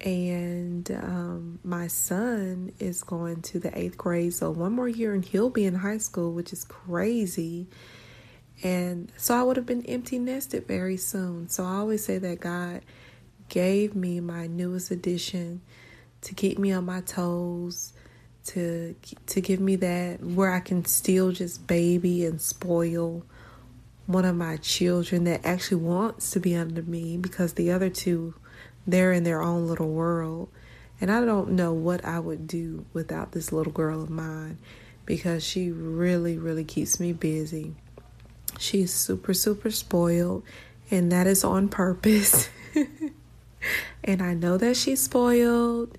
And 0.00 0.88
um, 0.92 1.58
my 1.64 1.88
son 1.88 2.72
is 2.78 3.02
going 3.02 3.42
to 3.42 3.58
the 3.58 3.76
eighth 3.76 3.96
grade, 3.96 4.32
so 4.32 4.50
one 4.50 4.72
more 4.72 4.88
year 4.88 5.12
and 5.12 5.24
he'll 5.24 5.50
be 5.50 5.64
in 5.64 5.74
high 5.74 5.98
school, 5.98 6.32
which 6.32 6.52
is 6.52 6.64
crazy. 6.64 7.66
And 8.62 9.12
so 9.16 9.34
I 9.34 9.42
would 9.42 9.56
have 9.56 9.66
been 9.66 9.86
empty 9.86 10.18
nested 10.18 10.66
very 10.66 10.96
soon. 10.96 11.48
So 11.48 11.64
I 11.64 11.76
always 11.76 12.04
say 12.04 12.18
that 12.18 12.40
God 12.40 12.82
gave 13.48 13.94
me 13.94 14.20
my 14.20 14.46
newest 14.46 14.90
addition 14.90 15.60
to 16.22 16.34
keep 16.34 16.58
me 16.58 16.72
on 16.72 16.84
my 16.84 17.00
toes, 17.00 17.92
to 18.46 18.94
to 19.26 19.40
give 19.40 19.60
me 19.60 19.76
that 19.76 20.22
where 20.22 20.52
I 20.52 20.60
can 20.60 20.84
still 20.84 21.32
just 21.32 21.66
baby 21.66 22.24
and 22.24 22.40
spoil 22.40 23.24
one 24.06 24.24
of 24.24 24.34
my 24.34 24.56
children 24.56 25.24
that 25.24 25.44
actually 25.44 25.82
wants 25.82 26.30
to 26.30 26.40
be 26.40 26.56
under 26.56 26.82
me 26.82 27.18
because 27.18 27.52
the 27.52 27.70
other 27.70 27.90
two 27.90 28.34
they're 28.86 29.12
in 29.12 29.22
their 29.24 29.42
own 29.42 29.66
little 29.66 29.90
world 29.90 30.48
and 30.98 31.12
I 31.12 31.22
don't 31.24 31.50
know 31.50 31.74
what 31.74 32.04
I 32.06 32.18
would 32.18 32.46
do 32.46 32.86
without 32.94 33.32
this 33.32 33.52
little 33.52 33.72
girl 33.72 34.02
of 34.02 34.08
mine 34.08 34.56
because 35.04 35.44
she 35.44 35.70
really 35.70 36.38
really 36.38 36.64
keeps 36.64 36.98
me 36.98 37.12
busy. 37.12 37.74
She's 38.58 38.92
super 38.92 39.32
super 39.34 39.70
spoiled 39.70 40.42
and 40.90 41.12
that 41.12 41.26
is 41.26 41.44
on 41.44 41.68
purpose. 41.68 42.48
and 44.04 44.22
I 44.22 44.34
know 44.34 44.56
that 44.58 44.76
she's 44.76 45.02
spoiled 45.02 45.96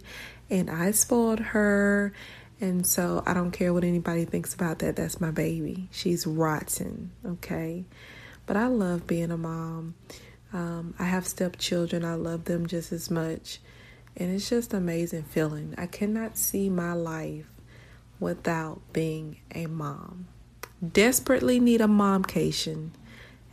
and 0.50 0.70
I 0.70 0.92
spoiled 0.92 1.40
her 1.40 2.14
and 2.62 2.86
so 2.86 3.24
I 3.26 3.34
don't 3.34 3.52
care 3.52 3.74
what 3.74 3.84
anybody 3.84 4.26
thinks 4.26 4.54
about 4.54 4.80
that. 4.80 4.98
That's 4.98 5.22
my 5.22 5.32
baby. 5.32 5.88
She's 5.92 6.28
rotten, 6.28 7.12
okay? 7.26 7.86
But 8.46 8.58
I 8.58 8.68
love 8.68 9.08
being 9.08 9.32
a 9.32 9.38
mom. 9.38 9.96
Um, 10.52 10.94
I 11.00 11.06
have 11.06 11.26
stepchildren. 11.28 12.04
I 12.04 12.16
love 12.16 12.46
them 12.46 12.68
just 12.68 12.92
as 12.92 13.10
much. 13.10 13.60
And 14.18 14.34
it's 14.34 14.50
just 14.50 14.74
amazing 14.74 15.24
feeling. 15.24 15.74
I 15.78 15.86
cannot 15.86 16.38
see 16.38 16.70
my 16.70 16.94
life 16.94 17.46
without 18.20 18.82
being 18.92 19.38
a 19.56 19.68
mom. 19.68 20.28
Desperately 20.88 21.60
need 21.60 21.82
a 21.82 21.88
momcation 21.88 22.94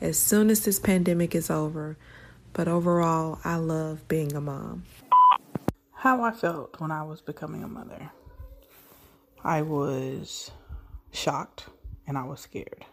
as 0.01 0.17
soon 0.17 0.49
as 0.49 0.65
this 0.65 0.79
pandemic 0.79 1.35
is 1.35 1.51
over. 1.51 1.97
But 2.53 2.69
overall, 2.69 3.41
I 3.45 3.57
love 3.57 4.07
being 4.07 4.35
a 4.35 4.41
mom. 4.41 4.85
How 5.93 6.23
I 6.23 6.31
felt 6.31 6.81
when 6.81 6.91
I 6.91 7.03
was 7.03 7.21
becoming 7.21 7.65
a 7.65 7.69
mother. 7.69 8.11
I 9.43 9.63
was 9.63 10.51
shocked 11.13 11.67
and 12.07 12.17
I 12.17 12.25
was 12.25 12.41
scared. 12.41 12.85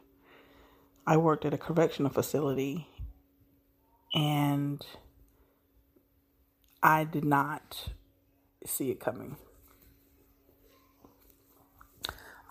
I 1.06 1.18
worked 1.18 1.46
at 1.46 1.54
a 1.54 1.58
correctional 1.58 2.12
facility 2.12 2.88
and 4.14 4.84
I 6.82 7.04
did 7.04 7.26
not 7.26 7.92
see 8.66 8.90
it 8.90 9.00
coming. 9.00 9.38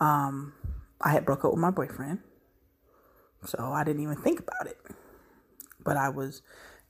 Um, 0.00 0.52
I 1.02 1.10
had 1.10 1.24
broke 1.24 1.44
up 1.44 1.52
with 1.52 1.60
my 1.60 1.70
boyfriend, 1.70 2.20
so 3.44 3.58
I 3.72 3.84
didn't 3.84 4.02
even 4.02 4.16
think 4.16 4.40
about 4.40 4.66
it. 4.66 4.78
But 5.84 5.96
I 5.96 6.08
was 6.08 6.42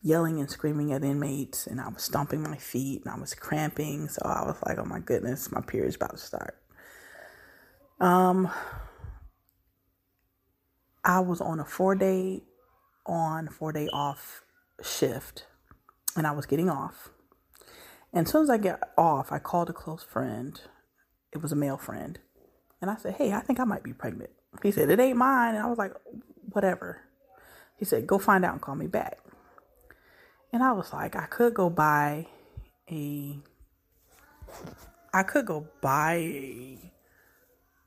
yelling 0.02 0.38
and 0.38 0.50
screaming 0.50 0.92
at 0.92 1.04
inmates, 1.04 1.66
and 1.66 1.80
I 1.80 1.88
was 1.88 2.02
stomping 2.02 2.42
my 2.42 2.56
feet, 2.56 3.02
and 3.04 3.14
I 3.14 3.18
was 3.18 3.34
cramping. 3.34 4.08
So 4.08 4.22
I 4.24 4.44
was 4.44 4.56
like, 4.66 4.78
"Oh 4.78 4.84
my 4.84 4.98
goodness, 4.98 5.50
my 5.50 5.60
period's 5.60 5.96
about 5.96 6.12
to 6.12 6.18
start." 6.18 6.56
Um, 8.00 8.50
I 11.04 11.20
was 11.20 11.40
on 11.40 11.60
a 11.60 11.64
four 11.64 11.94
day 11.94 12.42
on, 13.06 13.48
four 13.48 13.72
day 13.72 13.88
off 13.92 14.42
shift, 14.82 15.46
and 16.16 16.26
I 16.26 16.32
was 16.32 16.46
getting 16.46 16.68
off. 16.68 17.10
And 18.12 18.26
as 18.26 18.32
soon 18.32 18.42
as 18.42 18.50
I 18.50 18.58
get 18.58 18.80
off, 18.98 19.32
I 19.32 19.38
called 19.38 19.70
a 19.70 19.72
close 19.72 20.02
friend. 20.02 20.60
It 21.32 21.40
was 21.40 21.52
a 21.52 21.56
male 21.56 21.78
friend. 21.78 22.18
And 22.82 22.90
I 22.90 22.96
said, 22.96 23.14
Hey, 23.14 23.32
I 23.32 23.40
think 23.40 23.60
I 23.60 23.64
might 23.64 23.82
be 23.82 23.94
pregnant. 23.94 24.30
He 24.62 24.72
said, 24.72 24.90
It 24.90 25.00
ain't 25.00 25.16
mine. 25.16 25.54
And 25.54 25.64
I 25.64 25.68
was 25.68 25.78
like, 25.78 25.94
Whatever. 26.52 27.00
He 27.78 27.86
said, 27.86 28.06
Go 28.06 28.18
find 28.18 28.44
out 28.44 28.52
and 28.52 28.60
call 28.60 28.74
me 28.74 28.88
back. 28.88 29.20
And 30.52 30.62
I 30.62 30.72
was 30.72 30.92
like, 30.92 31.16
I 31.16 31.24
could 31.24 31.54
go 31.54 31.70
buy 31.70 32.26
a 32.90 33.38
I 35.14 35.22
could 35.22 35.46
go 35.46 35.66
buy 35.80 36.14
a 36.14 36.92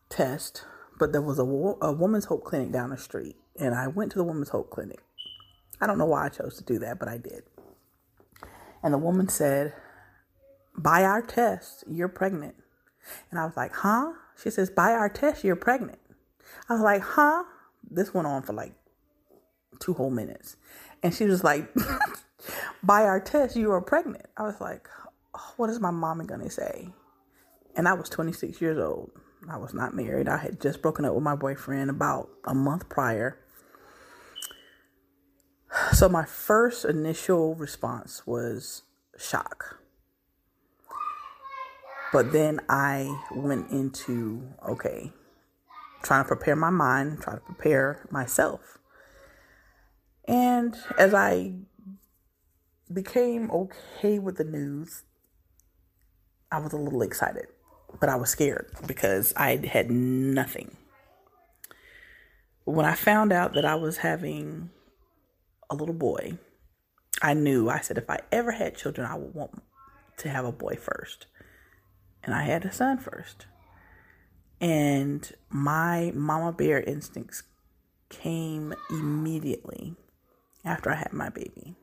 test, 0.10 0.64
but 1.00 1.12
there 1.12 1.22
was 1.22 1.40
a, 1.40 1.44
a 1.44 1.92
Woman's 1.92 2.26
Hope 2.26 2.44
Clinic 2.44 2.72
down 2.72 2.92
the 2.92 2.98
street, 2.98 3.36
and 3.60 3.74
I 3.76 3.88
went 3.88 4.12
to 4.12 4.18
the 4.18 4.24
Woman's 4.24 4.50
Hope 4.50 4.70
Clinic. 4.70 5.00
I 5.82 5.88
don't 5.88 5.98
know 5.98 6.06
why 6.06 6.26
I 6.26 6.30
chose 6.30 6.58
to 6.58 6.64
do 6.64 6.80
that, 6.80 7.00
but 7.00 7.08
I 7.08 7.18
did. 7.18 7.44
And 8.84 8.94
the 8.94 8.98
woman 8.98 9.28
said, 9.28 9.74
Buy 10.78 11.04
our 11.04 11.22
test, 11.22 11.84
you're 11.88 12.08
pregnant. 12.08 12.56
And 13.32 13.40
I 13.40 13.46
was 13.46 13.58
like, 13.58 13.74
Huh? 13.74 14.14
She 14.42 14.50
says, 14.50 14.70
By 14.70 14.92
our 14.92 15.10
test, 15.10 15.44
you're 15.44 15.56
pregnant. 15.56 16.00
I 16.70 16.74
was 16.74 16.82
like, 16.82 17.02
Huh? 17.02 17.44
This 17.90 18.14
went 18.14 18.28
on 18.28 18.42
for 18.42 18.54
like 18.54 18.74
two 19.80 19.94
whole 19.94 20.10
minutes. 20.10 20.58
And 21.04 21.14
she 21.14 21.26
was 21.26 21.44
like, 21.44 21.70
By 22.84 23.04
our 23.04 23.20
test, 23.20 23.56
you 23.56 23.72
are 23.72 23.82
pregnant. 23.82 24.26
I 24.38 24.44
was 24.44 24.60
like, 24.60 24.88
oh, 25.36 25.54
What 25.58 25.70
is 25.70 25.80
my 25.80 25.92
mommy 25.92 26.26
gonna 26.26 26.50
say? 26.50 26.90
And 27.76 27.88
I 27.88 27.94
was 27.94 28.10
26 28.10 28.62
years 28.62 28.78
old. 28.78 29.12
I 29.50 29.58
was 29.58 29.74
not 29.74 29.94
married. 29.94 30.28
I 30.28 30.38
had 30.38 30.60
just 30.60 30.82
broken 30.82 31.06
up 31.06 31.14
with 31.14 31.24
my 31.24 31.36
boyfriend 31.36 31.90
about 31.90 32.30
a 32.46 32.56
month 32.56 32.90
prior. 32.90 33.38
So 35.92 36.10
my 36.10 36.26
first 36.26 36.86
initial 36.86 37.54
response 37.56 38.26
was 38.26 38.84
shock. 39.18 39.80
But 42.16 42.32
then 42.32 42.62
I 42.70 43.14
went 43.30 43.72
into, 43.72 44.48
okay, 44.66 45.12
trying 46.02 46.24
to 46.24 46.28
prepare 46.30 46.56
my 46.56 46.70
mind, 46.70 47.22
trying 47.22 47.40
to 47.40 47.44
prepare 47.44 48.08
myself. 48.10 48.78
And 50.26 50.78
as 50.98 51.14
I 51.14 51.56
became 52.94 53.52
okay 53.52 54.18
with 54.20 54.38
the 54.38 54.46
news, 54.46 55.04
I 56.50 56.60
was 56.60 56.72
a 56.72 56.78
little 56.78 57.02
excited, 57.02 57.48
but 58.00 58.08
I 58.08 58.16
was 58.16 58.30
scared 58.30 58.72
because 58.88 59.34
I 59.36 59.58
had 59.58 59.92
nothing. 59.92 60.78
When 62.64 62.86
I 62.86 62.96
found 62.96 63.34
out 63.34 63.56
that 63.56 63.66
I 63.66 63.76
was 63.76 63.98
having 63.98 64.70
a 65.70 65.76
little 65.76 65.94
boy, 65.94 66.38
I 67.22 67.34
knew, 67.34 67.68
I 67.68 67.82
said, 67.82 67.98
if 67.98 68.10
I 68.10 68.22
ever 68.32 68.52
had 68.52 68.78
children, 68.78 69.06
I 69.06 69.16
would 69.16 69.36
want 69.36 69.62
to 70.20 70.30
have 70.30 70.46
a 70.46 70.54
boy 70.54 70.78
first. 70.78 71.26
And 72.26 72.34
I 72.34 72.44
had 72.44 72.66
a 72.66 72.72
son 72.72 72.98
first. 72.98 73.46
And 74.60 75.32
my 75.50 76.12
mama 76.16 76.52
bear 76.52 76.82
instincts 76.82 77.44
came 78.10 78.74
immediately 78.90 79.96
after 80.64 80.92
I 80.92 80.96
had 80.96 81.14
my 81.14 81.30
baby. 81.30 81.76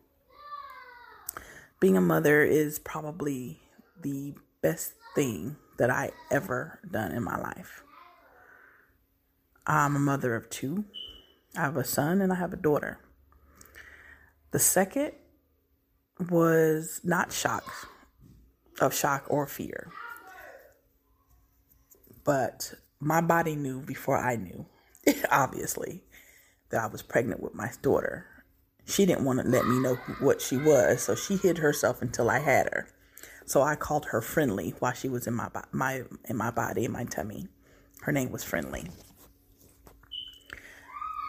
Being 1.80 1.96
a 1.96 2.00
mother 2.00 2.42
is 2.42 2.78
probably 2.78 3.60
the 4.00 4.34
best 4.60 4.94
thing 5.14 5.56
that 5.78 5.90
I 5.90 6.10
ever 6.30 6.80
done 6.90 7.12
in 7.12 7.22
my 7.22 7.38
life. 7.38 7.82
I'm 9.66 9.96
a 9.96 10.00
mother 10.00 10.34
of 10.34 10.50
two. 10.50 10.84
I 11.56 11.62
have 11.62 11.76
a 11.76 11.84
son 11.84 12.20
and 12.20 12.32
I 12.32 12.36
have 12.36 12.52
a 12.52 12.56
daughter. 12.56 12.98
The 14.50 14.58
second 14.58 15.12
was 16.30 17.00
not 17.04 17.32
shock, 17.32 17.64
of 18.80 18.94
shock 18.94 19.24
or 19.28 19.46
fear. 19.46 19.90
But 22.24 22.74
my 23.00 23.20
body 23.20 23.56
knew 23.56 23.80
before 23.80 24.18
I 24.18 24.36
knew, 24.36 24.66
obviously, 25.30 26.02
that 26.70 26.82
I 26.82 26.86
was 26.86 27.02
pregnant 27.02 27.42
with 27.42 27.54
my 27.54 27.70
daughter. 27.82 28.26
She 28.84 29.06
didn't 29.06 29.24
want 29.24 29.40
to 29.40 29.46
let 29.48 29.66
me 29.66 29.78
know 29.78 29.94
what 30.20 30.40
she 30.40 30.56
was, 30.56 31.02
so 31.02 31.14
she 31.14 31.36
hid 31.36 31.58
herself 31.58 32.02
until 32.02 32.30
I 32.30 32.40
had 32.40 32.66
her. 32.72 32.88
So 33.46 33.62
I 33.62 33.76
called 33.76 34.06
her 34.06 34.20
Friendly 34.20 34.74
while 34.78 34.92
she 34.92 35.08
was 35.08 35.26
in 35.26 35.34
my 35.34 35.48
my 35.72 36.02
in 36.24 36.36
my 36.36 36.50
body 36.50 36.84
in 36.84 36.92
my 36.92 37.04
tummy. 37.04 37.48
Her 38.02 38.12
name 38.12 38.30
was 38.30 38.44
Friendly. 38.44 38.88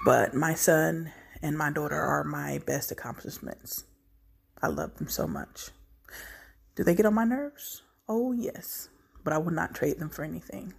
But 0.05 0.33
my 0.33 0.53
son 0.53 1.11
and 1.41 1.57
my 1.57 1.71
daughter 1.71 1.99
are 1.99 2.23
my 2.23 2.59
best 2.65 2.91
accomplishments. 2.91 3.85
I 4.61 4.67
love 4.67 4.97
them 4.97 5.07
so 5.07 5.27
much. 5.27 5.69
Do 6.75 6.83
they 6.83 6.95
get 6.95 7.05
on 7.05 7.13
my 7.13 7.25
nerves? 7.25 7.83
Oh, 8.07 8.31
yes. 8.31 8.89
But 9.23 9.33
I 9.33 9.37
would 9.37 9.53
not 9.53 9.75
trade 9.75 9.99
them 9.99 10.09
for 10.09 10.23
anything. 10.23 10.73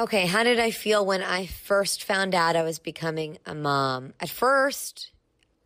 Okay, 0.00 0.24
how 0.24 0.44
did 0.44 0.58
I 0.58 0.70
feel 0.70 1.04
when 1.04 1.22
I 1.22 1.44
first 1.44 2.04
found 2.04 2.34
out 2.34 2.56
I 2.56 2.62
was 2.62 2.78
becoming 2.78 3.36
a 3.44 3.54
mom? 3.54 4.14
At 4.18 4.30
first, 4.30 5.10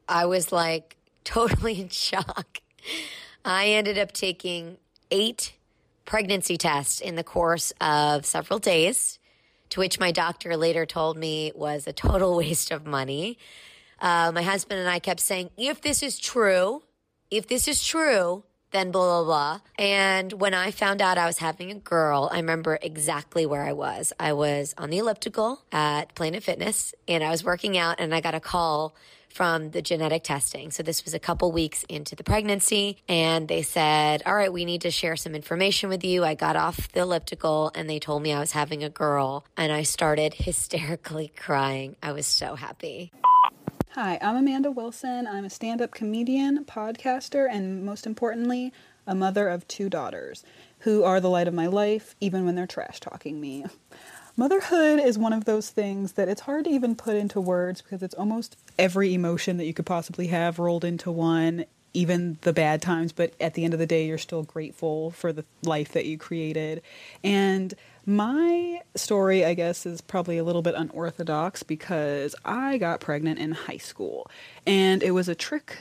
I 0.09 0.27
was 0.27 0.51
like 0.51 0.97
totally 1.25 1.81
in 1.81 1.89
shock. 1.89 2.59
I 3.45 3.69
ended 3.69 3.97
up 3.97 4.11
taking 4.11 4.79
eight 5.13 5.53
pregnancy 6.05 6.57
tests 6.57 7.01
in 7.01 7.15
the 7.15 7.23
course 7.23 7.73
of 7.81 8.27
several 8.27 8.59
days, 8.59 9.21
to 9.71 9.79
which 9.79 10.01
my 10.01 10.11
doctor 10.11 10.57
later 10.57 10.85
told 10.85 11.17
me 11.17 11.53
was 11.55 11.87
a 11.87 11.93
total 11.93 12.37
waste 12.39 12.73
of 12.73 12.85
money. 12.85 13.39
Uh, 14.01 14.33
my 14.35 14.43
husband 14.43 14.81
and 14.81 14.89
I 14.89 14.99
kept 14.99 15.21
saying, 15.21 15.51
if 15.57 15.81
this 15.81 16.03
is 16.03 16.19
true, 16.19 16.83
if 17.31 17.47
this 17.47 17.69
is 17.69 17.85
true, 17.85 18.43
then 18.75 18.91
blah, 18.91 19.23
blah, 19.23 19.25
blah. 19.25 19.61
And 19.79 20.33
when 20.33 20.53
I 20.53 20.73
found 20.73 21.01
out 21.01 21.17
I 21.17 21.27
was 21.27 21.39
having 21.39 21.71
a 21.71 21.77
girl, 21.77 22.29
I 22.31 22.37
remember 22.37 22.77
exactly 22.83 23.47
where 23.47 23.63
I 23.63 23.73
was. 23.73 24.13
I 24.19 24.33
was 24.33 24.75
on 24.77 24.91
the 24.91 24.99
elliptical 24.99 25.63
at 25.71 26.15
Planet 26.17 26.43
Fitness 26.43 26.93
and 27.07 27.23
I 27.23 27.31
was 27.31 27.45
working 27.45 27.79
out 27.79 28.01
and 28.01 28.13
I 28.13 28.21
got 28.21 28.35
a 28.35 28.41
call 28.41 28.97
from 29.29 29.71
the 29.71 29.83
genetic 29.83 30.25
testing. 30.25 30.71
So 30.71 30.83
this 30.83 31.05
was 31.05 31.15
a 31.15 31.19
couple 31.19 31.51
weeks 31.53 31.85
into 31.89 32.17
the 32.17 32.25
pregnancy 32.25 32.99
and 33.09 33.47
they 33.47 33.63
said, 33.63 34.23
all 34.27 34.35
right, 34.35 34.53
we 34.53 34.65
need 34.65 34.83
to 34.83 34.91
share 34.91 35.17
some 35.17 35.35
information 35.35 35.89
with 35.89 36.05
you. 36.05 36.25
I 36.25 36.35
got 36.35 36.57
off 36.57 36.91
the 36.93 37.01
elliptical 37.01 37.71
and 37.75 37.89
they 37.89 38.01
told 38.01 38.23
me 38.23 38.33
I 38.33 38.41
was 38.41 38.53
having 38.53 38.83
a 38.83 38.91
girl 38.91 39.45
and 39.57 39.73
I 39.73 39.83
started 39.83 40.35
hysterically 40.39 41.33
crying. 41.37 41.95
I 42.03 42.13
was 42.13 42.27
so 42.27 42.57
happy. 42.57 43.13
Hi, 43.95 44.19
I'm 44.21 44.35
Amanda 44.35 44.73
Wilson. 44.73 45.29
I'm 45.29 45.45
a 45.45 45.51
stand 45.51 45.81
up 45.81 45.93
comedian, 45.93 46.65
podcaster, 46.65 47.47
and 47.49 47.85
most 47.85 48.09
importantly, 48.09 48.73
a 49.07 49.15
mother 49.15 49.47
of 49.49 49.69
two 49.69 49.89
daughters 49.89 50.43
who 50.81 51.05
are 51.05 51.21
the 51.21 51.31
light 51.31 51.47
of 51.47 51.55
my 51.55 51.69
life, 51.69 52.17
even 52.21 52.45
when 52.45 52.57
they're 52.57 52.67
trash 52.67 52.99
talking 52.99 53.41
me. 53.41 53.65
Motherhood 54.37 54.99
is 54.99 55.17
one 55.17 55.33
of 55.33 55.45
those 55.45 55.71
things 55.71 56.15
that 56.15 56.29
it's 56.29 56.41
hard 56.41 56.65
to 56.65 56.73
even 56.73 56.97
put 56.97 57.15
into 57.15 57.41
words 57.41 57.83
because 57.83 58.03
it's 58.03 58.17
almost 58.17 58.57
every 58.81 59.15
emotion 59.15 59.59
that 59.59 59.65
you 59.65 59.73
could 59.73 59.87
possibly 59.87 60.27
have 60.27 60.59
rolled 60.59 60.85
into 60.85 61.13
one, 61.13 61.65
even 61.93 62.39
the 62.41 62.53
bad 62.53 62.83
times, 62.83 63.13
but 63.13 63.33
at 63.41 63.55
the 63.55 63.65
end 63.65 63.75
of 63.75 63.79
the 63.79 63.87
day, 63.87 64.07
you're 64.07 64.19
still 64.19 64.43
grateful 64.43 65.13
for 65.13 65.33
the 65.33 65.45
life 65.63 65.93
that 65.93 66.05
you 66.05 66.19
created. 66.19 66.83
And 67.23 67.73
my 68.07 68.83
story, 68.95 69.45
I 69.45 69.55
guess, 69.55 69.87
is 69.87 70.01
probably 70.01 70.39
a 70.39 70.45
little 70.45 70.63
bit 70.63 70.75
unorthodox 70.75 71.63
because 71.63 72.35
I 72.45 72.79
got 72.79 73.01
pregnant 73.01 73.39
in 73.39 73.53
high 73.53 73.79
school. 73.79 74.31
And 74.67 75.03
it 75.03 75.13
was 75.13 75.29
a 75.29 75.35
trick 75.35 75.79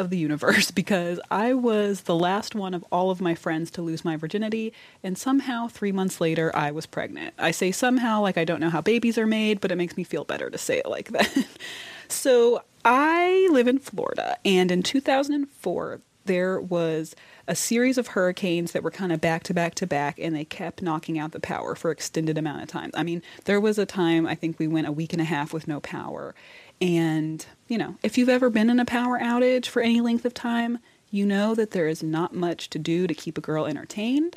of 0.00 0.10
the 0.10 0.18
universe 0.18 0.70
because 0.72 1.20
I 1.30 1.54
was 1.54 2.02
the 2.02 2.16
last 2.16 2.54
one 2.54 2.74
of 2.74 2.84
all 2.90 3.10
of 3.10 3.20
my 3.20 3.34
friends 3.34 3.70
to 3.72 3.82
lose 3.82 4.04
my 4.04 4.16
virginity, 4.16 4.72
and 5.04 5.16
somehow 5.16 5.68
three 5.68 5.92
months 5.92 6.20
later, 6.20 6.50
I 6.54 6.72
was 6.72 6.86
pregnant. 6.86 7.34
I 7.38 7.52
say 7.52 7.70
somehow 7.70 8.20
like 8.22 8.36
I 8.36 8.44
don't 8.44 8.60
know 8.60 8.70
how 8.70 8.80
babies 8.80 9.18
are 9.18 9.26
made, 9.26 9.60
but 9.60 9.70
it 9.70 9.76
makes 9.76 9.96
me 9.96 10.04
feel 10.04 10.24
better 10.24 10.50
to 10.50 10.58
say 10.58 10.78
it 10.78 10.86
like 10.86 11.10
that. 11.10 11.46
so 12.08 12.62
I 12.84 13.48
live 13.52 13.68
in 13.68 13.78
Florida, 13.78 14.38
and 14.44 14.70
in 14.70 14.82
2004, 14.82 16.00
there 16.24 16.60
was 16.60 17.14
a 17.50 17.56
series 17.56 17.98
of 17.98 18.06
hurricanes 18.06 18.70
that 18.70 18.84
were 18.84 18.92
kind 18.92 19.10
of 19.10 19.20
back 19.20 19.42
to 19.42 19.52
back 19.52 19.74
to 19.74 19.84
back 19.84 20.20
and 20.20 20.36
they 20.36 20.44
kept 20.44 20.82
knocking 20.82 21.18
out 21.18 21.32
the 21.32 21.40
power 21.40 21.74
for 21.74 21.90
extended 21.90 22.38
amount 22.38 22.62
of 22.62 22.68
time. 22.68 22.92
I 22.94 23.02
mean, 23.02 23.22
there 23.44 23.60
was 23.60 23.76
a 23.76 23.84
time 23.84 24.24
I 24.24 24.36
think 24.36 24.60
we 24.60 24.68
went 24.68 24.86
a 24.86 24.92
week 24.92 25.12
and 25.12 25.20
a 25.20 25.24
half 25.24 25.52
with 25.52 25.66
no 25.66 25.80
power. 25.80 26.32
And, 26.80 27.44
you 27.66 27.76
know, 27.76 27.96
if 28.04 28.16
you've 28.16 28.28
ever 28.28 28.50
been 28.50 28.70
in 28.70 28.78
a 28.78 28.84
power 28.84 29.18
outage 29.18 29.66
for 29.66 29.82
any 29.82 30.00
length 30.00 30.24
of 30.24 30.32
time, 30.32 30.78
you 31.10 31.26
know 31.26 31.56
that 31.56 31.72
there 31.72 31.88
is 31.88 32.04
not 32.04 32.32
much 32.32 32.70
to 32.70 32.78
do 32.78 33.08
to 33.08 33.14
keep 33.14 33.36
a 33.36 33.40
girl 33.40 33.66
entertained. 33.66 34.36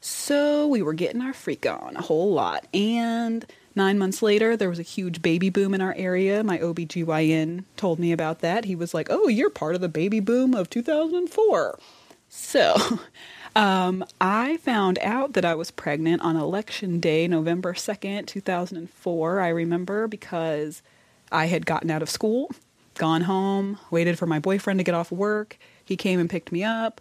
So 0.00 0.66
we 0.66 0.80
were 0.80 0.94
getting 0.94 1.20
our 1.20 1.34
freak 1.34 1.66
on 1.66 1.96
a 1.96 2.02
whole 2.02 2.32
lot. 2.32 2.66
And 2.72 3.44
nine 3.74 3.98
months 3.98 4.22
later, 4.22 4.56
there 4.56 4.70
was 4.70 4.78
a 4.78 4.82
huge 4.82 5.20
baby 5.20 5.50
boom 5.50 5.74
in 5.74 5.82
our 5.82 5.94
area. 5.98 6.42
My 6.42 6.56
OBGYN 6.56 7.64
told 7.76 7.98
me 7.98 8.10
about 8.10 8.38
that. 8.40 8.64
He 8.64 8.74
was 8.74 8.94
like, 8.94 9.08
Oh, 9.10 9.28
you're 9.28 9.50
part 9.50 9.74
of 9.74 9.82
the 9.82 9.88
baby 9.90 10.20
boom 10.20 10.54
of 10.54 10.70
2004. 10.70 11.78
So 12.34 12.98
um, 13.56 14.04
I 14.20 14.56
found 14.58 14.98
out 15.00 15.34
that 15.34 15.44
I 15.44 15.54
was 15.54 15.70
pregnant 15.70 16.22
on 16.22 16.36
election 16.36 16.98
day, 16.98 17.28
November 17.28 17.74
2nd, 17.74 18.26
2004. 18.26 19.40
I 19.40 19.48
remember 19.48 20.08
because 20.08 20.82
I 21.30 21.46
had 21.46 21.64
gotten 21.64 21.90
out 21.90 22.02
of 22.02 22.10
school, 22.10 22.50
gone 22.96 23.22
home, 23.22 23.78
waited 23.90 24.18
for 24.18 24.26
my 24.26 24.40
boyfriend 24.40 24.80
to 24.80 24.84
get 24.84 24.94
off 24.94 25.12
work. 25.12 25.58
He 25.84 25.96
came 25.96 26.18
and 26.18 26.28
picked 26.28 26.50
me 26.50 26.64
up. 26.64 27.00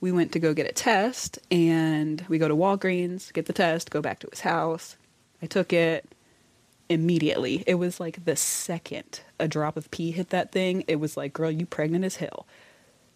We 0.00 0.10
went 0.10 0.32
to 0.32 0.40
go 0.40 0.52
get 0.52 0.68
a 0.68 0.72
test, 0.72 1.38
and 1.48 2.24
we 2.28 2.36
go 2.36 2.48
to 2.48 2.56
Walgreens, 2.56 3.32
get 3.32 3.46
the 3.46 3.52
test, 3.52 3.90
go 3.90 4.02
back 4.02 4.18
to 4.20 4.28
his 4.30 4.40
house. 4.40 4.96
I 5.40 5.46
took 5.46 5.72
it 5.72 6.12
immediately. 6.88 7.62
It 7.68 7.76
was 7.76 8.00
like 8.00 8.24
the 8.24 8.34
second 8.34 9.20
a 9.38 9.46
drop 9.46 9.76
of 9.76 9.90
pee 9.90 10.10
hit 10.10 10.30
that 10.30 10.52
thing, 10.52 10.84
it 10.88 10.96
was 10.96 11.16
like, 11.16 11.32
girl, 11.32 11.50
you 11.50 11.66
pregnant 11.66 12.04
as 12.04 12.16
hell. 12.16 12.46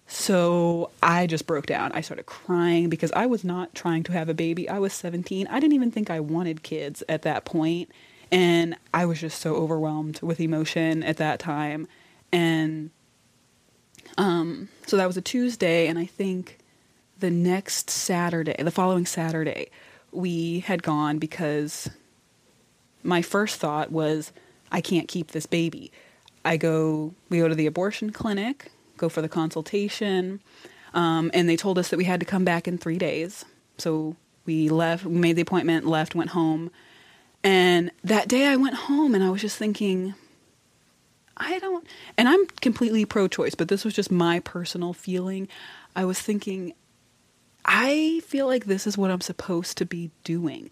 So 0.07 0.91
I 1.03 1.27
just 1.27 1.47
broke 1.47 1.67
down. 1.67 1.93
I 1.93 2.01
started 2.01 2.27
crying 2.27 2.89
because 2.89 3.11
I 3.13 3.27
was 3.27 3.43
not 3.43 3.75
trying 3.75 4.05
to 4.05 4.13
have 4.13 4.29
a 4.29 4.35
baby. 4.35 4.69
I 4.69 4.79
was 4.79 4.93
17. 4.93 5.49
I 5.49 5.59
didn't 5.59 5.75
even 5.75 5.91
think 5.91 6.11
I 6.11 6.21
wanted 6.21 6.63
kids 6.63 7.03
at 7.09 7.23
that 7.23 7.45
point. 7.45 7.91
And 8.31 8.77
I 8.95 9.07
was 9.07 9.21
just 9.21 9.41
so 9.41 9.55
overwhelmed 9.57 10.21
with 10.23 10.41
emotion 10.41 11.03
at 11.03 11.17
that 11.17 11.39
time. 11.39 11.89
And 12.33 12.91
um, 14.17 14.69
so 14.87 14.97
that 14.97 15.07
was 15.07 15.17
a 15.17 15.23
Tuesday. 15.23 15.89
And 15.89 15.99
I 15.99 16.07
think 16.07 16.59
the 17.19 17.31
next 17.31 17.91
Saturday, 17.91 18.55
the 18.59 18.71
following 18.71 19.07
Saturday, 19.07 19.71
we 20.13 20.61
had 20.61 20.83
gone 20.83 21.19
because 21.19 21.91
my 23.03 23.23
first 23.23 23.59
thought 23.59 23.91
was, 23.91 24.33
I 24.71 24.81
can't 24.81 25.09
keep 25.09 25.33
this 25.33 25.47
baby. 25.47 25.91
I 26.45 26.57
go, 26.57 27.15
we 27.29 27.39
go 27.39 27.49
to 27.49 27.55
the 27.55 27.67
abortion 27.67 28.11
clinic 28.11 28.71
go 28.97 29.09
for 29.09 29.23
the 29.23 29.29
consultation. 29.29 30.41
Um, 30.95 31.31
and 31.35 31.49
they 31.49 31.57
told 31.57 31.79
us 31.79 31.89
that 31.89 31.97
we 31.97 32.05
had 32.05 32.21
to 32.21 32.27
come 32.27 32.45
back 32.45 32.67
in 32.67 32.79
three 32.79 32.99
days. 32.99 33.45
So 33.79 34.17
we 34.47 34.69
left, 34.69 35.05
we 35.05 35.19
made 35.19 35.37
the 35.37 35.43
appointment, 35.43 35.87
left, 35.87 36.15
went 36.15 36.31
home. 36.31 36.71
And 37.45 37.91
that 38.03 38.29
day 38.29 38.47
I 38.47 38.57
went 38.57 38.75
home 38.75 39.15
and 39.15 39.23
I 39.23 39.31
was 39.31 39.41
just 39.41 39.57
thinking, 39.57 40.15
I 41.37 41.59
don't, 41.59 41.87
and 42.17 42.29
I'm 42.29 42.47
completely 42.61 43.05
pro 43.05 43.29
choice, 43.29 43.55
but 43.55 43.69
this 43.69 43.85
was 43.85 43.95
just 43.95 44.11
my 44.11 44.41
personal 44.41 44.93
feeling. 44.93 45.49
I 45.95 46.07
was 46.07 46.19
thinking, 46.19 46.73
I 47.65 48.23
feel 48.25 48.47
like 48.47 48.65
this 48.65 48.87
is 48.87 48.97
what 48.97 49.11
I'm 49.11 49.21
supposed 49.21 49.77
to 49.79 49.85
be 49.85 50.11
doing. 50.25 50.71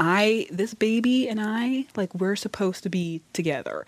I, 0.00 0.46
this 0.50 0.74
baby 0.74 1.28
and 1.28 1.40
I, 1.40 1.86
like, 1.96 2.14
we're 2.14 2.36
supposed 2.36 2.84
to 2.84 2.88
be 2.88 3.20
together 3.32 3.84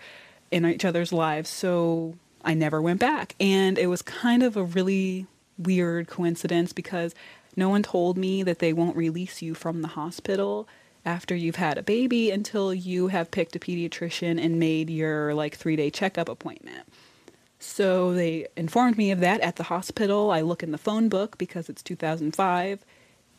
in 0.51 0.65
each 0.65 0.85
other's 0.85 1.13
lives. 1.13 1.49
So 1.49 2.15
I 2.43 2.53
never 2.53 2.81
went 2.81 2.99
back. 2.99 3.35
And 3.39 3.77
it 3.77 3.87
was 3.87 4.01
kind 4.01 4.43
of 4.43 4.57
a 4.57 4.63
really 4.63 5.27
weird 5.57 6.07
coincidence 6.07 6.73
because 6.73 7.13
no 7.55 7.69
one 7.69 7.83
told 7.83 8.17
me 8.17 8.43
that 8.43 8.59
they 8.59 8.73
won't 8.73 8.95
release 8.95 9.41
you 9.41 9.53
from 9.53 9.81
the 9.81 9.89
hospital 9.89 10.67
after 11.05 11.35
you've 11.35 11.55
had 11.55 11.77
a 11.77 11.83
baby 11.83 12.31
until 12.31 12.73
you 12.73 13.07
have 13.07 13.31
picked 13.31 13.55
a 13.55 13.59
pediatrician 13.59 14.43
and 14.43 14.59
made 14.59 14.89
your 14.89 15.33
like 15.33 15.55
three 15.55 15.75
day 15.75 15.89
checkup 15.89 16.29
appointment. 16.29 16.87
So 17.59 18.13
they 18.13 18.47
informed 18.55 18.97
me 18.97 19.11
of 19.11 19.19
that 19.19 19.41
at 19.41 19.55
the 19.55 19.63
hospital. 19.63 20.31
I 20.31 20.41
look 20.41 20.63
in 20.63 20.71
the 20.71 20.77
phone 20.77 21.09
book 21.09 21.37
because 21.37 21.69
it's 21.69 21.83
2005 21.83 22.83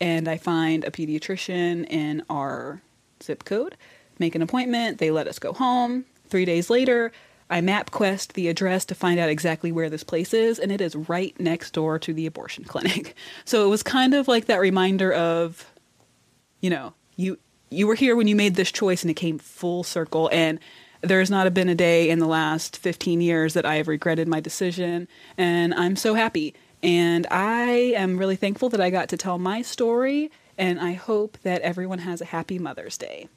and 0.01 0.29
I 0.29 0.37
find 0.37 0.85
a 0.85 0.91
pediatrician 0.91 1.87
in 1.89 2.23
our 2.29 2.83
zip 3.23 3.45
code, 3.45 3.77
make 4.19 4.35
an 4.35 4.43
appointment, 4.43 4.99
they 4.99 5.11
let 5.11 5.29
us 5.29 5.39
go 5.39 5.53
home. 5.53 6.05
Three 6.29 6.45
days 6.45 6.71
later, 6.71 7.13
I 7.53 7.61
MapQuest 7.61 8.33
the 8.33 8.49
address 8.49 8.87
to 8.87 8.95
find 8.95 9.21
out 9.21 9.29
exactly 9.29 9.71
where 9.71 9.91
this 9.91 10.03
place 10.03 10.33
is, 10.33 10.59
and 10.59 10.73
it 10.73 10.81
is 10.81 10.97
right 10.97 11.39
next 11.39 11.73
door 11.73 11.99
to 11.99 12.15
the 12.15 12.27
abortion 12.27 12.65
clinic. 12.69 13.15
So 13.45 13.65
it 13.65 13.69
was 13.69 13.83
kind 13.83 14.15
of 14.15 14.27
like 14.27 14.47
that 14.47 14.61
reminder 14.61 15.13
of, 15.13 15.71
you 16.61 16.71
know, 16.71 16.95
you 17.17 17.39
you 17.69 17.87
were 17.87 17.95
here 17.95 18.17
when 18.17 18.29
you 18.29 18.37
made 18.37 18.55
this 18.55 18.71
choice 18.71 19.03
and 19.03 19.11
it 19.11 19.15
came 19.15 19.39
full 19.39 19.83
circle 19.83 20.29
and 20.31 20.59
there's 21.01 21.31
not 21.31 21.53
been 21.55 21.69
a 21.69 21.75
day 21.75 22.11
in 22.11 22.19
the 22.19 22.27
last 22.27 22.77
15 22.77 23.21
years 23.21 23.55
that 23.55 23.65
I 23.65 23.77
have 23.77 23.89
regretted 23.89 24.29
my 24.29 24.41
decision 24.41 25.09
and 25.39 25.73
I'm 25.75 25.97
so 25.97 26.15
happy. 26.15 26.55
And 26.83 27.27
I 27.31 27.95
am 27.97 28.19
really 28.19 28.37
thankful 28.37 28.69
that 28.71 28.81
I 28.81 28.91
got 28.91 29.09
to 29.09 29.17
tell 29.17 29.39
my 29.39 29.63
story 29.63 30.31
and 30.59 30.79
I 30.81 30.93
hope 30.93 31.39
that 31.45 31.63
everyone 31.63 32.01
has 32.01 32.21
a 32.21 32.27
happy 32.27 32.59
Mother's 32.59 32.99
Day. 32.99 33.29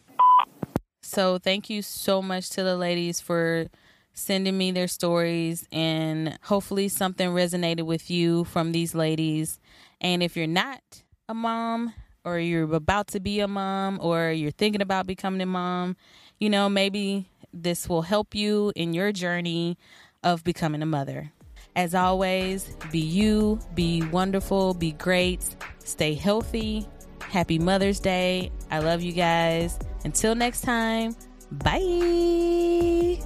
So, 1.02 1.38
thank 1.38 1.70
you 1.70 1.82
so 1.82 2.22
much 2.22 2.50
to 2.52 2.64
the 2.64 2.76
ladies 2.76 3.22
for 3.22 3.68
sending 4.16 4.58
me 4.58 4.72
their 4.72 4.88
stories 4.88 5.68
and 5.72 6.40
hopefully 6.42 6.88
something 6.88 7.30
resonated 7.30 7.84
with 7.84 8.10
you 8.10 8.46
from 8.46 8.72
these 8.72 8.96
ladies. 8.96 9.60
And 10.02 10.24
if 10.24 10.36
you're 10.36 10.48
not 10.48 10.82
a 11.30 11.34
mom, 11.34 11.94
or 12.26 12.40
you're 12.40 12.74
about 12.74 13.08
to 13.08 13.20
be 13.20 13.40
a 13.40 13.48
mom 13.48 14.00
or 14.02 14.32
you're 14.32 14.52
thinking 14.52 14.82
about 14.82 15.06
becoming 15.08 15.42
a 15.42 15.46
mom, 15.46 15.96
you 16.40 16.50
know, 16.50 16.68
maybe 16.68 17.30
this 17.54 17.88
will 17.88 18.02
help 18.02 18.36
you 18.36 18.74
in 18.76 18.94
your 18.94 19.12
journey 19.12 19.78
of 20.24 20.44
becoming 20.44 20.82
a 20.82 20.86
mother. 20.86 21.32
As 21.76 21.94
always, 21.94 22.76
be 22.92 23.00
you, 23.00 23.60
be 23.76 24.02
wonderful, 24.02 24.74
be 24.74 24.92
great, 24.94 25.56
stay 25.80 26.16
healthy. 26.16 26.88
Happy 27.22 27.60
Mother's 27.60 28.00
Day. 28.00 28.52
I 28.72 28.80
love 28.80 29.02
you 29.02 29.12
guys. 29.12 29.78
Until 30.04 30.36
next 30.36 30.62
time, 30.62 31.16
bye. 31.52 33.20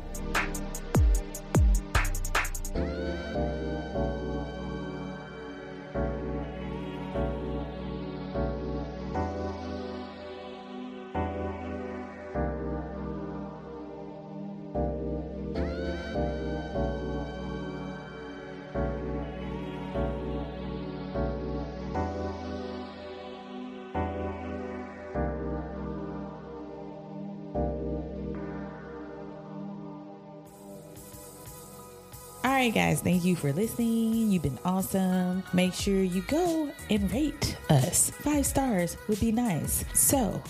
Right, 32.69 32.89
guys, 32.89 33.01
thank 33.01 33.25
you 33.25 33.35
for 33.35 33.51
listening. 33.51 34.29
You've 34.31 34.43
been 34.43 34.59
awesome. 34.63 35.43
Make 35.53 35.73
sure 35.73 36.03
you 36.03 36.21
go 36.23 36.71
and 36.91 37.11
rate 37.11 37.57
us. 37.69 38.11
Five 38.21 38.45
stars 38.45 38.95
would 39.07 39.19
be 39.19 39.31
nice. 39.31 39.83
So 39.95 40.41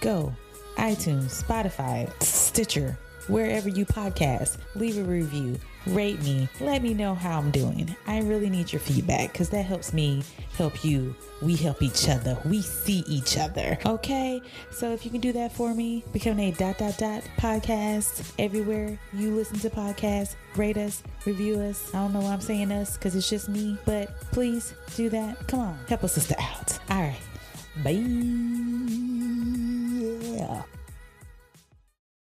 go 0.00 0.32
iTunes, 0.76 1.42
Spotify, 1.42 2.10
Stitcher, 2.20 2.98
wherever 3.28 3.68
you 3.68 3.86
podcast. 3.86 4.58
Leave 4.74 4.98
a 4.98 5.04
review, 5.04 5.56
rate 5.86 6.20
me, 6.22 6.48
let 6.60 6.82
me 6.82 6.94
know 6.94 7.14
how 7.14 7.38
I'm 7.38 7.50
doing. 7.50 7.94
I 8.06 8.20
really 8.20 8.50
need 8.50 8.72
your 8.72 8.80
feedback 8.80 9.32
because 9.32 9.50
that 9.50 9.62
helps 9.64 9.92
me 9.92 10.22
help 10.56 10.84
you. 10.84 11.14
We 11.40 11.56
help 11.56 11.82
each 11.82 12.08
other. 12.08 12.36
We 12.44 12.62
see 12.62 13.04
each 13.06 13.38
other. 13.38 13.78
Okay? 13.86 14.42
So 14.70 14.92
if 14.92 15.04
you 15.04 15.10
can 15.10 15.20
do 15.20 15.32
that 15.32 15.52
for 15.52 15.74
me, 15.74 16.04
become 16.12 16.40
a 16.40 16.50
dot 16.52 16.78
dot 16.78 16.98
dot 16.98 17.22
podcast 17.38 18.32
everywhere 18.38 18.98
you 19.14 19.34
listen 19.34 19.58
to 19.60 19.70
podcasts. 19.70 20.34
Rate 20.56 20.76
us, 20.76 21.02
review 21.24 21.60
us. 21.60 21.94
I 21.94 21.98
don't 21.98 22.12
know 22.12 22.20
why 22.20 22.32
I'm 22.32 22.40
saying 22.40 22.72
us 22.72 22.96
because 22.96 23.14
it's 23.14 23.30
just 23.30 23.48
me, 23.48 23.78
but 23.84 24.20
please 24.32 24.74
do 24.96 25.08
that. 25.10 25.46
Come 25.46 25.60
on, 25.60 25.78
help 25.88 26.02
a 26.02 26.08
sister 26.08 26.34
out. 26.38 26.78
All 26.90 27.02
right. 27.02 27.20
Bye. 27.84 27.94